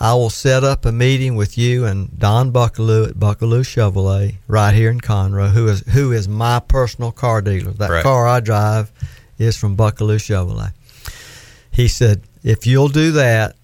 I 0.00 0.14
will 0.14 0.30
set 0.30 0.64
up 0.64 0.84
a 0.84 0.92
meeting 0.92 1.36
with 1.36 1.56
you 1.56 1.84
and 1.86 2.18
Don 2.18 2.52
Buckalew 2.52 3.08
at 3.08 3.14
Buckalew 3.14 3.60
Chevrolet 3.62 4.36
right 4.48 4.74
here 4.74 4.90
in 4.90 5.00
Conroe, 5.00 5.50
who 5.50 5.68
is 5.68 5.80
who 5.92 6.12
is 6.12 6.28
my 6.28 6.60
personal 6.60 7.12
car 7.12 7.40
dealer. 7.40 7.70
That 7.72 7.90
Right. 7.90 8.02
car 8.02 8.26
I 8.26 8.40
drive 8.40 8.92
is 9.38 9.56
from 9.56 9.76
Buckalew 9.76 10.16
Chevrolet. 10.16 10.72
He 11.70 11.88
said, 11.88 12.22
if 12.42 12.66
you'll 12.66 12.88
do 12.88 13.12
that, 13.12 13.56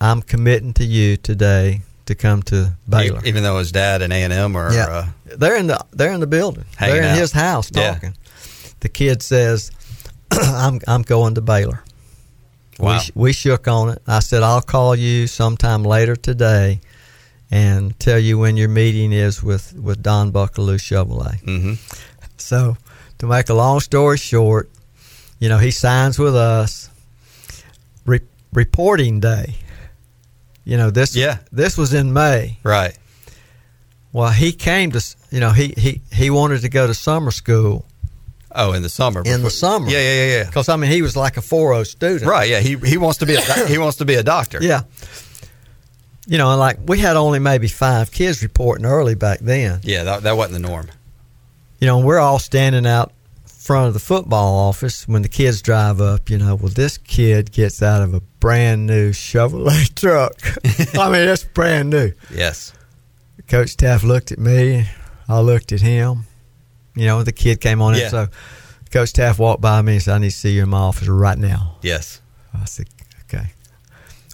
I'm 0.00 0.22
committing 0.22 0.72
to 0.74 0.84
you 0.84 1.16
today 1.16 1.82
to 2.08 2.14
come 2.14 2.42
to 2.44 2.76
Baylor. 2.88 3.20
Even 3.24 3.42
though 3.42 3.58
his 3.58 3.70
dad 3.72 4.02
and 4.02 4.12
A 4.12 4.16
and 4.22 4.32
M 4.32 4.56
are. 4.56 4.72
Yeah. 4.72 4.86
Uh, 4.86 5.06
they're 5.36 5.56
in 5.56 5.66
the 5.68 5.78
they're 5.92 6.12
in 6.12 6.20
the 6.20 6.26
building. 6.26 6.64
They're 6.80 6.98
in 7.02 7.04
out. 7.04 7.18
his 7.18 7.32
house 7.32 7.70
Yeah. 7.72 7.92
talking. 7.94 8.14
The 8.80 8.88
kid 8.88 9.22
says, 9.22 9.70
"I'm 10.32 10.80
I'm 10.86 11.02
going 11.02 11.34
to 11.36 11.40
Baylor." 11.40 11.82
Wow. 12.78 13.00
We, 13.14 13.22
we 13.22 13.32
shook 13.32 13.66
on 13.68 13.90
it. 13.90 14.02
I 14.06 14.20
said, 14.20 14.42
"I'll 14.42 14.60
call 14.62 14.94
you 14.96 15.26
sometime 15.26 15.82
later 15.84 16.14
today, 16.16 16.80
and 17.50 17.98
tell 17.98 18.18
you 18.18 18.38
when 18.38 18.56
your 18.56 18.68
meeting 18.68 19.12
is 19.12 19.42
with 19.42 19.74
with 19.74 20.02
Don 20.02 20.30
Buckalew 20.32 20.76
Chevrolet." 20.78 21.40
hmm 21.40 21.74
So, 22.36 22.76
to 23.18 23.26
make 23.26 23.48
a 23.50 23.54
long 23.54 23.80
story 23.80 24.16
short, 24.18 24.70
you 25.40 25.48
know, 25.48 25.58
he 25.58 25.70
signs 25.70 26.18
with 26.18 26.36
us. 26.36 26.88
Re- 28.06 28.20
reporting 28.54 29.20
day. 29.20 29.56
You 30.68 30.76
know 30.76 30.90
this. 30.90 31.16
Yeah. 31.16 31.38
This 31.50 31.78
was 31.78 31.94
in 31.94 32.12
May. 32.12 32.58
Right. 32.62 32.94
Well, 34.12 34.28
he 34.30 34.52
came 34.52 34.90
to, 34.92 35.16
you 35.30 35.40
know, 35.40 35.50
he, 35.50 35.68
he, 35.78 36.02
he 36.12 36.28
wanted 36.28 36.60
to 36.60 36.68
go 36.68 36.86
to 36.86 36.92
summer 36.92 37.30
school 37.30 37.86
Oh, 38.54 38.72
in 38.74 38.82
the 38.82 38.88
summer. 38.90 39.22
in 39.24 39.42
the 39.42 39.50
summer. 39.50 39.88
Yeah, 39.88 39.98
yeah, 40.00 40.26
yeah. 40.36 40.44
Because, 40.44 40.68
I 40.68 40.76
mean, 40.76 40.90
he 40.90 41.00
was 41.00 41.16
like 41.16 41.38
a 41.38 41.42
4 41.42 41.84
student. 41.86 42.28
Right. 42.30 42.50
Yeah. 42.50 42.60
He 42.60 42.76
he 42.76 42.98
wants 42.98 43.18
to 43.18 43.26
be 43.26 43.34
a 43.36 43.40
he 43.66 43.78
wants 43.78 43.96
to 43.98 44.04
be 44.04 44.14
a 44.16 44.22
doctor. 44.22 44.58
Yeah. 44.60 44.82
You 46.26 46.36
know, 46.36 46.50
and 46.50 46.60
like 46.60 46.78
we 46.86 46.98
had 46.98 47.16
only 47.16 47.38
maybe 47.38 47.68
five 47.68 48.10
kids 48.12 48.42
reporting 48.42 48.84
early 48.84 49.14
back 49.14 49.38
then. 49.38 49.80
Yeah. 49.82 50.04
That 50.04 50.22
that 50.24 50.36
wasn't 50.36 50.62
the 50.62 50.68
norm. 50.68 50.88
You 51.80 51.86
know, 51.86 52.00
we're 52.00 52.18
all 52.18 52.38
standing 52.38 52.86
out 52.86 53.12
front 53.68 53.86
of 53.86 53.92
the 53.92 54.00
football 54.00 54.56
office 54.58 55.06
when 55.06 55.20
the 55.20 55.28
kids 55.28 55.60
drive 55.60 56.00
up. 56.00 56.30
You 56.30 56.38
know, 56.38 56.54
well, 56.54 56.72
this 56.74 56.96
kid 56.96 57.52
gets 57.52 57.82
out 57.82 58.00
of 58.02 58.14
a 58.14 58.20
brand 58.40 58.86
new 58.86 59.10
Chevrolet 59.10 59.94
truck. 59.94 60.32
I 60.98 61.10
mean, 61.10 61.28
it's 61.28 61.44
brand 61.44 61.90
new. 61.90 62.12
Yes. 62.34 62.72
Coach 63.46 63.76
Teaff 63.76 64.02
looked 64.04 64.32
at 64.32 64.38
me. 64.38 64.86
I 65.28 65.40
looked 65.40 65.72
at 65.72 65.82
him. 65.82 66.24
You 66.94 67.04
know, 67.04 67.22
the 67.22 67.32
kid 67.32 67.60
came 67.60 67.82
on 67.82 67.94
Yeah. 67.94 68.04
in. 68.04 68.10
So 68.10 68.28
Coach 68.90 69.12
Teaff 69.12 69.38
walked 69.38 69.60
by 69.60 69.82
me 69.82 69.92
and 69.94 70.02
said, 70.02 70.14
I 70.14 70.18
need 70.18 70.30
to 70.30 70.36
see 70.36 70.52
you 70.54 70.62
in 70.62 70.70
my 70.70 70.78
office 70.78 71.06
right 71.06 71.36
now. 71.38 71.76
Yes. 71.82 72.22
I 72.54 72.64
said, 72.64 72.88
okay. 73.24 73.52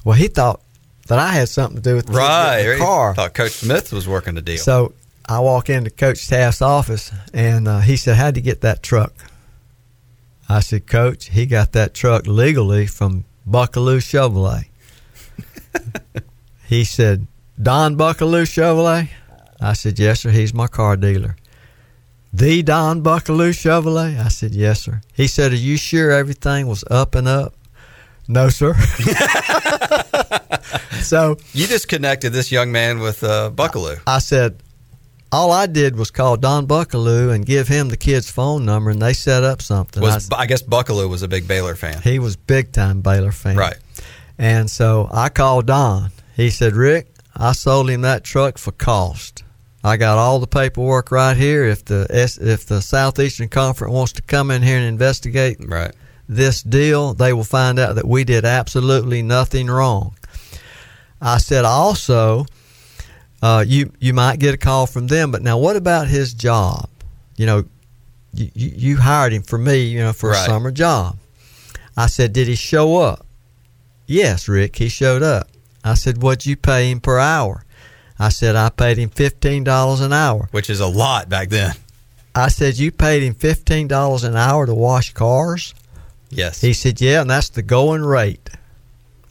Well, 0.05 0.15
he 0.17 0.29
thought 0.29 0.61
that 1.09 1.19
I 1.19 1.33
had 1.33 1.49
something 1.49 1.77
to 1.77 1.83
do 1.83 1.97
with 1.97 2.07
the 2.07 2.13
Right. 2.13 2.63
the 2.63 2.77
car. 2.79 3.15
Thought 3.17 3.35
Coach 3.35 3.51
Smith 3.53 3.93
was 3.93 4.07
working 4.07 4.37
the 4.37 4.43
deal. 4.43 4.59
So 4.59 4.95
I 5.27 5.41
walk 5.41 5.71
into 5.71 5.91
Coach 5.91 6.29
Teaff's 6.29 6.61
office 6.61 7.11
and 7.33 7.67
uh, 7.67 7.81
he 7.81 7.97
said, 7.97 8.17
How'd 8.17 8.37
you 8.37 8.43
get 8.43 8.61
that 8.61 8.83
truck? 8.83 9.15
I 10.49 10.61
said, 10.61 10.87
Coach, 10.87 11.31
he 11.31 11.47
got 11.47 11.73
that 11.73 11.95
truck 11.95 12.27
legally 12.27 12.87
from 12.87 13.25
Buckalew 13.49 13.99
Chevrolet. 13.99 14.67
he 16.67 16.85
said, 16.85 17.27
Don 17.61 17.97
Buckalew 17.97 18.45
Chevrolet? 18.45 19.09
I 19.61 19.73
said, 19.73 19.99
Yes, 19.99 20.21
sir. 20.21 20.31
He's 20.31 20.53
my 20.53 20.67
car 20.67 20.97
dealer. 20.97 21.37
The 22.33 22.63
Don 22.63 23.03
Buckalew 23.03 23.51
Chevrolet? 23.51 24.23
I 24.23 24.29
said, 24.29 24.53
Yes, 24.53 24.83
sir. 24.83 25.01
He 25.15 25.27
said, 25.27 25.53
Are 25.53 25.57
you 25.57 25.79
sure 25.79 26.11
everything 26.11 26.67
was 26.67 26.85
up 26.91 27.15
and 27.15 27.27
up? 27.27 27.55
No, 28.29 28.51
sir. 28.51 28.75
so 31.01 31.39
you 31.53 31.67
just 31.67 31.89
connected 31.89 32.31
this 32.31 32.53
young 32.53 32.73
man 32.73 32.99
with 32.99 33.25
uh, 33.25 33.51
Buckalew. 33.55 34.01
I 34.07 34.19
said, 34.19 34.61
all 35.35 35.51
I 35.51 35.67
did 35.67 35.97
was 35.97 36.13
call 36.13 36.37
Don 36.37 36.67
Buckalew 36.69 37.35
and 37.35 37.45
give 37.45 37.67
him 37.67 37.89
the 37.89 37.97
kid's 37.97 38.31
phone 38.31 38.65
number, 38.65 38.91
and 38.91 39.03
they 39.03 39.13
set 39.13 39.43
up 39.43 39.61
something. 39.61 40.01
Was 40.01 40.31
I, 40.31 40.43
I 40.43 40.47
guess 40.47 40.63
Buckalew 40.63 41.09
was 41.09 41.23
a 41.23 41.29
big 41.29 41.49
Baylor 41.49 41.75
fan. 41.75 42.01
He 42.03 42.21
was 42.21 42.37
big 42.37 42.71
time 42.71 43.01
Baylor 43.01 43.33
fan, 43.33 43.57
right? 43.57 43.77
And 44.39 44.71
so 44.71 45.09
I 45.13 45.31
called 45.31 45.67
Don. 45.67 46.11
He 46.37 46.51
said, 46.51 46.75
"Rick, 46.75 47.09
I 47.37 47.51
sold 47.53 47.91
him 47.91 48.03
that 48.03 48.23
truck 48.23 48.59
for 48.59 48.71
cost. 48.71 49.43
I 49.83 49.97
got 49.97 50.19
all 50.19 50.39
the 50.39 50.47
paperwork 50.47 51.11
right 51.11 51.37
here. 51.37 51.65
If 51.65 51.85
the 51.85 52.07
if 52.11 52.67
the 52.67 52.81
Southeastern 52.81 53.49
Conference 53.49 53.93
wants 53.93 54.13
to 54.13 54.23
come 54.23 54.53
in 54.53 54.63
here 54.63 54.79
and 54.79 54.87
investigate 54.87 55.57
right. 55.67 55.93
this 56.29 56.63
deal, 56.63 57.13
they 57.13 57.33
will 57.33 57.45
find 57.45 57.81
out 57.81 57.97
that 57.97 58.07
we 58.07 58.23
did 58.23 58.45
absolutely 58.45 59.21
nothing 59.23 59.67
wrong." 59.67 60.17
I 61.21 61.39
said 61.39 61.65
also 61.65 62.47
uh, 63.45 63.65
you 63.67 63.93
you 64.01 64.15
might 64.15 64.39
get 64.39 64.55
a 64.55 64.57
call 64.57 64.87
from 64.87 65.07
them. 65.07 65.31
But 65.31 65.43
now, 65.43 65.59
what 65.59 65.77
about 65.77 66.09
his 66.09 66.33
job? 66.33 66.89
You 67.37 67.47
know, 67.47 67.65
you, 68.33 68.51
you 68.55 68.97
hired 68.97 69.33
him 69.33 69.43
for 69.43 69.59
me, 69.59 69.85
you 69.85 70.01
know, 70.01 70.13
for 70.15 70.31
right. 70.31 70.43
a 70.43 70.51
summer 70.51 70.71
job. 70.71 71.19
I 71.97 72.07
said, 72.07 72.33
did 72.33 72.49
he 72.49 72.57
show 72.57 72.97
up? 72.97 73.27
Yes, 74.07 74.49
Rick, 74.49 74.77
he 74.77 74.89
showed 74.89 75.23
up. 75.23 75.49
I 75.85 75.95
said, 75.95 76.23
what'd 76.23 76.47
you 76.47 76.57
pay 76.57 76.91
him 76.91 77.01
per 77.01 77.19
hour? 77.19 77.65
I 78.19 78.31
said, 78.31 78.57
I 78.57 78.71
paid 78.71 78.97
him 78.97 79.11
fifteen 79.11 79.65
dollars 79.65 80.01
an 80.01 80.13
hour, 80.13 80.49
which 80.51 80.71
is 80.71 80.81
a 80.81 80.87
lot 80.87 81.29
back 81.29 81.51
then. 81.51 81.75
I 82.35 82.49
said, 82.49 82.79
you 82.79 82.91
paid 82.93 83.23
him 83.23 83.35
fifteen 83.35 83.89
dollars 83.89 84.25
an 84.25 84.37
hour 84.37 84.67
to 84.67 84.75
wash 84.75 85.13
cars. 85.13 85.75
Yes. 86.31 86.61
He 86.61 86.73
said, 86.73 87.01
yeah, 87.01 87.21
and 87.21 87.31
that's 87.31 87.51
the 87.51 87.63
going 87.63 88.03
rate. 88.03 88.51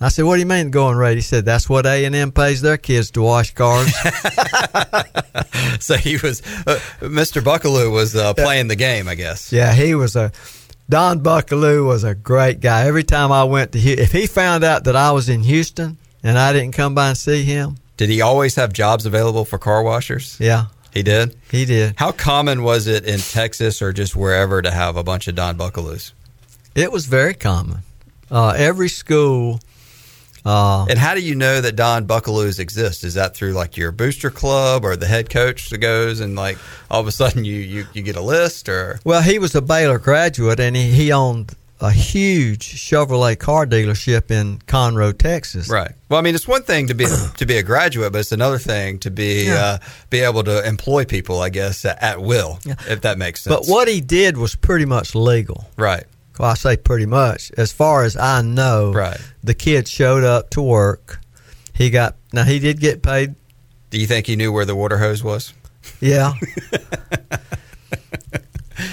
I 0.01 0.09
said, 0.09 0.25
"What 0.25 0.35
do 0.35 0.41
you 0.41 0.45
mean 0.45 0.71
going 0.71 0.97
rate?" 0.97 1.15
He 1.15 1.21
said, 1.21 1.45
"That's 1.45 1.69
what 1.69 1.85
A 1.85 2.05
and 2.05 2.15
M 2.15 2.31
pays 2.31 2.61
their 2.61 2.77
kids 2.77 3.11
to 3.11 3.21
wash 3.21 3.53
cars." 3.53 3.93
so 5.79 5.95
he 5.95 6.17
was, 6.17 6.41
uh, 6.67 6.79
Mr. 6.99 7.41
Buckalew 7.41 7.91
was 7.91 8.15
uh, 8.15 8.33
playing 8.33 8.67
the 8.67 8.75
game, 8.75 9.07
I 9.07 9.15
guess. 9.15 9.51
Yeah, 9.51 9.73
he 9.73 9.95
was 9.95 10.15
a 10.15 10.31
Don 10.89 11.21
Buckalew 11.21 11.85
was 11.85 12.03
a 12.03 12.13
great 12.13 12.59
guy. 12.59 12.85
Every 12.85 13.03
time 13.03 13.31
I 13.31 13.45
went 13.45 13.71
to, 13.71 13.79
if 13.79 14.11
he 14.11 14.27
found 14.27 14.63
out 14.63 14.83
that 14.83 14.95
I 14.95 15.11
was 15.11 15.29
in 15.29 15.41
Houston 15.41 15.97
and 16.21 16.37
I 16.37 16.53
didn't 16.53 16.73
come 16.73 16.93
by 16.93 17.09
and 17.09 17.17
see 17.17 17.43
him, 17.43 17.77
did 17.97 18.09
he 18.09 18.21
always 18.21 18.55
have 18.55 18.73
jobs 18.73 19.05
available 19.05 19.45
for 19.45 19.57
car 19.57 19.83
washers? 19.83 20.37
Yeah, 20.39 20.65
he 20.93 21.01
did. 21.03 21.35
He 21.49 21.65
did. 21.65 21.95
How 21.97 22.11
common 22.11 22.63
was 22.63 22.87
it 22.87 23.05
in 23.05 23.19
Texas 23.19 23.81
or 23.81 23.93
just 23.93 24.15
wherever 24.15 24.61
to 24.61 24.71
have 24.71 24.97
a 24.97 25.03
bunch 25.03 25.27
of 25.27 25.35
Don 25.35 25.57
Buckalews? 25.57 26.11
It 26.75 26.91
was 26.91 27.05
very 27.05 27.33
common. 27.33 27.79
Uh, 28.29 28.53
every 28.57 28.89
school 28.89 29.59
uh, 30.45 30.85
and 30.89 30.99
how 30.99 31.15
do 31.15 31.21
you 31.21 31.35
know 31.35 31.61
that 31.61 31.75
Don 31.75 32.05
Buckalews 32.05 32.59
exist? 32.59 33.03
Is 33.03 33.13
that 33.13 33.35
through 33.35 33.53
like 33.53 33.77
your 33.77 33.91
booster 33.91 34.29
club 34.29 34.83
or 34.83 34.95
the 34.95 35.07
head 35.07 35.29
coach 35.29 35.69
that 35.69 35.77
goes 35.77 36.19
and 36.19 36.35
like 36.35 36.57
all 36.91 36.99
of 36.99 37.07
a 37.07 37.11
sudden 37.11 37.45
you, 37.45 37.55
you, 37.55 37.85
you 37.93 38.01
get 38.01 38.15
a 38.15 38.21
list 38.21 38.67
or? 38.67 38.99
Well, 39.05 39.21
he 39.21 39.39
was 39.39 39.55
a 39.55 39.61
Baylor 39.61 39.99
graduate 39.99 40.59
and 40.59 40.75
he, 40.75 40.91
he 40.91 41.11
owned 41.11 41.55
a 41.83 41.91
huge 41.91 42.75
Chevrolet 42.75 43.37
car 43.37 43.65
dealership 43.65 44.31
in 44.31 44.59
Conroe, 44.59 45.17
Texas. 45.17 45.69
Right. 45.69 45.91
Well, 46.07 46.17
I 46.17 46.23
mean, 46.23 46.33
it's 46.33 46.47
one 46.47 46.63
thing 46.63 46.87
to 46.87 46.93
be 46.93 47.05
to 47.37 47.45
be 47.45 47.57
a 47.57 47.63
graduate, 47.63 48.13
but 48.13 48.19
it's 48.19 48.31
another 48.31 48.57
thing 48.57 48.99
to 48.99 49.11
be 49.11 49.47
yeah. 49.47 49.55
uh, 49.55 49.77
be 50.09 50.19
able 50.19 50.43
to 50.43 50.65
employ 50.65 51.03
people, 51.03 51.41
I 51.41 51.49
guess, 51.49 51.83
at, 51.83 52.01
at 52.01 52.21
will, 52.21 52.59
yeah. 52.63 52.75
if 52.87 53.01
that 53.01 53.17
makes 53.17 53.41
sense. 53.41 53.55
But 53.55 53.65
what 53.71 53.87
he 53.87 53.99
did 53.99 54.37
was 54.37 54.55
pretty 54.55 54.85
much 54.85 55.13
legal. 55.13 55.65
Right. 55.77 56.05
Well, 56.39 56.49
I 56.49 56.55
say 56.55 56.77
pretty 56.77 57.05
much. 57.05 57.51
As 57.57 57.71
far 57.71 58.03
as 58.03 58.17
I 58.17 58.41
know, 58.41 58.91
right. 58.91 59.19
the 59.43 59.53
kid 59.53 59.87
showed 59.87 60.23
up 60.23 60.49
to 60.51 60.61
work. 60.61 61.19
He 61.73 61.89
got 61.89 62.15
now 62.31 62.43
he 62.43 62.59
did 62.59 62.79
get 62.79 63.03
paid. 63.03 63.35
Do 63.89 63.99
you 63.99 64.07
think 64.07 64.27
he 64.27 64.35
knew 64.35 64.51
where 64.51 64.65
the 64.65 64.75
water 64.75 64.97
hose 64.97 65.23
was? 65.23 65.53
Yeah. 65.99 66.33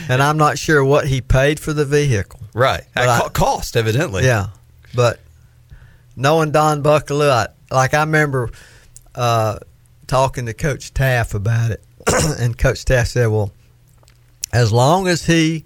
and 0.08 0.22
I'm 0.22 0.36
not 0.36 0.58
sure 0.58 0.84
what 0.84 1.06
he 1.06 1.20
paid 1.20 1.58
for 1.58 1.72
the 1.72 1.84
vehicle. 1.84 2.40
Right. 2.52 2.82
At 2.94 3.08
I, 3.08 3.28
cost, 3.28 3.76
evidently. 3.76 4.24
Yeah. 4.24 4.48
But 4.94 5.20
knowing 6.16 6.50
Don 6.50 6.82
Buckalew, 6.82 7.30
I, 7.30 7.48
like 7.74 7.94
I 7.94 8.00
remember 8.00 8.50
uh, 9.14 9.58
talking 10.06 10.46
to 10.46 10.54
Coach 10.54 10.92
Teaff 10.92 11.34
about 11.34 11.70
it, 11.70 11.82
and 12.38 12.56
Coach 12.58 12.84
Teaff 12.84 13.08
said, 13.08 13.26
"Well, 13.28 13.52
as 14.52 14.72
long 14.72 15.08
as 15.08 15.26
he." 15.26 15.64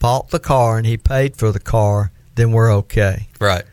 Bought 0.00 0.30
the 0.30 0.40
car 0.40 0.76
and 0.76 0.86
he 0.86 0.96
paid 0.96 1.36
for 1.36 1.52
the 1.52 1.60
car, 1.60 2.10
then 2.34 2.50
we're 2.50 2.72
okay. 2.74 3.28
Right. 3.38 3.64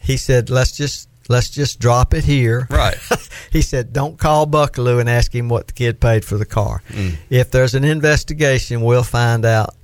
He 0.00 0.16
said, 0.16 0.48
let's 0.48 0.76
just 0.76 1.08
let's 1.28 1.50
just 1.50 1.80
drop 1.80 2.14
it 2.14 2.24
here. 2.24 2.66
Right. 2.70 2.96
he 3.52 3.60
said, 3.60 3.92
don't 3.92 4.18
call 4.18 4.46
Buckalew 4.46 5.00
and 5.00 5.08
ask 5.08 5.34
him 5.34 5.48
what 5.48 5.66
the 5.66 5.72
kid 5.72 6.00
paid 6.00 6.24
for 6.24 6.38
the 6.38 6.46
car. 6.46 6.82
Mm. 6.88 7.16
If 7.28 7.50
there's 7.50 7.74
an 7.74 7.84
investigation, 7.84 8.82
we'll 8.82 9.02
find 9.02 9.44
out 9.44 9.74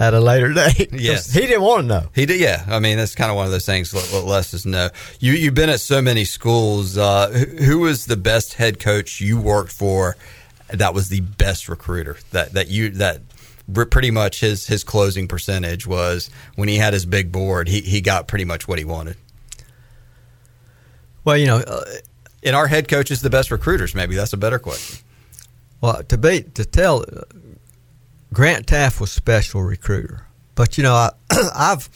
at 0.00 0.14
a 0.14 0.20
later 0.20 0.52
date. 0.54 0.92
Yes. 0.92 1.32
He 1.32 1.40
didn't 1.42 1.62
want 1.62 1.82
to 1.82 1.86
know. 1.86 2.06
He 2.14 2.26
did. 2.26 2.40
Yeah. 2.40 2.64
I 2.68 2.78
mean, 2.78 2.96
that's 2.96 3.14
kind 3.14 3.30
of 3.30 3.36
one 3.36 3.46
of 3.46 3.52
those 3.52 3.66
things. 3.66 3.94
Let, 3.94 4.24
let 4.24 4.52
us 4.52 4.64
know. 4.64 4.88
You 5.20 5.32
you've 5.32 5.54
been 5.54 5.70
at 5.70 5.80
so 5.80 6.02
many 6.02 6.24
schools. 6.24 6.98
Uh, 6.98 7.28
who 7.28 7.80
was 7.80 8.06
the 8.06 8.16
best 8.16 8.54
head 8.54 8.80
coach 8.80 9.20
you 9.20 9.40
worked 9.40 9.72
for? 9.72 10.16
That 10.70 10.94
was 10.94 11.08
the 11.08 11.20
best 11.20 11.68
recruiter 11.68 12.16
that 12.32 12.54
that 12.54 12.68
you 12.68 12.90
that 12.90 13.20
pretty 13.72 14.10
much 14.10 14.40
his 14.40 14.66
his 14.66 14.84
closing 14.84 15.28
percentage 15.28 15.86
was 15.86 16.30
when 16.56 16.68
he 16.68 16.76
had 16.76 16.92
his 16.92 17.06
big 17.06 17.32
board, 17.32 17.68
he 17.68 17.80
he 17.80 18.00
got 18.00 18.28
pretty 18.28 18.44
much 18.44 18.68
what 18.68 18.78
he 18.78 18.84
wanted. 18.84 19.16
Well, 21.24 21.36
you 21.36 21.46
know, 21.46 21.58
uh, 21.58 21.84
and 22.42 22.56
our 22.56 22.66
head 22.66 22.88
coach 22.88 23.10
is 23.10 23.20
the 23.20 23.30
best 23.30 23.50
recruiters. 23.50 23.94
Maybe 23.94 24.14
that's 24.14 24.32
a 24.32 24.38
better 24.38 24.58
question. 24.58 25.04
Well, 25.80 26.02
to 26.04 26.18
be 26.18 26.42
to 26.42 26.64
tell, 26.64 27.02
uh, 27.02 27.22
Grant 28.32 28.66
Teaff 28.66 29.00
was 29.00 29.12
special 29.12 29.62
recruiter, 29.62 30.26
but 30.54 30.76
you 30.76 30.84
know, 30.84 30.94
I, 30.94 31.10
I've 31.54 31.88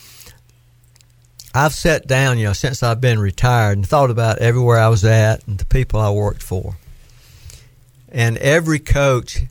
I've 1.54 1.72
sat 1.72 2.06
down, 2.06 2.38
you 2.38 2.46
know, 2.46 2.52
since 2.52 2.82
I've 2.82 3.00
been 3.00 3.18
retired 3.18 3.78
and 3.78 3.86
thought 3.86 4.10
about 4.10 4.38
everywhere 4.38 4.78
I 4.78 4.88
was 4.88 5.04
at 5.04 5.46
and 5.46 5.58
the 5.58 5.64
people 5.64 6.00
I 6.00 6.10
worked 6.10 6.42
for, 6.42 6.76
and 8.10 8.36
every 8.38 8.78
coach 8.78 9.42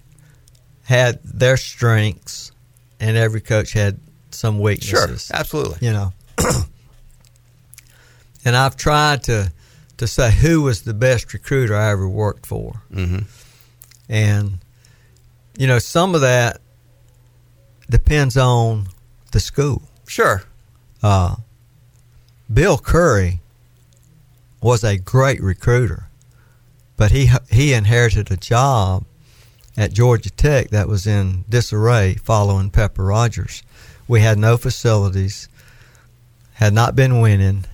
had 0.84 1.19
their 1.23 1.57
strengths, 1.57 2.51
and 2.99 3.17
every 3.17 3.41
coach 3.41 3.73
had 3.73 3.99
some 4.31 4.59
weaknesses. 4.59 5.27
Sure, 5.27 5.38
absolutely. 5.38 5.86
You 5.86 5.93
know, 5.93 6.13
and 8.45 8.55
I've 8.55 8.77
tried 8.77 9.23
to 9.23 9.51
to 9.97 10.07
say 10.07 10.31
who 10.31 10.63
was 10.63 10.81
the 10.81 10.93
best 10.93 11.34
recruiter 11.34 11.75
I 11.75 11.91
ever 11.91 12.07
worked 12.07 12.45
for, 12.45 12.81
mm-hmm. 12.91 13.19
and 14.09 14.59
you 15.57 15.67
know, 15.67 15.79
some 15.79 16.15
of 16.15 16.21
that 16.21 16.59
depends 17.89 18.38
on 18.38 18.88
the 19.31 19.39
school. 19.39 19.84
Sure. 20.07 20.43
Uh, 21.01 21.36
Bill 22.51 22.77
Curry 22.77 23.39
was 24.61 24.84
a 24.84 24.97
great 24.97 25.41
recruiter, 25.41 26.07
but 26.97 27.11
he 27.11 27.29
he 27.49 27.73
inherited 27.73 28.31
a 28.31 28.38
job 28.38 29.05
at 29.76 29.93
Georgia 29.93 30.30
Tech 30.30 30.69
that 30.69 30.88
was 30.88 31.07
in 31.07 31.45
disarray 31.49 32.15
following 32.15 32.69
Pepper 32.69 33.03
Rodgers. 33.03 33.63
We 34.07 34.21
had 34.21 34.38
no 34.38 34.57
facilities, 34.57 35.47
had 36.53 36.74
not 36.74 36.95
been 36.95 37.21
winning. 37.21 37.65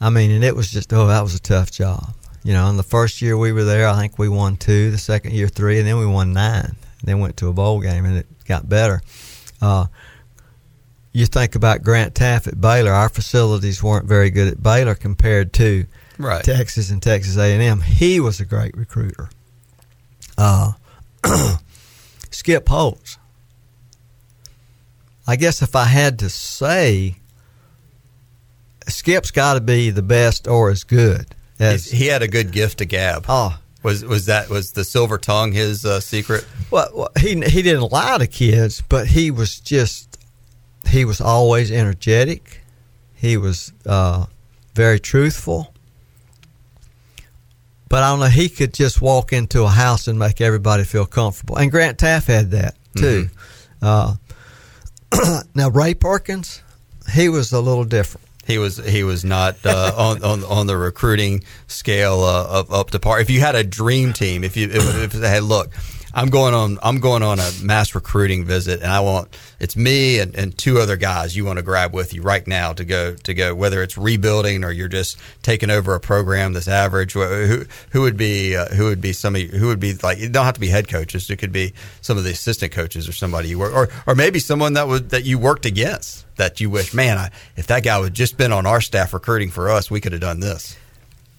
I 0.00 0.10
mean, 0.10 0.30
and 0.30 0.44
it 0.44 0.54
was 0.54 0.70
just, 0.70 0.92
oh, 0.92 1.08
that 1.08 1.22
was 1.22 1.34
a 1.34 1.40
tough 1.40 1.70
job. 1.70 2.14
You 2.44 2.52
know, 2.52 2.68
in 2.68 2.76
the 2.76 2.82
first 2.82 3.20
year 3.20 3.36
we 3.36 3.52
were 3.52 3.64
there, 3.64 3.88
I 3.88 3.98
think 3.98 4.18
we 4.18 4.28
won 4.28 4.56
two, 4.56 4.90
the 4.90 4.98
second 4.98 5.32
year 5.32 5.48
three, 5.48 5.78
and 5.78 5.86
then 5.86 5.98
we 5.98 6.06
won 6.06 6.32
nine. 6.32 6.76
Then 7.02 7.20
went 7.20 7.36
to 7.38 7.48
a 7.48 7.52
bowl 7.52 7.80
game, 7.80 8.04
and 8.04 8.18
it 8.18 8.26
got 8.44 8.68
better. 8.68 9.02
Uh, 9.60 9.86
you 11.12 11.26
think 11.26 11.54
about 11.54 11.82
Grant 11.82 12.14
Teaff 12.14 12.46
at 12.46 12.60
Baylor, 12.60 12.92
our 12.92 13.08
facilities 13.08 13.82
weren't 13.82 14.06
very 14.06 14.30
good 14.30 14.48
at 14.48 14.62
Baylor 14.62 14.94
compared 14.94 15.52
to 15.54 15.86
right. 16.16 16.44
Texas 16.44 16.90
and 16.90 17.02
Texas 17.02 17.36
A&M. 17.36 17.80
He 17.80 18.20
was 18.20 18.40
a 18.40 18.44
great 18.44 18.76
recruiter. 18.76 19.28
Uh, 20.36 20.72
Skip 22.30 22.68
Holtz. 22.68 23.18
I 25.26 25.36
guess 25.36 25.60
if 25.60 25.76
I 25.76 25.84
had 25.84 26.18
to 26.20 26.30
say, 26.30 27.16
Skip's 28.86 29.30
got 29.30 29.54
to 29.54 29.60
be 29.60 29.90
the 29.90 30.02
best 30.02 30.48
or 30.48 30.70
as 30.70 30.84
good 30.84 31.26
as 31.58 31.90
he 31.90 32.06
had 32.06 32.22
a 32.22 32.28
good 32.28 32.50
gift 32.52 32.78
to 32.78 32.84
gab. 32.84 33.26
Oh, 33.28 33.58
was 33.82 34.04
was 34.04 34.26
that 34.26 34.48
was 34.48 34.72
the 34.72 34.84
silver 34.84 35.18
tongue 35.18 35.52
his 35.52 35.84
uh, 35.84 36.00
secret? 36.00 36.46
Well, 36.70 36.90
well, 36.94 37.08
he 37.18 37.40
he 37.40 37.62
didn't 37.62 37.92
lie 37.92 38.18
to 38.18 38.26
kids, 38.26 38.82
but 38.88 39.08
he 39.08 39.30
was 39.30 39.60
just 39.60 40.18
he 40.86 41.04
was 41.04 41.20
always 41.20 41.70
energetic. 41.70 42.62
He 43.14 43.36
was 43.36 43.72
uh, 43.84 44.26
very 44.74 45.00
truthful. 45.00 45.74
But 47.88 48.02
I 48.02 48.10
don't 48.10 48.20
know. 48.20 48.26
He 48.26 48.48
could 48.48 48.74
just 48.74 49.00
walk 49.00 49.32
into 49.32 49.62
a 49.62 49.68
house 49.68 50.08
and 50.08 50.18
make 50.18 50.40
everybody 50.40 50.84
feel 50.84 51.06
comfortable. 51.06 51.56
And 51.56 51.70
Grant 51.70 51.98
Teaff 51.98 52.26
had 52.26 52.50
that 52.50 52.74
too. 52.96 53.28
Mm-hmm. 53.80 54.18
Uh, 55.14 55.42
now 55.54 55.70
Ray 55.70 55.94
Perkins, 55.94 56.62
he 57.12 57.28
was 57.28 57.52
a 57.52 57.60
little 57.60 57.84
different. 57.84 58.26
He 58.46 58.56
was 58.56 58.78
he 58.78 59.04
was 59.04 59.24
not 59.24 59.56
uh, 59.64 59.92
on, 59.96 60.22
on 60.22 60.44
on 60.44 60.66
the 60.66 60.76
recruiting 60.76 61.44
scale 61.66 62.20
uh, 62.20 62.60
up, 62.60 62.72
up 62.72 62.90
to 62.90 62.98
par. 62.98 63.20
If 63.20 63.30
you 63.30 63.40
had 63.40 63.54
a 63.54 63.64
dream 63.64 64.12
team, 64.12 64.42
if 64.42 64.56
you 64.56 64.68
if, 64.70 64.96
if 64.96 65.12
they 65.12 65.28
had 65.28 65.42
look, 65.42 65.70
I'm 66.14 66.30
going 66.30 66.54
on 66.54 66.78
I'm 66.82 67.00
going 67.00 67.22
on 67.22 67.38
a 67.38 67.50
mass 67.62 67.94
recruiting 67.94 68.44
visit, 68.44 68.80
and 68.82 68.90
I 68.90 69.00
want 69.00 69.36
it's 69.60 69.76
me 69.76 70.18
and, 70.18 70.34
and 70.34 70.56
two 70.56 70.78
other 70.78 70.96
guys 70.96 71.36
you 71.36 71.44
want 71.44 71.58
to 71.58 71.62
grab 71.62 71.92
with 71.92 72.14
you 72.14 72.22
right 72.22 72.46
now 72.46 72.72
to 72.72 72.84
go 72.84 73.14
to 73.14 73.34
go 73.34 73.54
whether 73.54 73.82
it's 73.82 73.98
rebuilding 73.98 74.64
or 74.64 74.72
you're 74.72 74.88
just 74.88 75.18
taking 75.42 75.70
over 75.70 75.94
a 75.94 76.00
program 76.00 76.54
that's 76.54 76.68
average. 76.68 77.12
Who 77.12 77.64
who 77.90 78.00
would 78.02 78.16
be 78.16 78.56
uh, 78.56 78.68
who 78.68 78.84
would 78.84 79.00
be 79.00 79.12
some 79.12 79.34
of 79.34 79.42
you, 79.42 79.48
who 79.48 79.68
would 79.68 79.80
be 79.80 79.94
like 79.94 80.18
it 80.18 80.32
don't 80.32 80.44
have 80.44 80.54
to 80.54 80.60
be 80.60 80.68
head 80.68 80.88
coaches. 80.88 81.28
It 81.28 81.36
could 81.36 81.52
be 81.52 81.74
some 82.00 82.16
of 82.16 82.24
the 82.24 82.30
assistant 82.30 82.72
coaches 82.72 83.08
or 83.08 83.12
somebody 83.12 83.48
you 83.48 83.58
work 83.58 83.74
or 83.74 83.88
or 84.06 84.14
maybe 84.14 84.38
someone 84.38 84.74
that 84.74 84.88
would 84.88 85.10
that 85.10 85.24
you 85.24 85.38
worked 85.38 85.66
against 85.66 86.24
that 86.36 86.60
you 86.60 86.70
wish 86.70 86.94
man 86.94 87.18
I, 87.18 87.30
if 87.56 87.66
that 87.66 87.82
guy 87.82 87.98
would 87.98 88.14
just 88.14 88.36
been 88.36 88.52
on 88.52 88.64
our 88.64 88.80
staff 88.80 89.12
recruiting 89.12 89.50
for 89.50 89.70
us 89.70 89.90
we 89.90 90.00
could 90.00 90.12
have 90.12 90.20
done 90.20 90.40
this. 90.40 90.76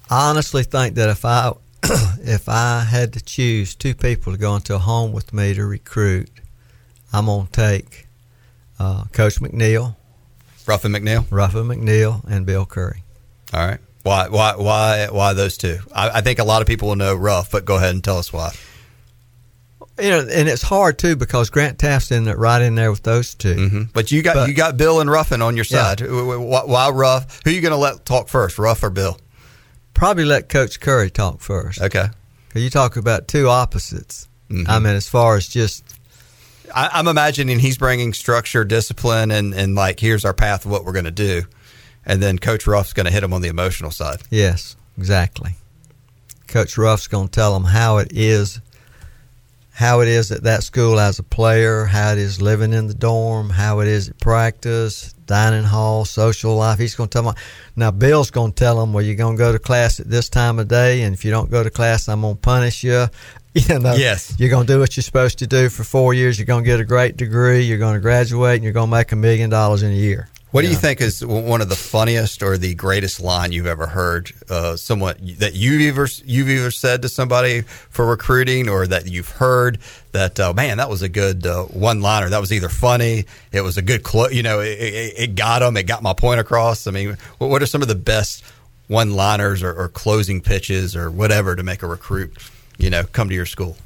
I 0.10 0.30
honestly 0.30 0.64
think 0.64 0.96
that 0.96 1.10
if 1.10 1.24
I 1.26 1.54
if 2.22 2.48
I 2.48 2.82
had 2.82 3.14
to 3.14 3.22
choose 3.22 3.76
two 3.76 3.96
people 3.96 4.34
to 4.34 4.38
go 4.38 4.56
into 4.56 4.76
a 4.76 4.80
home 4.80 5.12
with 5.12 5.34
me 5.34 5.54
to 5.54 5.66
recruit, 5.66 6.30
I'm 7.14 7.26
gonna 7.26 7.48
take 7.52 8.08
uh, 8.80 9.06
Coach 9.12 9.40
McNeill, 9.40 9.96
Ruffin 10.66 10.92
McNeill, 10.92 11.26
Ruffin 11.30 11.66
McNeill, 11.66 12.24
and 12.30 12.46
Bill 12.46 12.66
Curry. 12.66 13.04
All 13.54 13.66
right. 13.66 13.80
Why? 14.04 14.30
Why? 14.30 14.56
Why? 14.56 15.08
Why 15.12 15.34
those 15.34 15.58
two? 15.58 15.80
I, 15.94 16.10
I 16.10 16.22
think 16.22 16.40
a 16.40 16.44
lot 16.44 16.62
of 16.62 16.68
people 16.68 16.90
will 16.90 16.96
know 16.96 17.16
Ruff, 17.16 17.52
but 17.52 17.66
go 17.66 17.76
ahead 17.76 17.94
and 17.94 18.04
tell 18.04 18.18
us 18.18 18.32
why. 18.32 18.52
You 20.00 20.10
know, 20.10 20.20
and 20.20 20.48
it's 20.48 20.62
hard 20.62 20.98
too 20.98 21.18
because 21.18 21.50
Grant 21.50 21.78
Teaff's 21.78 22.12
in 22.12 22.24
there, 22.24 22.38
right 22.38 22.62
in 22.62 22.76
there 22.76 22.90
with 22.90 23.04
those 23.04 23.36
2 23.36 23.56
mm-hmm. 23.56 23.82
But 23.94 24.12
you 24.12 24.22
got 24.22 24.36
but, 24.36 24.48
you 24.48 24.56
got 24.56 24.78
Bill 24.78 25.02
and 25.02 25.12
Ruffin 25.12 25.42
on 25.42 25.56
your 25.58 25.66
side. 25.66 26.00
Yeah. 26.00 26.08
Why, 26.38 26.64
why 26.64 26.90
Ruff? 26.90 27.42
Who 27.44 27.50
are 27.50 27.54
you 27.54 27.60
going 27.60 27.74
to 27.74 27.78
let 27.78 28.06
talk 28.06 28.30
first, 28.30 28.58
Ruff 28.58 28.82
or 28.82 28.90
Bill? 28.90 29.18
Probably 30.00 30.24
let 30.24 30.48
Coach 30.48 30.80
Curry 30.80 31.10
talk 31.10 31.42
first. 31.42 31.82
Okay. 31.82 32.08
Because 32.48 32.64
you 32.64 32.70
talk 32.70 32.96
about 32.96 33.28
two 33.28 33.50
opposites. 33.50 34.30
Mm-hmm. 34.50 34.72
I 34.72 34.80
mean, 34.80 34.96
as 34.96 35.10
far 35.10 35.36
as 35.36 35.46
just 35.46 35.84
I, 36.74 36.90
I'm 36.94 37.08
imagining 37.10 37.60
he's 37.60 37.78
bringing 37.78 38.14
structure, 38.14 38.64
discipline, 38.64 39.30
and, 39.30 39.54
and 39.54 39.76
like 39.76 40.00
here's 40.00 40.24
our 40.24 40.34
path 40.34 40.64
of 40.64 40.72
what 40.72 40.86
we're 40.86 40.94
going 40.94 41.04
to 41.04 41.12
do, 41.12 41.42
and 42.06 42.24
then 42.24 42.40
Coach 42.40 42.66
Ruff's 42.66 42.94
going 42.94 43.08
to 43.08 43.12
hit 43.12 43.24
him 43.24 43.34
on 43.34 43.42
the 43.42 43.50
emotional 43.50 43.92
side. 43.92 44.22
Yes, 44.30 44.78
exactly. 44.98 45.56
Coach 46.48 46.78
Ruff's 46.78 47.08
going 47.08 47.28
to 47.28 47.32
tell 47.32 47.54
them 47.54 47.66
how 47.66 47.98
it 47.98 48.12
is, 48.12 48.62
how 49.80 50.02
it 50.02 50.10
is 50.10 50.30
at 50.30 50.44
that 50.44 50.62
school 50.62 51.00
as 51.00 51.20
a 51.20 51.24
player, 51.24 51.86
how 51.86 52.12
it 52.12 52.18
is 52.18 52.42
living 52.42 52.74
in 52.74 52.88
the 52.88 52.94
dorm, 52.94 53.50
how 53.50 53.80
it 53.80 53.88
is 53.88 54.10
at 54.10 54.20
practice, 54.20 55.14
dining 55.26 55.64
hall, 55.64 56.04
social 56.04 56.54
life. 56.58 56.78
He's 56.78 56.96
going 56.96 57.08
to 57.08 57.14
tell 57.14 57.24
them. 57.24 57.36
Now, 57.78 57.90
Bill's 57.90 58.30
going 58.30 58.52
to 58.52 58.56
tell 58.56 58.78
them, 58.78 58.92
well, 58.92 59.06
you're 59.06 59.16
going 59.16 59.38
to 59.38 59.42
go 59.42 59.54
to 59.54 59.58
class 59.58 60.02
at 60.02 60.10
this 60.10 60.28
time 60.28 60.60
of 60.60 60.68
day, 60.68 61.04
and 61.04 61.14
if 61.14 61.24
you 61.24 61.32
don't 61.32 61.50
go 61.50 61.64
to 61.64 61.70
class, 61.70 62.10
I'm 62.10 62.20
going 62.20 62.36
to 62.36 62.42
punish 62.42 62.84
you. 62.84 63.08
You 63.56 63.80
know, 63.80 63.96
yes. 63.96 64.36
You're 64.38 64.52
going 64.52 64.68
to 64.68 64.74
do 64.74 64.80
what 64.80 64.96
you're 64.96 65.02
supposed 65.02 65.40
to 65.40 65.48
do 65.48 65.70
for 65.70 65.84
four 65.84 66.14
years. 66.14 66.38
You're 66.38 66.46
going 66.46 66.64
to 66.64 66.70
get 66.70 66.80
a 66.80 66.86
great 66.86 67.18
degree. 67.18 67.62
You're 67.62 67.80
going 67.80 67.96
to 67.96 68.00
graduate, 68.00 68.56
and 68.56 68.64
you're 68.64 68.74
going 68.74 68.90
to 68.90 68.96
make 68.96 69.12
a 69.12 69.16
million 69.16 69.50
dollars 69.50 69.82
in 69.82 69.92
a 69.92 69.96
year. 69.96 70.30
What 70.52 70.64
do 70.64 70.68
you 70.68 70.76
think 70.76 71.00
is 71.00 71.24
one 71.24 71.62
of 71.62 71.70
the 71.70 71.76
funniest 71.76 72.42
or 72.42 72.58
the 72.58 72.74
greatest 72.74 73.20
line 73.20 73.52
you've 73.52 73.68
ever 73.68 73.86
heard? 73.86 74.32
Uh, 74.50 74.76
someone 74.78 75.16
that 75.38 75.54
you've 75.54 75.96
ever 75.96 76.08
you've 76.26 76.50
either 76.50 76.72
said 76.72 77.04
to 77.04 77.10
somebody 77.10 77.62
for 77.62 78.08
recruiting, 78.08 78.68
or 78.68 78.88
that 78.88 79.06
you've 79.06 79.30
heard 79.30 79.78
that 80.12 80.40
uh, 80.40 80.52
man, 80.54 80.78
that 80.78 80.90
was 80.90 81.04
a 81.04 81.10
good 81.10 81.46
uh, 81.46 81.66
one 81.66 82.02
liner. 82.02 82.30
That 82.30 82.42
was 82.42 82.52
either 82.52 82.68
funny, 82.68 83.26
it 83.52 83.62
was 83.62 83.78
a 83.78 83.84
good 83.84 84.02
clo- 84.02 84.30
you 84.30 84.42
know, 84.42 84.60
it, 84.60 84.80
it, 84.80 85.14
it, 85.18 85.36
got 85.36 85.60
them, 85.60 85.78
it 85.78 85.84
got 85.84 86.02
my 86.02 86.14
point 86.14 86.40
across. 86.40 86.88
I 86.88 86.92
mean, 86.92 87.16
what 87.38 87.62
are 87.62 87.68
some 87.68 87.84
of 87.84 87.88
the 87.88 87.94
best 87.94 88.44
one 88.88 89.14
liners 89.14 89.62
or, 89.62 89.72
or 89.72 89.88
closing 89.88 90.42
pitches 90.42 90.96
or 90.96 91.12
whatever 91.12 91.56
to 91.56 91.62
make 91.62 91.84
a 91.84 91.88
recruit, 91.88 92.36
you 92.80 92.90
know, 92.90 93.04
come 93.04 93.30
to 93.30 93.36
your 93.36 93.46
school? 93.46 93.78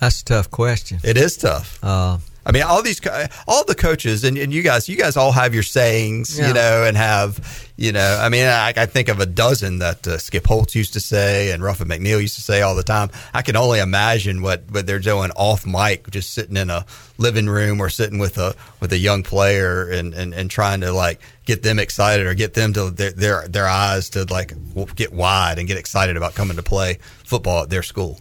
That's 0.00 0.20
a 0.20 0.24
tough 0.26 0.50
question. 0.50 1.00
It 1.02 1.16
is 1.16 1.38
tough. 1.38 1.78
Uh, 1.82 2.18
I 2.46 2.52
mean, 2.52 2.62
all 2.62 2.80
these, 2.80 3.00
all 3.48 3.64
the 3.64 3.74
coaches, 3.74 4.22
and, 4.22 4.38
and 4.38 4.54
you 4.54 4.62
guys, 4.62 4.88
you 4.88 4.96
guys 4.96 5.16
all 5.16 5.32
have 5.32 5.52
your 5.52 5.64
sayings, 5.64 6.38
yeah. 6.38 6.46
you 6.46 6.54
know, 6.54 6.84
and 6.84 6.96
have, 6.96 7.72
you 7.76 7.90
know, 7.90 8.18
I 8.22 8.28
mean, 8.28 8.46
I, 8.46 8.72
I 8.76 8.86
think 8.86 9.08
of 9.08 9.18
a 9.18 9.26
dozen 9.26 9.80
that 9.80 10.06
uh, 10.06 10.16
Skip 10.16 10.46
Holtz 10.46 10.76
used 10.76 10.92
to 10.92 11.00
say 11.00 11.50
and 11.50 11.60
Ruffin 11.60 11.88
McNeill 11.88 12.20
used 12.20 12.36
to 12.36 12.40
say 12.42 12.62
all 12.62 12.76
the 12.76 12.84
time. 12.84 13.10
I 13.34 13.42
can 13.42 13.56
only 13.56 13.80
imagine 13.80 14.42
what, 14.42 14.62
what 14.70 14.86
they're 14.86 15.00
doing 15.00 15.32
off 15.34 15.66
mic, 15.66 16.08
just 16.10 16.34
sitting 16.34 16.56
in 16.56 16.70
a 16.70 16.86
living 17.18 17.48
room 17.48 17.80
or 17.80 17.88
sitting 17.88 18.20
with 18.20 18.38
a 18.38 18.54
with 18.78 18.92
a 18.92 18.98
young 18.98 19.24
player 19.24 19.90
and, 19.90 20.14
and, 20.14 20.32
and 20.32 20.48
trying 20.48 20.82
to 20.82 20.92
like 20.92 21.20
get 21.46 21.62
them 21.62 21.80
excited 21.80 22.26
or 22.26 22.34
get 22.34 22.54
them 22.54 22.72
to 22.74 22.90
their, 22.90 23.10
their 23.10 23.48
their 23.48 23.66
eyes 23.66 24.10
to 24.10 24.24
like 24.24 24.52
get 24.94 25.12
wide 25.12 25.58
and 25.58 25.66
get 25.66 25.78
excited 25.78 26.16
about 26.16 26.34
coming 26.34 26.56
to 26.56 26.62
play 26.62 26.98
football 27.24 27.64
at 27.64 27.70
their 27.70 27.82
school. 27.82 28.20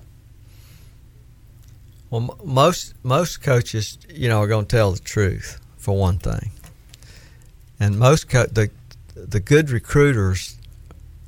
Well, 2.10 2.38
most 2.44 2.94
most 3.04 3.42
coaches, 3.42 3.98
you 4.10 4.30
know, 4.30 4.40
are 4.40 4.48
going 4.48 4.66
to 4.66 4.76
tell 4.76 4.92
the 4.92 5.00
truth 5.00 5.60
for 5.78 5.98
one 5.98 6.18
thing, 6.18 6.52
and 7.80 7.98
most 7.98 8.30
co- 8.30 8.46
the 8.46 8.70
the 9.16 9.40
good 9.40 9.70
recruiters, 9.70 10.58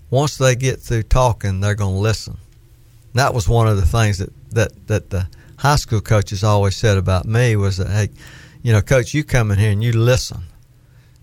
once 0.09 0.37
they 0.37 0.55
get 0.55 0.79
through 0.79 1.03
talking, 1.03 1.59
they're 1.59 1.75
going 1.75 1.95
to 1.95 1.99
listen. 1.99 2.37
that 3.13 3.33
was 3.33 3.49
one 3.49 3.67
of 3.67 3.77
the 3.77 3.85
things 3.85 4.19
that 4.19 4.31
that 4.51 4.87
that 4.87 5.09
the 5.09 5.27
high 5.57 5.75
school 5.75 6.01
coaches 6.01 6.43
always 6.43 6.75
said 6.75 6.97
about 6.97 7.25
me 7.25 7.55
was 7.55 7.77
that 7.77 7.87
hey, 7.89 8.09
you 8.61 8.71
know, 8.71 8.81
coach, 8.81 9.13
you 9.13 9.23
come 9.23 9.51
in 9.51 9.59
here 9.59 9.71
and 9.71 9.83
you 9.83 9.93
listen. 9.93 10.43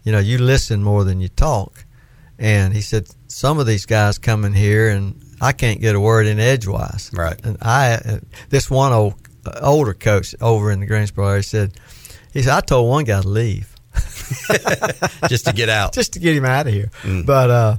You 0.02 0.12
know, 0.12 0.18
you 0.18 0.38
listen 0.38 0.82
more 0.82 1.05
than 1.05 1.20
you 1.20 1.28
talk. 1.28 1.84
And 2.38 2.74
he 2.74 2.80
said 2.80 3.09
some 3.28 3.59
of 3.59 3.66
these 3.66 3.86
guys 3.86 4.18
come 4.18 4.44
in 4.44 4.52
here 4.52 4.88
and 4.88 5.20
I 5.40 5.52
can't 5.52 5.80
get 5.80 5.94
a 5.94 6.00
word 6.00 6.26
in 6.26 6.40
edgewise. 6.40 7.11
Right. 7.12 7.40
And 7.44 7.57
I, 7.62 7.94
uh, 7.94 8.18
this 8.50 8.70
one 8.70 8.92
old 8.92 9.24
older 9.62 9.95
coach 9.95 10.34
over 10.40 10.70
in 10.70 10.80
the 10.80 10.86
Greensboro 10.86 11.28
area 11.28 11.42
said, 11.42 11.78
he 12.32 12.42
said, 12.42 12.53
I 12.53 12.61
told 12.61 12.88
one 12.88 13.05
guy 13.05 13.20
to 13.20 13.28
leave. 13.28 13.74
just 15.28 15.47
to 15.47 15.53
get 15.53 15.68
out. 15.68 15.92
Just 15.92 16.14
to 16.14 16.18
get 16.18 16.34
him 16.34 16.45
out 16.45 16.66
of 16.66 16.72
here. 16.72 16.90
Mm. 17.03 17.26
But 17.26 17.51
uh, 17.51 17.76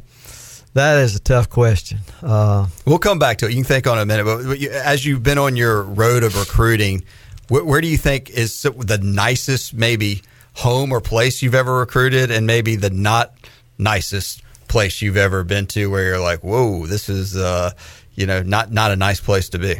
that 0.73 0.99
is 0.99 1.15
a 1.15 1.19
tough 1.19 1.49
question. 1.49 1.99
Uh, 2.21 2.67
we'll 2.85 2.99
come 2.99 3.19
back 3.19 3.39
to 3.39 3.45
it. 3.45 3.51
You 3.51 3.57
can 3.57 3.63
think 3.63 3.87
on 3.87 3.97
it 3.97 4.01
a 4.01 4.05
minute. 4.05 4.25
But 4.25 4.61
as 4.61 5.05
you've 5.05 5.23
been 5.23 5.37
on 5.37 5.55
your 5.55 5.83
road 5.83 6.23
of 6.23 6.37
recruiting, 6.37 7.03
where, 7.47 7.63
where 7.63 7.81
do 7.81 7.87
you 7.87 7.97
think 7.97 8.29
is 8.29 8.61
the 8.61 8.99
nicest, 9.01 9.73
maybe, 9.73 10.21
home 10.53 10.91
or 10.91 11.01
place 11.01 11.41
you've 11.41 11.55
ever 11.55 11.75
recruited, 11.75 12.31
and 12.31 12.47
maybe 12.47 12.75
the 12.75 12.89
not 12.89 13.33
nicest 13.77 14.41
place 14.67 15.01
you've 15.01 15.17
ever 15.17 15.43
been 15.43 15.67
to 15.67 15.89
where 15.89 16.03
you're 16.03 16.19
like, 16.19 16.43
whoa, 16.43 16.85
this 16.85 17.09
is, 17.09 17.35
uh, 17.35 17.71
you 18.13 18.25
know, 18.25 18.41
not, 18.41 18.71
not 18.71 18.91
a 18.91 18.95
nice 18.95 19.19
place 19.19 19.49
to 19.49 19.59
be? 19.59 19.75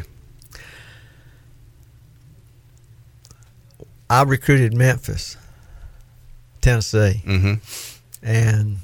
I 4.08 4.22
recruited 4.22 4.74
Memphis, 4.74 5.36
Tennessee, 6.60 7.22
mm-hmm. 7.24 7.54
and 8.22 8.78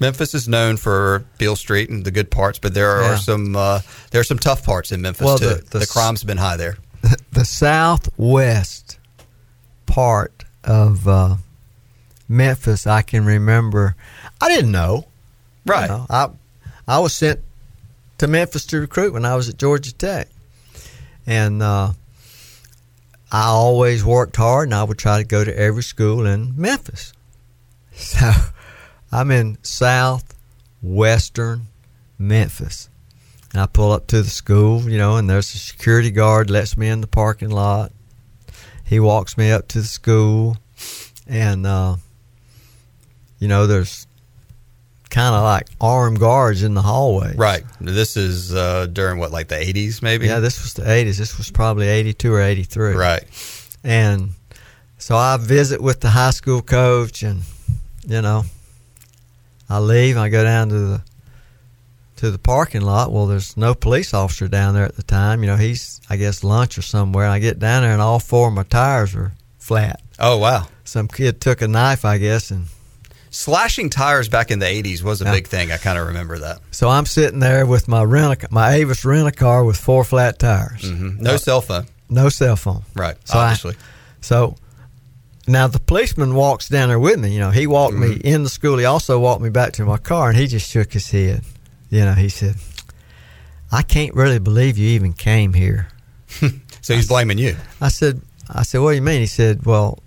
Memphis 0.00 0.34
is 0.34 0.46
known 0.46 0.76
for 0.76 1.24
Beale 1.38 1.56
Street 1.56 1.90
and 1.90 2.04
the 2.04 2.10
good 2.10 2.30
parts, 2.30 2.58
but 2.58 2.72
there 2.72 2.90
are 2.90 3.12
yeah. 3.12 3.16
some 3.16 3.56
uh, 3.56 3.80
there 4.10 4.20
are 4.20 4.24
some 4.24 4.38
tough 4.38 4.64
parts 4.64 4.92
in 4.92 5.02
Memphis 5.02 5.24
well, 5.24 5.38
too. 5.38 5.46
The, 5.46 5.64
the, 5.70 5.78
the 5.80 5.86
crime's 5.86 6.24
been 6.24 6.38
high 6.38 6.56
there. 6.56 6.76
The 7.32 7.44
southwest 7.44 8.98
part 9.86 10.44
of 10.64 11.06
uh, 11.06 11.36
Memphis, 12.28 12.84
I 12.84 13.02
can 13.02 13.24
remember. 13.24 13.94
I 14.40 14.48
didn't 14.48 14.72
know. 14.72 15.06
Right. 15.64 15.82
You 15.82 15.88
know, 15.88 16.06
I 16.10 16.30
I 16.88 16.98
was 16.98 17.14
sent 17.14 17.40
to 18.18 18.26
Memphis 18.26 18.66
to 18.66 18.80
recruit 18.80 19.12
when 19.12 19.24
I 19.24 19.36
was 19.36 19.48
at 19.48 19.56
Georgia 19.56 19.94
Tech, 19.94 20.28
and 21.26 21.62
uh, 21.62 21.92
I 23.30 23.44
always 23.44 24.04
worked 24.04 24.36
hard 24.36 24.68
and 24.68 24.74
I 24.74 24.84
would 24.84 24.98
try 24.98 25.18
to 25.18 25.24
go 25.24 25.44
to 25.44 25.56
every 25.56 25.82
school 25.82 26.26
in 26.26 26.54
Memphis. 26.56 27.12
So 27.92 28.30
I'm 29.10 29.32
in 29.32 29.58
southwestern 29.62 31.66
Memphis. 32.16 32.88
And 33.52 33.60
I 33.60 33.66
pull 33.66 33.90
up 33.90 34.06
to 34.08 34.22
the 34.22 34.30
school, 34.30 34.88
you 34.88 34.98
know, 34.98 35.16
and 35.16 35.28
there's 35.28 35.52
a 35.54 35.58
security 35.58 36.12
guard 36.12 36.48
lets 36.48 36.76
me 36.76 36.88
in 36.88 37.00
the 37.00 37.08
parking 37.08 37.50
lot. 37.50 37.90
He 38.84 39.00
walks 39.00 39.36
me 39.36 39.50
up 39.50 39.66
to 39.68 39.80
the 39.80 39.86
school 39.86 40.58
and 41.26 41.66
uh, 41.66 41.96
you 43.38 43.48
know, 43.48 43.66
there's 43.66 44.06
kind 45.10 45.34
of 45.34 45.42
like 45.42 45.66
armed 45.80 46.20
guards 46.20 46.62
in 46.62 46.74
the 46.74 46.82
hallway. 46.82 47.34
Right. 47.36 47.64
This 47.80 48.16
is 48.16 48.54
uh, 48.54 48.86
during 48.86 49.18
what, 49.18 49.30
like 49.32 49.48
the 49.48 49.56
80s, 49.56 50.02
maybe? 50.02 50.26
Yeah, 50.26 50.40
this 50.40 50.62
was 50.62 50.74
the 50.74 50.82
80s. 50.82 51.16
This 51.16 51.38
was 51.38 51.50
probably 51.50 51.88
82 51.88 52.32
or 52.32 52.40
83. 52.40 52.94
Right. 52.94 53.24
And 53.84 54.30
so 54.98 55.16
I 55.16 55.36
visit 55.38 55.80
with 55.80 56.00
the 56.00 56.10
high 56.10 56.30
school 56.30 56.60
coach, 56.60 57.22
and 57.22 57.42
you 58.06 58.20
know, 58.20 58.44
I 59.70 59.78
leave. 59.78 60.16
I 60.16 60.28
go 60.28 60.42
down 60.42 60.68
to 60.70 60.78
the 60.78 61.02
to 62.16 62.30
the 62.30 62.38
parking 62.38 62.82
lot. 62.82 63.12
Well, 63.12 63.26
there's 63.26 63.56
no 63.56 63.74
police 63.74 64.12
officer 64.12 64.48
down 64.48 64.74
there 64.74 64.84
at 64.84 64.96
the 64.96 65.04
time. 65.04 65.42
You 65.42 65.46
know, 65.46 65.56
he's 65.56 66.00
I 66.10 66.16
guess 66.16 66.42
lunch 66.42 66.76
or 66.76 66.82
somewhere. 66.82 67.24
And 67.24 67.32
I 67.32 67.38
get 67.38 67.58
down 67.58 67.82
there, 67.82 67.92
and 67.92 68.02
all 68.02 68.18
four 68.18 68.48
of 68.48 68.54
my 68.54 68.64
tires 68.64 69.14
are 69.14 69.32
flat. 69.58 70.02
Oh 70.18 70.36
wow! 70.36 70.66
Some 70.84 71.06
kid 71.06 71.40
took 71.40 71.62
a 71.62 71.68
knife, 71.68 72.04
I 72.04 72.18
guess, 72.18 72.50
and 72.50 72.66
slashing 73.30 73.90
tires 73.90 74.28
back 74.28 74.50
in 74.50 74.58
the 74.58 74.66
'80s 74.66 75.02
was 75.02 75.22
a 75.22 75.24
yeah. 75.24 75.32
big 75.32 75.46
thing. 75.46 75.72
I 75.72 75.76
kind 75.76 75.98
of 75.98 76.08
remember 76.08 76.38
that. 76.38 76.60
So 76.70 76.88
I'm 76.88 77.06
sitting 77.06 77.40
there 77.40 77.66
with 77.66 77.88
my 77.88 78.02
rent 78.02 78.50
my 78.50 78.74
Avis 78.74 79.04
rent 79.04 79.28
a 79.28 79.32
car 79.32 79.64
with 79.64 79.76
four 79.76 80.04
flat 80.04 80.38
tires. 80.38 80.82
Mm-hmm. 80.82 81.22
No 81.22 81.34
uh, 81.34 81.38
cell 81.38 81.60
phone. 81.60 81.86
No 82.08 82.28
cell 82.28 82.56
phone. 82.56 82.82
Right. 82.94 83.16
So 83.24 83.38
obviously. 83.38 83.74
I, 83.74 83.84
so 84.20 84.56
now 85.48 85.66
the 85.66 85.80
policeman 85.80 86.34
walks 86.34 86.68
down 86.68 86.88
there 86.88 86.98
with 86.98 87.18
me. 87.18 87.32
You 87.32 87.40
know, 87.40 87.50
he 87.50 87.66
walked 87.66 87.94
mm-hmm. 87.94 88.10
me 88.10 88.20
in 88.22 88.42
the 88.42 88.48
school. 88.48 88.78
He 88.78 88.84
also 88.84 89.18
walked 89.18 89.42
me 89.42 89.50
back 89.50 89.72
to 89.74 89.84
my 89.84 89.96
car, 89.96 90.28
and 90.28 90.38
he 90.38 90.46
just 90.46 90.70
shook 90.70 90.92
his 90.92 91.10
head. 91.10 91.42
You 91.90 92.04
know, 92.04 92.12
he 92.12 92.28
said, 92.28 92.56
"I 93.72 93.82
can't 93.82 94.14
really 94.14 94.38
believe 94.38 94.76
you 94.76 94.88
even 94.90 95.12
came 95.12 95.54
here." 95.54 95.88
so 96.28 96.94
he's 96.94 97.08
blaming 97.08 97.38
you. 97.38 97.56
I 97.80 97.88
said, 97.88 98.20
"I 98.50 98.62
said, 98.62 98.80
what 98.80 98.90
do 98.90 98.96
you 98.96 99.02
mean?" 99.02 99.20
He 99.20 99.26
said, 99.26 99.64
"Well, 99.64 99.98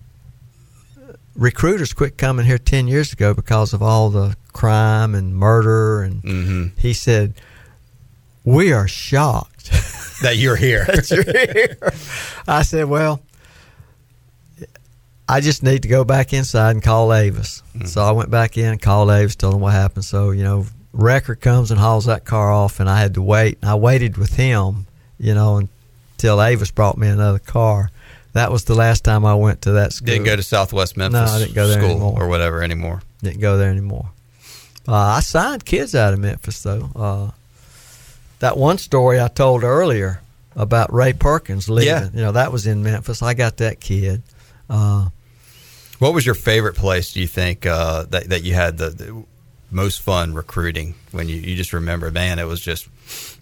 recruiters 1.35 1.93
quit 1.93 2.17
coming 2.17 2.45
here 2.45 2.57
ten 2.57 2.87
years 2.87 3.13
ago 3.13 3.33
because 3.33 3.73
of 3.73 3.81
all 3.81 4.09
the 4.09 4.35
crime 4.53 5.15
and 5.15 5.35
murder." 5.35 6.03
And 6.03 6.23
mm-hmm. 6.23 6.65
he 6.77 6.93
said, 6.93 7.33
"We 8.43 8.73
are 8.73 8.87
shocked 8.87 9.71
that 10.21 10.37
you're 10.37 10.55
here." 10.55 10.85
that 10.85 11.09
you're 11.09 11.23
here. 11.23 11.93
I 12.47 12.63
said, 12.63 12.85
"Well." 12.85 13.21
I 15.29 15.39
just 15.39 15.63
need 15.63 15.83
to 15.83 15.87
go 15.87 16.03
back 16.03 16.33
inside 16.33 16.71
and 16.71 16.83
call 16.83 17.13
Avis. 17.13 17.63
Mm-hmm. 17.73 17.85
So 17.85 18.01
I 18.01 18.11
went 18.11 18.29
back 18.29 18.57
in, 18.57 18.77
called 18.79 19.09
Avis, 19.09 19.37
told 19.37 19.53
him 19.53 19.61
what 19.61 19.71
happened. 19.71 20.03
So, 20.03 20.31
you 20.31 20.43
know, 20.43 20.65
Wrecker 20.93 21.35
comes 21.35 21.71
and 21.71 21.79
hauls 21.79 22.05
that 22.05 22.25
car 22.25 22.51
off, 22.51 22.79
and 22.79 22.89
I 22.89 22.99
had 22.99 23.13
to 23.13 23.21
wait. 23.21 23.57
I 23.63 23.75
waited 23.75 24.17
with 24.17 24.35
him, 24.35 24.87
you 25.17 25.33
know, 25.33 25.57
until 25.57 26.41
Avis 26.41 26.71
brought 26.71 26.97
me 26.97 27.07
another 27.07 27.39
car. 27.39 27.91
That 28.33 28.51
was 28.51 28.63
the 28.63 28.75
last 28.75 29.03
time 29.03 29.25
I 29.25 29.35
went 29.35 29.63
to 29.63 29.73
that 29.73 29.93
school. 29.93 30.07
Didn't 30.07 30.25
go 30.25 30.35
to 30.35 30.43
Southwest 30.43 30.95
Memphis 30.95 31.19
no, 31.19 31.35
I 31.35 31.39
didn't 31.39 31.55
go 31.55 31.67
there 31.67 31.79
school 31.79 31.91
anymore. 31.91 32.23
or 32.23 32.27
whatever 32.27 32.63
anymore. 32.63 33.01
Didn't 33.21 33.41
go 33.41 33.57
there 33.57 33.69
anymore. 33.69 34.09
Uh, 34.87 34.95
I 34.95 35.19
signed 35.19 35.65
kids 35.65 35.93
out 35.93 36.13
of 36.13 36.19
Memphis, 36.19 36.63
though. 36.63 36.89
Uh, 36.95 37.31
that 38.39 38.57
one 38.57 38.77
story 38.77 39.19
I 39.19 39.27
told 39.27 39.63
earlier 39.63 40.21
about 40.55 40.93
Ray 40.93 41.13
Perkins 41.13 41.69
leaving, 41.69 41.87
yeah. 41.87 42.09
you 42.13 42.21
know, 42.21 42.31
that 42.31 42.51
was 42.51 42.67
in 42.67 42.83
Memphis. 42.83 43.21
I 43.21 43.33
got 43.33 43.57
that 43.57 43.79
kid. 43.79 44.23
Uh, 44.69 45.09
what 45.99 46.13
was 46.13 46.25
your 46.25 46.35
favorite 46.35 46.75
place? 46.75 47.13
Do 47.13 47.21
you 47.21 47.27
think 47.27 47.65
uh, 47.65 48.05
that 48.09 48.29
that 48.29 48.43
you 48.43 48.53
had 48.53 48.77
the, 48.77 48.89
the, 48.89 49.25
most 49.73 50.01
fun 50.01 50.33
recruiting 50.33 50.95
when 51.11 51.29
you, 51.29 51.37
you 51.37 51.55
just 51.55 51.71
remember, 51.71 52.11
man, 52.11 52.39
it 52.39 52.43
was 52.43 52.59
just 52.59 52.89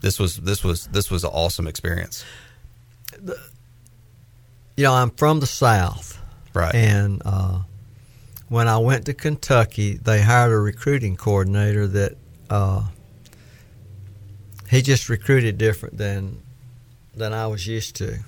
this 0.01 0.19
was 0.19 0.37
this 0.37 0.63
was 0.63 0.85
this 0.87 1.09
was 1.09 1.23
an 1.23 1.31
awesome 1.33 1.67
experience. 1.67 2.23
The, 3.17 3.39
you 4.79 4.85
know, 4.85 4.93
I'm 4.93 5.09
from 5.09 5.41
the 5.41 5.45
South, 5.45 6.17
right? 6.53 6.73
And 6.73 7.21
uh, 7.25 7.63
when 8.47 8.69
I 8.69 8.77
went 8.77 9.07
to 9.07 9.13
Kentucky, 9.13 9.97
they 9.97 10.21
hired 10.21 10.53
a 10.53 10.57
recruiting 10.57 11.17
coordinator 11.17 11.85
that 11.85 12.15
uh, 12.49 12.85
he 14.69 14.81
just 14.81 15.09
recruited 15.09 15.57
different 15.57 15.97
than 15.97 16.41
than 17.13 17.33
I 17.33 17.47
was 17.47 17.67
used 17.67 17.97
to. 17.97 18.19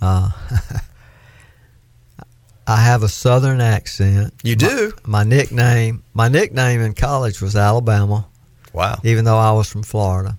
Uh, 0.00 0.30
I 2.66 2.76
have 2.76 3.02
a 3.02 3.08
southern 3.08 3.60
accent. 3.60 4.32
You 4.42 4.56
do. 4.56 4.94
My, 5.04 5.24
my, 5.24 5.28
nickname, 5.28 6.02
my 6.14 6.28
nickname 6.28 6.80
in 6.80 6.94
college 6.94 7.42
was 7.42 7.54
Alabama. 7.54 8.26
Wow. 8.72 8.98
Even 9.04 9.26
though 9.26 9.36
I 9.36 9.52
was 9.52 9.70
from 9.70 9.82
Florida. 9.82 10.38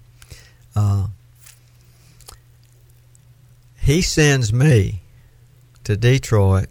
Uh, 0.75 1.09
he 3.77 4.01
sends 4.01 4.51
me 4.51 5.03
to 5.87 5.97
Detroit, 5.97 6.67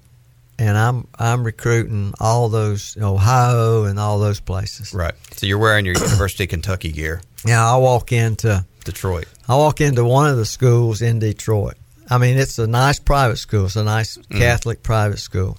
and 0.58 0.78
I'm 0.78 1.06
I'm 1.18 1.44
recruiting 1.44 2.14
all 2.18 2.48
those 2.48 2.96
Ohio 2.96 3.84
and 3.84 3.98
all 3.98 4.18
those 4.18 4.40
places. 4.40 4.94
Right. 4.94 5.14
So 5.32 5.46
you're 5.46 5.58
wearing 5.58 5.84
your 5.84 5.94
University 6.00 6.44
of 6.44 6.50
Kentucky 6.50 6.92
gear. 6.92 7.20
Yeah, 7.44 7.64
I 7.64 7.76
walk 7.76 8.12
into 8.12 8.64
Detroit. 8.84 9.26
I 9.48 9.56
walk 9.56 9.80
into 9.80 10.04
one 10.04 10.30
of 10.30 10.36
the 10.36 10.46
schools 10.46 11.02
in 11.02 11.18
Detroit, 11.18 11.76
I 12.08 12.18
mean, 12.18 12.38
it's 12.38 12.58
a 12.58 12.66
nice 12.66 12.98
private 12.98 13.36
school. 13.36 13.66
It's 13.66 13.76
a 13.76 13.84
nice 13.84 14.16
mm. 14.16 14.38
Catholic 14.38 14.82
private 14.82 15.18
school, 15.18 15.58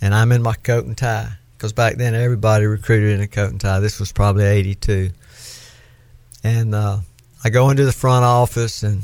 and 0.00 0.14
I'm 0.14 0.32
in 0.32 0.42
my 0.42 0.54
coat 0.54 0.86
and 0.86 0.96
tie 0.96 1.32
because 1.56 1.72
back 1.72 1.96
then 1.96 2.14
everybody 2.14 2.66
recruited 2.66 3.14
in 3.14 3.20
a 3.20 3.28
coat 3.28 3.50
and 3.50 3.60
tie. 3.60 3.80
This 3.80 4.00
was 4.00 4.10
probably 4.10 4.44
'82, 4.44 5.10
and 6.42 6.74
uh, 6.74 6.98
I 7.44 7.50
go 7.50 7.68
into 7.70 7.84
the 7.84 7.92
front 7.92 8.24
office 8.24 8.82
and 8.82 9.02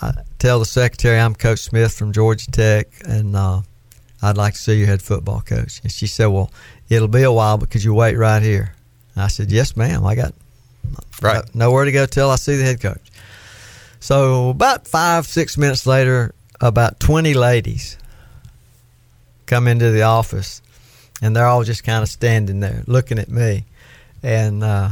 I 0.00 0.12
tell 0.46 0.60
the 0.60 0.64
secretary 0.64 1.18
I'm 1.18 1.34
Coach 1.34 1.58
Smith 1.58 1.92
from 1.98 2.12
Georgia 2.12 2.48
Tech, 2.52 2.86
and 3.04 3.34
uh, 3.34 3.62
I'd 4.22 4.36
like 4.36 4.52
to 4.52 4.60
see 4.60 4.78
your 4.78 4.86
head 4.86 5.02
football 5.02 5.40
coach. 5.40 5.80
And 5.82 5.90
she 5.90 6.06
said, 6.06 6.26
"Well, 6.26 6.52
it'll 6.88 7.08
be 7.08 7.24
a 7.24 7.32
while, 7.32 7.58
but 7.58 7.68
could 7.68 7.82
you 7.82 7.92
wait 7.92 8.16
right 8.16 8.40
here?" 8.40 8.72
And 9.16 9.24
I 9.24 9.26
said, 9.26 9.50
"Yes, 9.50 9.76
ma'am. 9.76 10.06
I 10.06 10.14
got 10.14 10.34
right 11.20 11.42
nowhere 11.52 11.84
to 11.84 11.90
go 11.90 12.06
till 12.06 12.30
I 12.30 12.36
see 12.36 12.54
the 12.54 12.62
head 12.62 12.80
coach." 12.80 13.10
So 13.98 14.50
about 14.50 14.86
five, 14.86 15.26
six 15.26 15.58
minutes 15.58 15.84
later, 15.84 16.32
about 16.60 17.00
20 17.00 17.34
ladies 17.34 17.98
come 19.46 19.66
into 19.66 19.90
the 19.90 20.02
office, 20.02 20.62
and 21.20 21.34
they're 21.34 21.48
all 21.48 21.64
just 21.64 21.82
kind 21.82 22.04
of 22.04 22.08
standing 22.08 22.60
there 22.60 22.84
looking 22.86 23.18
at 23.18 23.28
me. 23.28 23.64
And 24.22 24.62
uh, 24.62 24.90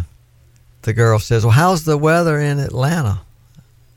the 0.82 0.94
girl 0.94 1.20
says, 1.20 1.44
"Well, 1.44 1.52
how's 1.52 1.84
the 1.84 1.96
weather 1.96 2.40
in 2.40 2.58
Atlanta?" 2.58 3.20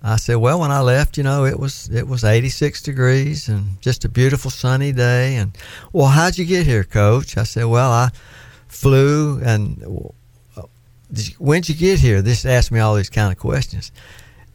I 0.03 0.17
said, 0.17 0.35
"Well, 0.35 0.59
when 0.59 0.71
I 0.71 0.81
left, 0.81 1.17
you 1.17 1.23
know, 1.23 1.45
it 1.45 1.59
was 1.59 1.89
it 1.89 2.07
was 2.07 2.23
86 2.23 2.81
degrees 2.81 3.49
and 3.49 3.81
just 3.81 4.05
a 4.05 4.09
beautiful 4.09 4.51
sunny 4.51 4.91
day." 4.91 5.35
And 5.35 5.57
well, 5.91 6.07
how'd 6.07 6.37
you 6.37 6.45
get 6.45 6.65
here, 6.65 6.83
Coach? 6.83 7.37
I 7.37 7.43
said, 7.43 7.65
"Well, 7.65 7.91
I 7.91 8.09
flew 8.67 9.41
and." 9.43 10.13
When'd 11.39 11.69
you 11.69 11.75
get 11.75 12.01
here? 12.01 12.21
This 12.21 12.45
asked 12.45 12.69
me 12.69 12.81
all 12.81 12.93
these 12.93 13.09
kind 13.09 13.31
of 13.31 13.39
questions. 13.39 13.93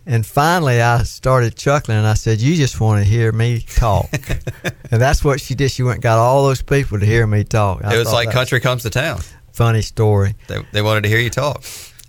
And 0.05 0.27
finally, 0.27 0.83
I 0.83 1.05
started 1.05 1.57
chuckling 1.57 1.99
and 1.99 2.07
I 2.07 2.15
said, 2.15 2.41
You 2.41 2.57
just 2.57 2.81
want 2.81 3.03
to 3.03 3.09
hear 3.09 3.31
me 3.31 3.61
talk. 3.61 4.11
and 4.91 5.01
that's 5.01 5.25
what 5.25 5.41
she 5.41 5.55
did. 5.55 5.71
She 5.71 5.83
went 5.83 5.97
and 5.97 6.03
got 6.03 6.19
all 6.19 6.45
those 6.45 6.61
people 6.61 6.99
to 6.99 7.07
hear 7.07 7.27
me 7.27 7.45
talk. 7.45 7.85
I 7.85 7.95
it 7.95 7.99
was 7.99 8.13
like 8.13 8.31
country 8.33 8.61
comes 8.61 8.83
to 8.83 8.91
town. 8.91 9.21
Funny 9.53 9.83
story. 9.83 10.35
They, 10.49 10.59
they 10.73 10.83
wanted 10.83 11.05
to 11.05 11.09
hear 11.09 11.21
you 11.21 11.31
talk. 11.31 11.63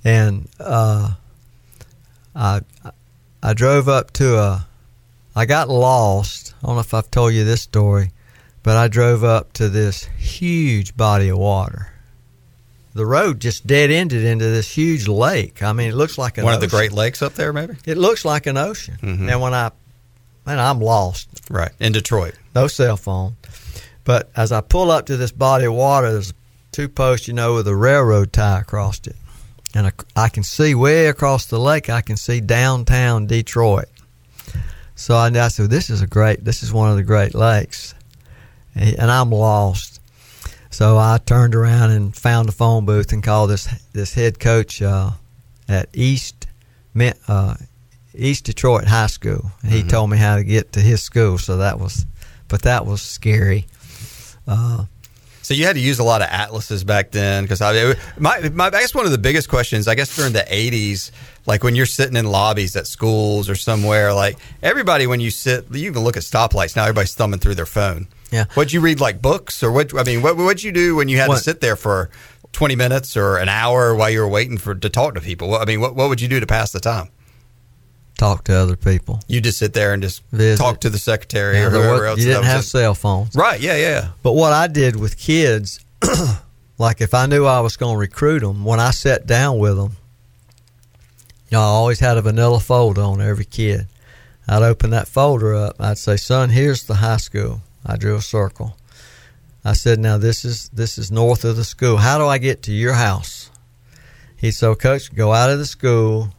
And 0.03 0.49
uh, 0.59 1.11
I, 2.35 2.61
I 3.43 3.53
drove 3.53 3.87
up 3.87 4.11
to 4.13 4.39
a, 4.39 4.67
I 5.35 5.45
got 5.45 5.69
lost. 5.69 6.55
I 6.63 6.67
don't 6.67 6.75
know 6.77 6.81
if 6.81 6.93
I've 6.93 7.11
told 7.11 7.33
you 7.33 7.43
this 7.43 7.61
story, 7.61 8.11
but 8.63 8.77
I 8.77 8.87
drove 8.87 9.23
up 9.23 9.53
to 9.53 9.69
this 9.69 10.05
huge 10.17 10.97
body 10.97 11.29
of 11.29 11.37
water 11.37 11.93
the 12.93 13.05
road 13.05 13.39
just 13.39 13.65
dead 13.65 13.91
ended 13.91 14.23
into 14.23 14.45
this 14.45 14.71
huge 14.71 15.07
lake. 15.07 15.63
I 15.63 15.73
mean, 15.73 15.89
it 15.89 15.95
looks 15.95 16.17
like 16.17 16.37
one 16.37 16.45
ocean. 16.45 16.55
of 16.55 16.61
the 16.61 16.67
Great 16.67 16.91
Lakes 16.91 17.21
up 17.21 17.33
there, 17.33 17.51
maybe. 17.51 17.75
It 17.85 17.97
looks 17.97 18.23
like 18.23 18.45
an 18.45 18.57
ocean. 18.57 18.97
Mm-hmm. 19.01 19.29
And 19.29 19.41
when 19.41 19.53
I, 19.53 19.71
man, 20.45 20.59
I'm 20.59 20.79
lost. 20.79 21.27
Right 21.49 21.71
in 21.79 21.91
Detroit, 21.91 22.35
no 22.53 22.67
cell 22.67 22.97
phone. 22.97 23.35
But 24.03 24.29
as 24.35 24.51
I 24.51 24.61
pull 24.61 24.91
up 24.91 25.07
to 25.07 25.17
this 25.17 25.31
body 25.31 25.65
of 25.65 25.73
water, 25.73 26.11
there's 26.11 26.33
two 26.71 26.89
posts, 26.89 27.27
you 27.27 27.33
know, 27.33 27.55
with 27.55 27.67
a 27.67 27.75
railroad 27.75 28.33
tie 28.33 28.59
across 28.59 28.99
it, 29.07 29.15
and 29.73 29.91
I, 30.15 30.29
can 30.29 30.43
see 30.43 30.75
way 30.75 31.07
across 31.07 31.45
the 31.45 31.59
lake. 31.59 31.89
I 31.89 32.01
can 32.01 32.17
see 32.17 32.39
downtown 32.39 33.25
Detroit. 33.25 33.87
So 34.95 35.15
I, 35.15 35.27
I 35.27 35.47
said, 35.47 35.69
"This 35.69 35.89
is 35.89 36.01
a 36.01 36.07
great. 36.07 36.45
This 36.45 36.61
is 36.61 36.71
one 36.71 36.91
of 36.91 36.95
the 36.95 37.03
Great 37.03 37.33
Lakes," 37.33 37.95
and 38.75 39.09
I'm 39.09 39.31
lost. 39.31 39.99
So 40.69 40.97
I 40.97 41.19
turned 41.23 41.55
around 41.55 41.91
and 41.91 42.15
found 42.15 42.49
a 42.49 42.51
phone 42.51 42.85
booth 42.85 43.11
and 43.11 43.23
called 43.23 43.49
this 43.49 43.67
this 43.93 44.13
head 44.13 44.39
coach 44.39 44.81
uh, 44.81 45.11
at 45.67 45.89
East 45.93 46.47
uh, 47.27 47.55
East 48.15 48.45
Detroit 48.45 48.85
High 48.85 49.07
School. 49.07 49.51
He 49.63 49.79
mm-hmm. 49.79 49.87
told 49.87 50.09
me 50.09 50.17
how 50.17 50.35
to 50.35 50.43
get 50.43 50.73
to 50.73 50.79
his 50.79 51.01
school. 51.01 51.37
So 51.37 51.57
that 51.57 51.79
was, 51.79 52.05
but 52.47 52.61
that 52.63 52.85
was 52.85 53.01
scary. 53.01 53.65
Uh, 54.47 54.85
so 55.43 55.53
you 55.53 55.65
had 55.65 55.75
to 55.75 55.81
use 55.81 55.99
a 55.99 56.03
lot 56.03 56.21
of 56.21 56.29
atlases 56.31 56.83
back 56.83 57.11
then 57.11 57.43
because 57.43 57.61
I 57.61 57.95
my, 58.17 58.49
my 58.49 58.67
I 58.67 58.71
guess 58.71 58.95
one 58.95 59.05
of 59.05 59.11
the 59.11 59.17
biggest 59.17 59.49
questions 59.49 59.87
I 59.87 59.93
guess 59.95 60.15
during 60.15 60.33
the 60.33 60.39
'80s, 60.39 61.11
like 61.45 61.63
when 61.63 61.75
you're 61.75 61.85
sitting 61.85 62.15
in 62.15 62.25
lobbies 62.25 62.75
at 62.75 62.87
schools 62.87 63.49
or 63.49 63.55
somewhere, 63.55 64.13
like 64.13 64.37
everybody 64.63 65.05
when 65.05 65.19
you 65.19 65.29
sit, 65.29 65.65
you 65.71 65.85
even 65.85 66.03
look 66.03 66.17
at 66.17 66.23
stoplights 66.23 66.75
now. 66.75 66.83
Everybody's 66.83 67.13
thumbing 67.13 67.39
through 67.39 67.55
their 67.55 67.65
phone. 67.65 68.07
Yeah. 68.31 68.45
What'd 68.55 68.73
you 68.73 68.81
read, 68.81 68.99
like 68.99 69.21
books, 69.21 69.61
or 69.61 69.71
what? 69.71 69.95
I 69.95 70.03
mean, 70.03 70.21
what 70.21 70.37
what'd 70.37 70.63
you 70.63 70.71
do 70.71 70.95
when 70.95 71.09
you 71.09 71.17
had 71.17 71.27
what? 71.27 71.37
to 71.37 71.43
sit 71.43 71.61
there 71.61 71.75
for 71.75 72.09
twenty 72.53 72.75
minutes 72.75 73.17
or 73.17 73.37
an 73.37 73.49
hour 73.49 73.93
while 73.93 74.09
you 74.09 74.21
were 74.21 74.27
waiting 74.27 74.57
for 74.57 74.73
to 74.73 74.89
talk 74.89 75.13
to 75.15 75.21
people? 75.21 75.55
I 75.55 75.65
mean, 75.65 75.81
what 75.81 75.93
what 75.93 76.09
would 76.09 76.21
you 76.21 76.29
do 76.29 76.39
to 76.39 76.47
pass 76.47 76.71
the 76.71 76.79
time? 76.79 77.09
Talk 78.23 78.45
to 78.45 78.53
other 78.53 78.77
people. 78.77 79.19
You 79.27 79.41
just 79.41 79.57
sit 79.57 79.73
there 79.73 79.91
and 79.91 80.01
just 80.01 80.23
Visit. 80.31 80.57
talk 80.57 80.79
to 80.79 80.89
the 80.89 80.97
secretary 80.97 81.57
yeah, 81.57 81.65
or 81.65 81.71
whoever 81.71 82.05
else. 82.05 82.19
You 82.19 82.27
didn't 82.27 82.45
have 82.45 82.63
cell 82.63 82.95
phones, 82.95 83.35
right? 83.35 83.59
Yeah, 83.59 83.75
yeah. 83.75 84.11
But 84.23 84.31
what 84.31 84.53
I 84.53 84.67
did 84.67 84.95
with 84.95 85.17
kids, 85.17 85.83
like 86.77 87.01
if 87.01 87.13
I 87.13 87.25
knew 87.25 87.45
I 87.45 87.59
was 87.59 87.75
going 87.75 87.95
to 87.95 87.99
recruit 87.99 88.39
them, 88.39 88.63
when 88.63 88.79
I 88.79 88.91
sat 88.91 89.27
down 89.27 89.59
with 89.59 89.75
them, 89.75 89.97
you 91.49 91.57
know, 91.57 91.59
I 91.59 91.65
always 91.65 91.99
had 91.99 92.17
a 92.17 92.21
vanilla 92.21 92.61
folder 92.61 93.01
on 93.01 93.19
every 93.19 93.43
kid. 93.43 93.87
I'd 94.47 94.63
open 94.63 94.91
that 94.91 95.09
folder 95.09 95.53
up. 95.53 95.75
I'd 95.81 95.97
say, 95.97 96.15
"Son, 96.15 96.49
here's 96.49 96.83
the 96.83 96.95
high 96.95 97.17
school." 97.17 97.59
I 97.85 97.97
drew 97.97 98.15
a 98.15 98.21
circle. 98.21 98.77
I 99.65 99.73
said, 99.73 99.99
"Now 99.99 100.17
this 100.17 100.45
is 100.45 100.69
this 100.69 100.97
is 100.97 101.11
north 101.11 101.43
of 101.43 101.57
the 101.57 101.65
school. 101.65 101.97
How 101.97 102.19
do 102.19 102.27
I 102.27 102.37
get 102.37 102.63
to 102.63 102.71
your 102.71 102.93
house?" 102.93 103.49
He 104.37 104.49
said, 104.51 104.79
"Coach, 104.79 105.13
go 105.13 105.33
out 105.33 105.49
of 105.49 105.59
the 105.59 105.65
school, 105.65 106.29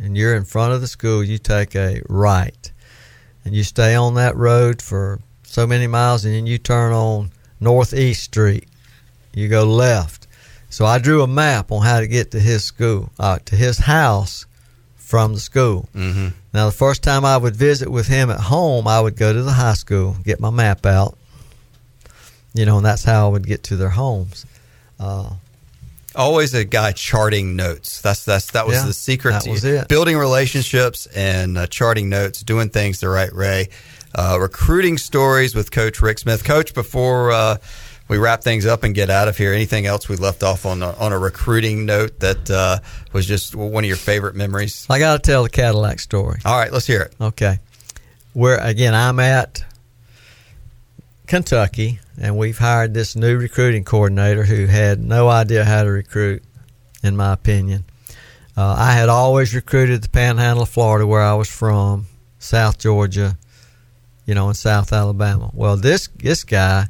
and 0.00 0.16
you're 0.16 0.34
in 0.34 0.44
front 0.44 0.72
of 0.72 0.80
the 0.80 0.86
school. 0.86 1.22
You 1.22 1.38
take 1.38 1.74
a 1.74 2.02
right, 2.08 2.72
and 3.44 3.54
you 3.54 3.62
stay 3.62 3.94
on 3.94 4.14
that 4.14 4.36
road 4.36 4.82
for 4.82 5.20
so 5.44 5.66
many 5.66 5.86
miles, 5.86 6.24
and 6.24 6.34
then 6.34 6.46
you 6.46 6.58
turn 6.58 6.92
on 6.92 7.30
Northeast 7.60 8.24
Street. 8.24 8.68
You 9.34 9.48
go 9.48 9.64
left." 9.64 10.26
So 10.70 10.86
I 10.86 10.98
drew 10.98 11.22
a 11.22 11.26
map 11.26 11.72
on 11.72 11.82
how 11.82 12.00
to 12.00 12.06
get 12.06 12.30
to 12.30 12.40
his 12.40 12.62
school, 12.62 13.10
uh, 13.18 13.40
to 13.44 13.56
his 13.56 13.78
house 13.78 14.46
from 14.96 15.34
the 15.34 15.40
school. 15.40 15.88
Mm-hmm. 15.94 16.28
Now, 16.54 16.66
the 16.66 16.72
first 16.72 17.02
time 17.02 17.24
I 17.24 17.36
would 17.36 17.56
visit 17.56 17.88
with 17.88 18.06
him 18.06 18.30
at 18.30 18.38
home, 18.38 18.86
I 18.86 19.00
would 19.00 19.16
go 19.16 19.32
to 19.32 19.42
the 19.42 19.52
high 19.52 19.74
school, 19.74 20.16
get 20.22 20.38
my 20.38 20.50
map 20.50 20.86
out, 20.86 21.18
you 22.54 22.64
know, 22.64 22.76
and 22.76 22.86
that's 22.86 23.02
how 23.02 23.26
I 23.26 23.30
would 23.30 23.46
get 23.46 23.64
to 23.64 23.76
their 23.76 23.90
homes. 23.90 24.46
Uh, 25.00 25.30
Always 26.16 26.54
a 26.54 26.64
guy 26.64 26.92
charting 26.92 27.54
notes. 27.56 28.00
That's 28.00 28.24
that's 28.24 28.50
that 28.52 28.66
was 28.66 28.76
Yeah, 28.76 28.86
the 28.86 28.92
secret 28.92 29.32
that 29.32 29.42
to 29.42 29.50
was 29.50 29.64
it. 29.64 29.88
building 29.88 30.16
relationships 30.18 31.06
and 31.06 31.56
uh, 31.56 31.66
charting 31.68 32.08
notes, 32.08 32.42
doing 32.42 32.68
things 32.70 33.00
the 33.00 33.08
right 33.08 33.32
way. 33.34 33.68
Uh, 34.14 34.36
recruiting 34.40 34.98
stories 34.98 35.54
with 35.54 35.70
Coach 35.70 36.02
Rick 36.02 36.18
Smith. 36.18 36.42
Coach, 36.42 36.74
before 36.74 37.30
uh, 37.30 37.58
we 38.08 38.18
wrap 38.18 38.42
things 38.42 38.66
up 38.66 38.82
and 38.82 38.92
get 38.92 39.08
out 39.08 39.28
of 39.28 39.36
here, 39.38 39.52
anything 39.52 39.86
else 39.86 40.08
we 40.08 40.16
left 40.16 40.42
off 40.42 40.66
on 40.66 40.82
a, 40.82 40.90
on 40.94 41.12
a 41.12 41.18
recruiting 41.18 41.86
note 41.86 42.18
that 42.18 42.50
uh, 42.50 42.78
was 43.12 43.24
just 43.24 43.54
one 43.54 43.84
of 43.84 43.88
your 43.88 43.96
favorite 43.96 44.34
memories? 44.34 44.84
I 44.90 44.98
got 44.98 45.22
to 45.22 45.30
tell 45.30 45.44
the 45.44 45.48
Cadillac 45.48 46.00
story. 46.00 46.40
All 46.44 46.58
right, 46.58 46.72
let's 46.72 46.88
hear 46.88 47.02
it. 47.02 47.14
Okay. 47.20 47.60
Where, 48.32 48.58
again, 48.58 48.96
I'm 48.96 49.20
at 49.20 49.64
Kentucky, 51.28 52.00
and 52.20 52.36
we've 52.36 52.58
hired 52.58 52.92
this 52.92 53.16
new 53.16 53.38
recruiting 53.38 53.82
coordinator 53.82 54.44
who 54.44 54.66
had 54.66 55.00
no 55.00 55.28
idea 55.28 55.64
how 55.64 55.82
to 55.82 55.90
recruit, 55.90 56.42
in 57.02 57.16
my 57.16 57.32
opinion. 57.32 57.84
Uh, 58.56 58.76
I 58.78 58.92
had 58.92 59.08
always 59.08 59.54
recruited 59.54 60.02
the 60.02 60.08
panhandle 60.10 60.64
of 60.64 60.68
Florida, 60.68 61.06
where 61.06 61.22
I 61.22 61.34
was 61.34 61.48
from, 61.48 62.06
South 62.38 62.78
Georgia, 62.78 63.38
you 64.26 64.34
know, 64.34 64.48
in 64.48 64.54
South 64.54 64.92
Alabama. 64.92 65.50
Well, 65.54 65.76
this 65.76 66.08
this 66.08 66.44
guy, 66.44 66.88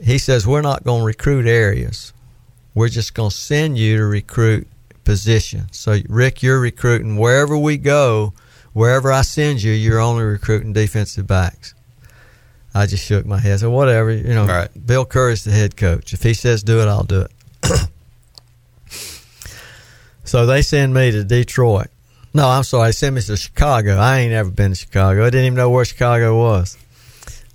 he 0.00 0.18
says 0.18 0.46
we're 0.46 0.62
not 0.62 0.84
going 0.84 1.00
to 1.00 1.06
recruit 1.06 1.46
areas. 1.46 2.12
We're 2.72 2.88
just 2.88 3.14
going 3.14 3.30
to 3.30 3.36
send 3.36 3.78
you 3.78 3.96
to 3.96 4.04
recruit 4.04 4.68
positions. 5.02 5.76
So, 5.78 5.98
Rick, 6.08 6.42
you're 6.42 6.60
recruiting 6.60 7.16
wherever 7.16 7.56
we 7.56 7.78
go. 7.78 8.32
Wherever 8.74 9.10
I 9.10 9.22
send 9.22 9.62
you, 9.62 9.72
you're 9.72 9.98
only 9.98 10.22
recruiting 10.22 10.74
defensive 10.74 11.26
backs. 11.26 11.74
I 12.76 12.86
just 12.86 13.04
shook 13.04 13.24
my 13.26 13.38
head. 13.38 13.60
So 13.60 13.70
whatever, 13.70 14.10
you 14.10 14.34
know. 14.34 14.46
Right. 14.46 14.86
Bill 14.86 15.04
Curry's 15.04 15.44
the 15.44 15.50
head 15.52 15.76
coach. 15.76 16.12
If 16.12 16.22
he 16.22 16.34
says 16.34 16.62
do 16.62 16.80
it, 16.80 16.88
I'll 16.88 17.04
do 17.04 17.22
it. 17.22 17.30
so 20.24 20.46
they 20.46 20.62
send 20.62 20.92
me 20.94 21.10
to 21.10 21.24
Detroit. 21.24 21.88
No, 22.34 22.46
I'm 22.48 22.64
sorry. 22.64 22.88
They 22.88 22.92
send 22.92 23.14
me 23.14 23.22
to 23.22 23.36
Chicago. 23.36 23.96
I 23.96 24.18
ain't 24.18 24.32
ever 24.32 24.50
been 24.50 24.72
to 24.72 24.76
Chicago. 24.76 25.22
I 25.22 25.30
didn't 25.30 25.46
even 25.46 25.56
know 25.56 25.70
where 25.70 25.84
Chicago 25.84 26.38
was. 26.38 26.76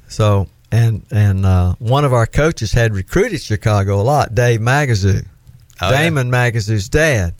So 0.07 0.47
and 0.71 1.05
and 1.11 1.45
uh, 1.45 1.75
one 1.79 2.03
of 2.05 2.13
our 2.13 2.25
coaches 2.25 2.71
had 2.71 2.95
recruited 2.95 3.41
Chicago 3.41 3.99
a 3.99 4.03
lot. 4.03 4.33
Dave 4.33 4.59
Magazu, 4.59 5.25
Oh, 5.81 5.89
yeah. 5.89 6.03
Damon 6.03 6.29
Magazu's 6.29 6.89
dad. 6.89 7.33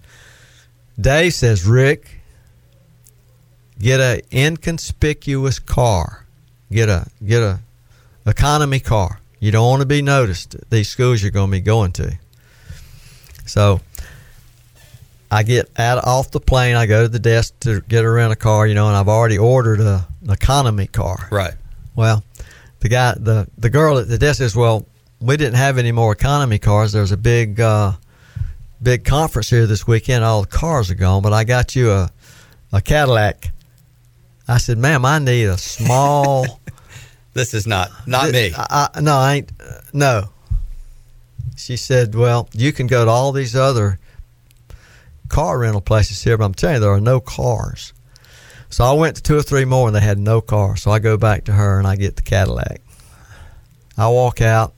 Dave 1.00 1.34
says, 1.34 1.66
Rick, 1.66 2.20
get 3.80 4.00
a 4.00 4.22
inconspicuous 4.32 5.60
car. 5.60 6.26
Get 6.72 6.90
a 6.90 7.06
get 7.26 7.44
a 7.44 7.60
economy 8.26 8.80
car. 8.80 9.20
You 9.40 9.52
don't 9.52 9.68
want 9.68 9.82
to 9.82 9.88
be 9.88 10.02
noticed 10.02 10.56
at 10.56 10.70
these 10.70 10.90
schools 10.90 11.22
you're 11.22 11.32
going 11.32 11.50
to 11.50 11.52
be 11.52 11.62
going 11.62 11.92
to. 11.94 12.18
So 13.46 13.82
I 15.32 15.44
get 15.44 15.70
out 15.80 16.04
off 16.06 16.32
the 16.32 16.40
plane. 16.40 16.76
I 16.76 16.86
go 16.86 17.04
to 17.04 17.10
the 17.10 17.20
desk 17.20 17.60
to 17.62 17.82
get 17.82 18.04
a 18.04 18.10
rent 18.10 18.34
a 18.34 18.36
car, 18.36 18.68
you 18.68 18.76
know, 18.76 18.88
and 18.88 18.96
I've 18.96 19.08
already 19.08 19.38
ordered 19.38 19.80
a, 19.80 20.06
an 20.24 20.30
economy 20.30 20.88
car. 20.88 21.28
Right. 21.32 21.54
Well, 21.96 22.24
the 22.82 22.90
guy, 22.90 23.16
the 23.18 23.48
the 23.58 23.70
girl 23.70 23.98
at 23.98 24.08
the 24.08 24.18
desk 24.18 24.40
says, 24.40 24.56
"Well, 24.56 24.86
we 25.20 25.38
didn't 25.38 25.56
have 25.56 25.78
any 25.78 25.92
more 25.92 26.12
economy 26.12 26.60
cars. 26.60 26.92
There's 26.92 27.12
a 27.12 27.18
big, 27.18 27.60
uh, 27.60 27.94
big 28.82 29.06
conference 29.06 29.50
here 29.50 29.68
this 29.68 29.88
weekend. 29.88 30.24
All 30.24 30.42
the 30.42 30.48
cars 30.48 30.92
are 30.92 30.96
gone, 30.96 31.22
but 31.22 31.34
I 31.34 31.44
got 31.44 31.76
you 31.76 31.92
a, 31.92 32.10
a 32.74 32.82
Cadillac." 32.82 33.52
I 34.48 34.58
said, 34.58 34.78
"Ma'am, 34.78 35.06
I 35.06 35.20
need 35.20 35.46
a 35.46 35.58
small." 35.58 36.60
This 37.34 37.54
is 37.54 37.66
not 37.66 37.90
not 38.08 38.32
me. 38.32 38.52
I, 38.56 38.90
I, 38.94 39.02
no, 39.02 39.16
I 39.16 39.34
ain't. 39.36 39.52
Uh, 39.60 39.82
no. 39.94 40.30
She 41.56 41.78
said, 41.78 42.16
"Well, 42.16 42.50
you 42.54 42.74
can 42.74 42.88
go 42.88 43.06
to 43.06 43.12
all 43.12 43.32
these 43.32 43.56
other 43.56 44.00
car 45.30 45.60
rental 45.60 45.82
places 45.82 46.22
here, 46.24 46.38
but 46.38 46.46
I'm 46.46 46.54
telling 46.54 46.76
you, 46.76 46.82
there 46.82 46.92
are 46.92 47.02
no 47.02 47.20
cars." 47.20 47.94
So 48.70 48.84
I 48.86 48.94
went 48.94 49.18
to 49.18 49.24
two 49.24 49.38
or 49.38 49.44
three 49.44 49.66
more, 49.66 49.88
and 49.88 49.96
they 49.96 50.02
had 50.02 50.18
no 50.18 50.42
cars. 50.42 50.82
So 50.84 50.92
I 50.92 51.00
go 51.00 51.18
back 51.18 51.46
to 51.46 51.54
her, 51.54 51.78
and 51.78 51.88
I 51.88 51.96
get 51.96 52.16
the 52.16 52.22
Cadillac. 52.22 52.82
I 53.98 54.08
walk 54.08 54.42
out 54.42 54.74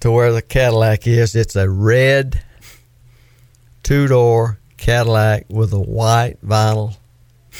to 0.00 0.10
where 0.10 0.32
the 0.32 0.42
Cadillac 0.42 1.06
is. 1.06 1.34
It's 1.36 1.56
a 1.56 1.68
red 1.68 2.42
two 3.82 4.06
door 4.06 4.58
Cadillac 4.76 5.46
with 5.48 5.72
a 5.72 5.80
white 5.80 6.36
vinyl 6.44 6.96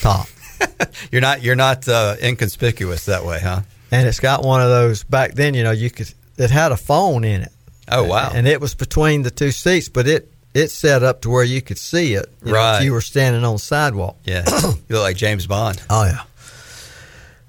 top. 0.01 0.27
You're 1.13 1.21
not 1.21 1.43
you're 1.43 1.57
not 1.57 1.89
uh, 1.89 2.17
inconspicuous 2.23 3.07
that 3.07 3.25
way, 3.25 3.41
huh? 3.41 3.63
and 3.91 4.07
it's 4.07 4.21
got 4.21 4.45
one 4.45 4.61
of 4.61 4.69
those 4.69 5.03
back 5.05 5.33
then 5.35 5.55
you 5.55 5.65
know 5.65 5.71
you 5.73 5.91
could 5.91 6.13
it 6.39 6.51
had 6.51 6.71
a 6.73 6.77
phone 6.77 7.25
in 7.25 7.43
it 7.43 7.53
Oh 7.89 8.05
wow. 8.05 8.31
and 8.33 8.47
it 8.47 8.61
was 8.61 8.75
between 8.77 9.23
the 9.23 9.31
two 9.33 9.51
seats 9.51 9.89
but 9.89 10.07
it 10.07 10.31
it 10.55 10.69
set 10.69 11.03
up 11.03 11.23
to 11.23 11.31
where 11.31 11.43
you 11.43 11.61
could 11.61 11.79
see 11.79 12.15
it 12.15 12.27
you 12.45 12.53
know, 12.53 12.59
Right. 12.59 12.79
if 12.79 12.85
you 12.85 12.93
were 12.93 13.01
standing 13.01 13.43
on 13.45 13.55
the 13.55 13.59
sidewalk 13.59 14.17
yeah. 14.25 14.45
you 14.63 14.75
look 14.91 15.03
like 15.03 15.17
James 15.17 15.47
Bond. 15.49 15.83
oh 15.91 16.05
yeah 16.05 16.23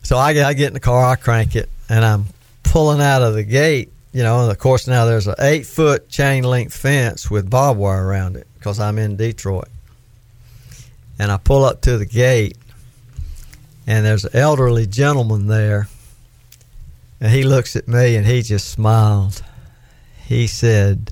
so 0.03 0.17
I, 0.17 0.33
get- 0.33 0.45
I 0.47 0.53
get 0.53 0.67
in 0.67 0.73
the 0.73 0.79
car 0.79 1.05
i 1.05 1.15
crank 1.15 1.55
it 1.55 1.69
and 1.89 2.03
i'm 2.03 2.25
pulling 2.63 3.01
out 3.01 3.21
of 3.21 3.35
the 3.35 3.43
gate 3.43 3.91
you 4.11 4.23
know 4.23 4.41
and 4.41 4.51
of 4.51 4.57
course 4.57 4.87
now 4.87 5.05
there's 5.05 5.27
an 5.27 5.35
eight 5.39 5.65
foot 5.67 6.09
chain 6.09 6.43
link 6.43 6.71
fence 6.71 7.29
with 7.29 7.49
barbed 7.49 7.79
wire 7.79 8.03
around 8.03 8.35
it 8.35 8.47
because 8.57 8.79
i'm 8.79 8.97
in 8.97 9.15
detroit 9.15 9.67
and 11.19 11.31
i 11.31 11.37
pull 11.37 11.63
up 11.65 11.81
to 11.81 11.97
the 11.99 12.05
gate 12.05 12.57
and 13.91 14.05
there's 14.05 14.23
an 14.23 14.35
elderly 14.35 14.87
gentleman 14.87 15.47
there 15.47 15.87
and 17.19 17.31
he 17.31 17.43
looks 17.43 17.75
at 17.75 17.87
me 17.87 18.15
and 18.15 18.25
he 18.25 18.41
just 18.41 18.69
smiled. 18.69 19.43
He 20.25 20.47
said, 20.47 21.11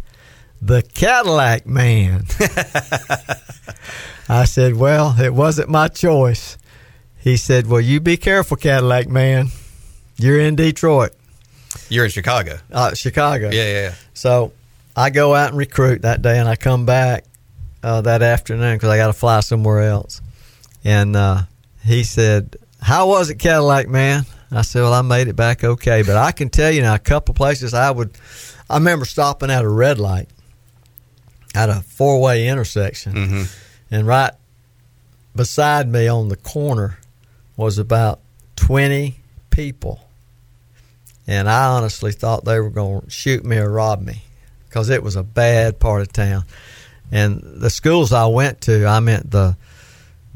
The 0.62 0.82
Cadillac 0.82 1.68
man. 1.68 2.24
I 4.30 4.46
said, 4.46 4.76
Well, 4.76 5.16
it 5.20 5.34
wasn't 5.34 5.70
my 5.70 5.88
choice. 5.88 6.58
He 7.20 7.38
said, 7.38 7.68
Well, 7.68 7.82
you 7.82 8.00
be 8.00 8.18
careful, 8.18 8.58
Cadillac 8.58 9.08
man. 9.08 9.50
You're 10.18 10.40
in 10.40 10.56
Detroit, 10.56 11.12
You're 11.90 12.06
in 12.06 12.12
Chicago. 12.12 12.58
uh, 12.72 12.94
Chicago. 12.96 13.50
Yeah, 13.52 13.64
yeah, 13.66 13.82
yeah. 13.82 13.94
So 14.14 14.52
I 14.96 15.10
go 15.12 15.36
out 15.36 15.50
and 15.50 15.58
recruit 15.58 16.02
that 16.02 16.22
day, 16.22 16.40
and 16.40 16.48
I 16.50 16.56
come 16.56 16.86
back 16.86 17.26
uh, 17.84 18.02
that 18.02 18.22
afternoon 18.22 18.78
because 18.78 18.90
I 18.90 18.98
got 18.98 19.08
to 19.08 19.14
fly 19.14 19.42
somewhere 19.42 19.82
else. 19.82 20.22
And 20.84 21.16
uh, 21.16 21.44
he 21.86 22.04
said, 22.04 22.56
"How 22.82 23.08
was 23.08 23.30
it, 23.30 23.36
Cadillac 23.36 23.88
man?" 23.88 24.26
I 24.52 24.64
said, 24.64 24.82
"Well, 24.82 24.94
I 24.94 25.02
made 25.02 25.28
it 25.28 25.36
back 25.36 25.64
okay, 25.64 26.02
but 26.02 26.16
I 26.16 26.32
can 26.32 26.50
tell 26.50 26.72
you 26.72 26.82
now 26.82 26.96
a 26.96 27.00
couple 27.00 27.34
places 27.34 27.74
I 27.74 27.92
would. 27.92 28.18
I 28.70 28.76
remember 28.76 29.06
stopping 29.06 29.52
at 29.52 29.64
a 29.64 29.70
red 29.70 30.00
light 30.00 30.30
at 31.56 31.70
a 31.70 31.82
four-way 31.82 32.48
intersection, 32.48 33.14
hmm 33.14 33.44
and 33.92 34.06
right 34.06 34.34
beside 35.36 35.90
me 35.90 36.08
on 36.08 36.28
the 36.30 36.36
corner 36.36 37.00
was 37.58 37.80
about 37.80 38.20
20 38.58 39.20
people. 39.50 40.00
And 41.26 41.50
I 41.50 41.66
honestly 41.66 42.12
thought 42.12 42.46
they 42.46 42.60
were 42.60 42.70
going 42.70 43.02
to 43.02 43.10
shoot 43.10 43.44
me 43.44 43.58
or 43.58 43.70
rob 43.70 44.02
me 44.02 44.24
because 44.68 44.90
it 44.90 45.02
was 45.02 45.16
a 45.16 45.24
bad 45.24 45.80
part 45.80 46.02
of 46.02 46.14
town. 46.14 46.46
And 47.12 47.42
the 47.42 47.70
schools 47.70 48.14
I 48.14 48.28
went 48.28 48.62
to, 48.62 48.86
I 48.86 49.00
meant 49.00 49.32
the 49.32 49.58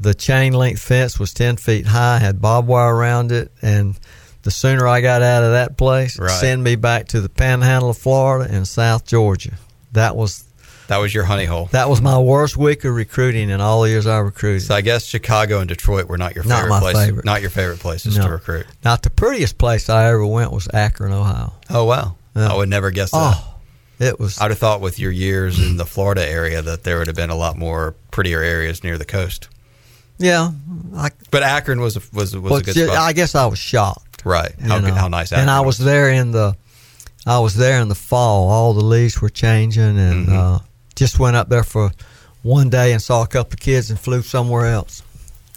the 0.00 0.14
chain 0.14 0.52
link 0.52 0.78
fence 0.78 1.18
was 1.18 1.32
10 1.34 1.56
feet 1.56 1.86
high, 1.86 2.18
had 2.18 2.40
barbed 2.40 2.68
wire 2.68 2.94
around 2.94 3.32
it, 3.32 3.52
and 3.62 3.98
the 4.42 4.50
sooner 4.50 4.86
I 4.86 5.00
got 5.00 5.22
out 5.22 5.42
of 5.44 5.52
that 5.52 5.76
place, 5.76 6.18
Right. 6.18 6.30
send 6.30 6.62
me 6.64 6.76
back 6.76 7.08
to 7.08 7.20
the 7.20 7.28
panhandle 7.28 7.90
of 7.90 7.98
Florida 7.98 8.52
and 8.52 8.66
South 8.68 9.06
Georgia. 9.06 9.52
That 9.92 10.16
was 10.16 10.44
That 10.88 10.98
was 10.98 11.14
your 11.14 11.24
honey 11.24 11.46
hole. 11.46 11.68
that 11.72 11.88
was 11.88 12.02
my 12.02 12.18
worst 12.18 12.56
week 12.58 12.84
of 12.84 12.94
recruiting 12.94 13.48
in 13.48 13.60
all 13.62 13.82
the 13.82 13.88
years 13.88 14.06
I 14.06 14.18
recruited. 14.18 14.62
So 14.66 14.74
I 14.74 14.82
guess 14.82 15.06
Chicago 15.06 15.60
and 15.60 15.68
Detroit 15.68 16.08
were 16.08 16.18
not 16.18 16.34
your 16.34 16.44
Not 16.44 16.56
favorite 16.56 16.70
my 16.70 16.80
places. 16.80 17.04
favorite. 17.06 17.24
Not 17.24 17.40
your 17.40 17.50
favorite 17.50 17.78
places 17.80 18.18
No. 18.18 18.24
to 18.26 18.32
recruit. 18.32 18.66
Not 18.84 19.02
the 19.02 19.08
prettiest 19.10 19.56
place 19.56 19.88
I 19.88 20.08
ever 20.08 20.26
went 20.26 20.52
was 20.52 20.68
Akron, 20.74 21.12
Ohio. 21.12 21.54
Oh 21.70 21.84
wow. 21.84 22.16
I 22.36 22.54
would 22.54 22.68
never 22.68 22.90
guess 22.90 23.12
that. 23.12 23.16
Oh, 23.38 23.54
it 24.00 24.18
was. 24.20 24.38
I'd 24.40 24.50
have 24.50 24.58
thought 24.58 24.80
with 24.82 24.98
your 24.98 25.12
years 25.12 25.58
in 25.58 25.76
the 25.78 25.86
Florida 25.86 26.28
area 26.28 26.60
that 26.60 26.82
there 26.82 26.98
would 26.98 27.06
have 27.06 27.16
been 27.16 27.30
a 27.30 27.36
lot 27.36 27.56
more 27.56 27.94
prettier 28.10 28.42
areas 28.42 28.82
near 28.84 28.98
the 28.98 29.04
coast. 29.06 29.48
Yeah, 30.18 30.52
I, 30.96 31.10
But 31.30 31.42
Akron 31.42 31.80
was 31.80 31.96
a, 31.96 32.00
was 32.12 32.34
was 32.36 32.42
well, 32.42 32.56
a 32.56 32.62
good 32.62 32.74
spot. 32.76 32.96
I 32.96 33.12
guess 33.12 33.34
I 33.34 33.46
was 33.46 33.58
shocked. 33.58 34.22
right. 34.24 34.52
How, 34.60 34.78
know. 34.78 34.94
how 34.94 35.08
nice 35.08 35.32
Akron 35.32 35.42
And 35.42 35.50
I 35.50 35.60
was 35.60 35.78
there 35.78 36.08
in 36.10 36.30
the 36.30 36.56
I 37.26 37.38
was 37.40 37.56
there 37.56 37.80
in 37.80 37.88
the 37.88 37.94
fall. 37.94 38.48
All 38.50 38.74
the 38.74 38.84
leaves 38.84 39.20
were 39.20 39.30
changing, 39.30 39.98
and 39.98 40.28
Mhm. 40.28 40.32
uh, 40.32 40.58
just 40.94 41.18
went 41.18 41.36
up 41.36 41.48
there 41.48 41.64
for 41.64 41.90
one 42.42 42.68
day 42.70 42.92
and 42.92 43.00
saw 43.02 43.22
a 43.22 43.26
couple 43.26 43.54
of 43.54 43.60
kids 43.60 43.88
and 43.90 43.98
flew 43.98 44.22
somewhere 44.22 44.66
else. 44.66 45.02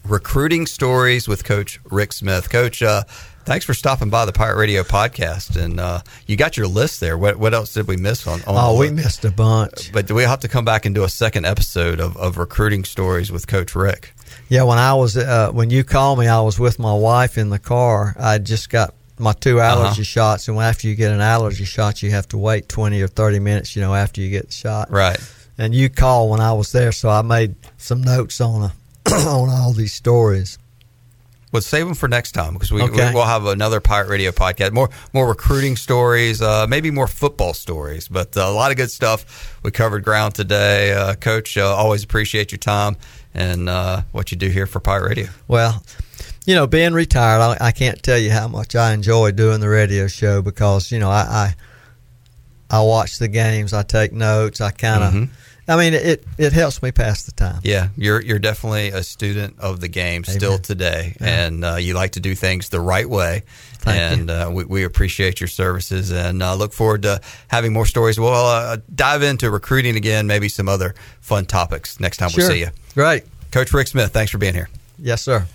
Recruiting 0.06 0.66
stories 0.66 1.28
with 1.28 1.44
Coach 1.44 1.80
Rick 1.92 2.14
Smith. 2.14 2.50
Coach, 2.50 2.82
uh, 2.82 3.04
thanks 3.44 3.66
for 3.66 3.74
stopping 3.74 4.10
by 4.10 4.24
the 4.26 4.32
Pirate 4.32 4.56
Radio 4.56 4.84
podcast. 4.84 5.62
And 5.62 5.82
uh, 5.82 6.00
you 6.26 6.38
got 6.38 6.56
your 6.56 6.68
list 6.68 7.02
there. 7.02 7.18
What, 7.18 7.36
what 7.36 7.54
else 7.54 7.74
did 7.74 7.88
we 7.90 7.98
miss 7.98 8.26
on? 8.26 8.40
on 8.44 8.56
Oh, 8.56 8.78
we 8.78 8.90
missed 8.90 9.26
a 9.26 9.32
bunch. 9.32 9.92
But 9.92 10.06
do 10.08 10.16
we 10.16 10.24
have 10.24 10.40
to 10.40 10.48
come 10.48 10.64
back 10.64 10.86
and 10.86 10.96
do 10.96 11.04
a 11.04 11.10
second 11.10 11.46
episode 11.46 12.00
of, 12.00 12.16
of 12.16 12.38
recruiting 12.38 12.86
stories 12.86 13.30
with 13.30 13.48
Coach 13.48 13.76
Rick? 13.76 14.14
Yeah, 14.50 14.64
when 14.64 14.78
I 14.78 14.94
was 14.94 15.18
uh, 15.18 15.52
when 15.52 15.70
you 15.70 15.84
called 15.84 16.20
me, 16.20 16.28
I 16.28 16.40
was 16.42 16.58
with 16.60 16.80
my 16.80 16.94
wife 16.94 17.38
in 17.38 17.50
the 17.50 17.60
car. 17.60 18.16
I 18.20 18.38
just 18.38 18.70
got 18.70 18.94
my 19.20 19.34
two 19.34 19.60
allergy 19.60 19.88
Uh-huh. 19.90 20.04
shots, 20.04 20.48
and 20.48 20.58
after 20.60 20.88
you 20.88 20.96
get 20.96 21.12
an 21.12 21.22
allergy 21.22 21.66
shot, 21.66 22.02
you 22.02 22.12
have 22.12 22.28
to 22.30 22.38
wait 22.38 22.70
twenty 22.70 23.02
or 23.02 23.08
thirty 23.08 23.40
minutes. 23.40 23.76
You 23.76 23.82
know, 23.82 23.94
after 23.94 24.22
you 24.22 24.30
get 24.30 24.48
the 24.48 24.54
shot. 24.54 24.90
Right. 24.92 25.20
And 25.58 25.74
you 25.74 25.90
called 25.90 26.30
when 26.30 26.40
I 26.40 26.54
was 26.54 26.72
there, 26.72 26.92
so 26.92 27.10
I 27.10 27.24
made 27.24 27.56
some 27.78 28.02
notes 28.04 28.40
on 28.40 28.62
a, 28.62 28.74
on 29.14 29.50
all 29.50 29.74
these 29.74 29.94
stories. 29.94 30.60
Well, 31.52 31.62
save 31.62 31.86
them 31.86 31.96
for 31.96 32.08
next 32.10 32.34
time 32.34 32.54
because 32.54 32.72
we, 32.72 32.82
Okay. 32.84 33.08
we 33.10 33.16
will 33.16 33.26
have 33.26 33.46
another 33.46 33.80
Pirate 33.80 34.10
Radio 34.10 34.32
podcast. 34.32 34.74
More 34.74 34.90
more 35.14 35.28
recruiting 35.28 35.76
stories, 35.78 36.42
uh, 36.42 36.68
maybe 36.68 36.92
more 36.92 37.08
football 37.08 37.54
stories, 37.54 38.08
but 38.08 38.38
uh, 38.38 38.42
a 38.42 38.52
lot 38.52 38.70
of 38.72 38.78
good 38.78 38.92
stuff. 38.92 39.58
We 39.64 39.72
covered 39.72 40.04
ground 40.04 40.36
today, 40.36 40.94
uh, 40.94 41.16
Coach. 41.16 41.58
Uh, 41.58 41.66
always 41.74 42.04
appreciate 42.04 42.52
your 42.52 42.60
time 42.60 42.96
and 43.34 43.70
uh, 43.70 44.02
what 44.12 44.32
you 44.32 44.38
do 44.38 44.50
here 44.50 44.66
for 44.68 44.80
Pirate 44.80 45.10
Radio. 45.10 45.28
Well, 45.48 45.84
you 46.46 46.56
know, 46.56 46.66
being 46.68 46.94
retired, 46.94 47.42
I, 47.42 47.58
I 47.68 47.72
can't 47.72 48.02
tell 48.02 48.18
you 48.18 48.32
how 48.32 48.48
much 48.48 48.76
I 48.76 48.94
enjoy 48.94 49.32
doing 49.32 49.60
the 49.60 49.70
radio 49.70 50.08
show 50.08 50.42
because 50.42 50.92
you 50.92 51.00
know 51.00 51.10
I 51.10 51.54
I, 52.70 52.78
I 52.80 52.82
watch 52.82 53.18
the 53.20 53.28
games, 53.28 53.74
I 53.74 53.84
take 53.84 54.12
notes, 54.14 54.62
I 54.62 54.72
kind 54.72 55.04
of. 55.04 55.14
Mhm. 55.14 55.30
I 55.70 55.76
mean, 55.76 55.94
it 55.94 56.24
it 56.38 56.54
helps 56.54 56.82
me 56.82 56.92
pass 56.92 57.24
the 57.24 57.32
time. 57.34 57.60
Yeah, 57.64 57.90
you're 57.98 58.22
you're 58.22 58.40
definitely 58.40 58.90
a 58.90 59.04
student 59.04 59.60
of 59.60 59.82
the 59.82 59.88
game 59.90 60.24
still 60.24 60.58
today, 60.60 61.16
Yeah. 61.20 61.46
and 61.46 61.66
uh, 61.66 61.76
you 61.76 61.94
like 61.94 62.12
to 62.14 62.20
do 62.22 62.36
things 62.36 62.70
the 62.70 62.80
right 62.80 63.10
way. 63.10 63.44
Thank 63.80 64.20
and 64.20 64.30
Uh, 64.32 64.50
we, 64.54 64.64
we 64.66 64.84
appreciate 64.86 65.40
your 65.42 65.48
services, 65.50 66.10
and 66.12 66.42
uh, 66.42 66.56
look 66.56 66.74
forward 66.74 67.02
to 67.04 67.20
having 67.50 67.74
more 67.74 67.86
stories. 67.86 68.18
We'll 68.20 68.34
uh, 68.34 68.78
dive 68.96 69.24
into 69.24 69.52
recruiting 69.52 69.96
again, 69.98 70.26
maybe 70.28 70.48
some 70.50 70.70
other 70.70 70.96
fun 71.22 71.46
topics 71.46 72.00
next 72.00 72.18
time 72.18 72.30
Sure. 72.30 72.48
we 72.48 72.54
see 72.54 72.60
you. 72.62 72.70
Great. 72.94 73.24
Coach 73.52 73.74
Rick 73.74 73.88
Smith, 73.88 74.12
thanks 74.14 74.32
for 74.32 74.38
being 74.38 74.54
here. 74.54 74.70
Yes, 75.00 75.22
sir. 75.22 75.46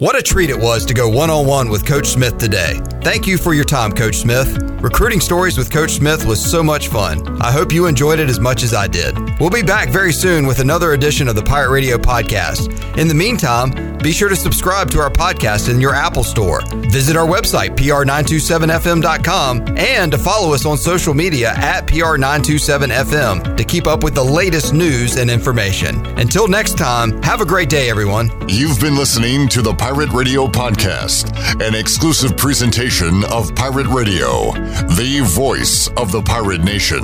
What 0.00 0.16
a 0.16 0.22
treat 0.22 0.48
it 0.48 0.58
was 0.58 0.86
to 0.86 0.94
go 0.94 1.10
one 1.10 1.28
on 1.28 1.46
one 1.46 1.68
with 1.68 1.84
Coach 1.84 2.06
Smith 2.06 2.38
today. 2.38 2.80
Thank 3.02 3.26
you 3.26 3.36
for 3.36 3.52
your 3.52 3.66
time, 3.66 3.92
Coach 3.92 4.16
Smith. 4.16 4.56
Recruiting 4.80 5.20
Stories 5.20 5.58
with 5.58 5.70
Coach 5.70 5.90
Smith 5.90 6.24
was 6.24 6.42
so 6.42 6.62
much 6.62 6.88
fun. 6.88 7.38
I 7.42 7.52
hope 7.52 7.70
you 7.70 7.84
enjoyed 7.84 8.18
it 8.18 8.30
as 8.30 8.40
much 8.40 8.62
as 8.62 8.72
I 8.72 8.86
did. 8.86 9.14
We'll 9.38 9.50
be 9.50 9.62
back 9.62 9.90
very 9.90 10.14
soon 10.14 10.46
with 10.46 10.58
another 10.58 10.94
edition 10.94 11.28
of 11.28 11.34
the 11.34 11.42
Pirate 11.42 11.70
Radio 11.70 11.98
Podcast. 11.98 12.96
In 12.96 13.08
the 13.08 13.14
meantime, 13.14 13.98
be 13.98 14.12
sure 14.12 14.30
to 14.30 14.36
subscribe 14.36 14.90
to 14.92 15.00
our 15.00 15.10
podcast 15.10 15.68
in 15.68 15.82
your 15.82 15.94
Apple 15.94 16.24
Store. 16.24 16.62
Visit 16.90 17.14
our 17.14 17.26
website, 17.26 17.76
pr927fm.com, 17.76 19.76
and 19.76 20.12
to 20.12 20.18
follow 20.18 20.54
us 20.54 20.64
on 20.64 20.78
social 20.78 21.12
media 21.12 21.52
at 21.56 21.86
pr927fm 21.86 23.56
to 23.56 23.64
keep 23.64 23.86
up 23.86 24.02
with 24.02 24.14
the 24.14 24.24
latest 24.24 24.72
news 24.72 25.16
and 25.16 25.30
information. 25.30 26.06
Until 26.18 26.48
next 26.48 26.78
time, 26.78 27.22
have 27.22 27.42
a 27.42 27.46
great 27.46 27.68
day, 27.68 27.90
everyone. 27.90 28.30
You've 28.48 28.80
been 28.80 28.96
listening 28.96 29.46
to 29.50 29.60
the 29.60 29.74
Pirate 29.90 30.12
Radio 30.12 30.46
Podcast, 30.46 31.32
an 31.60 31.74
exclusive 31.74 32.36
presentation 32.36 33.24
of 33.24 33.52
Pirate 33.56 33.88
Radio, 33.88 34.52
the 34.94 35.20
voice 35.24 35.88
of 35.96 36.12
the 36.12 36.22
pirate 36.22 36.62
nation. 36.62 37.02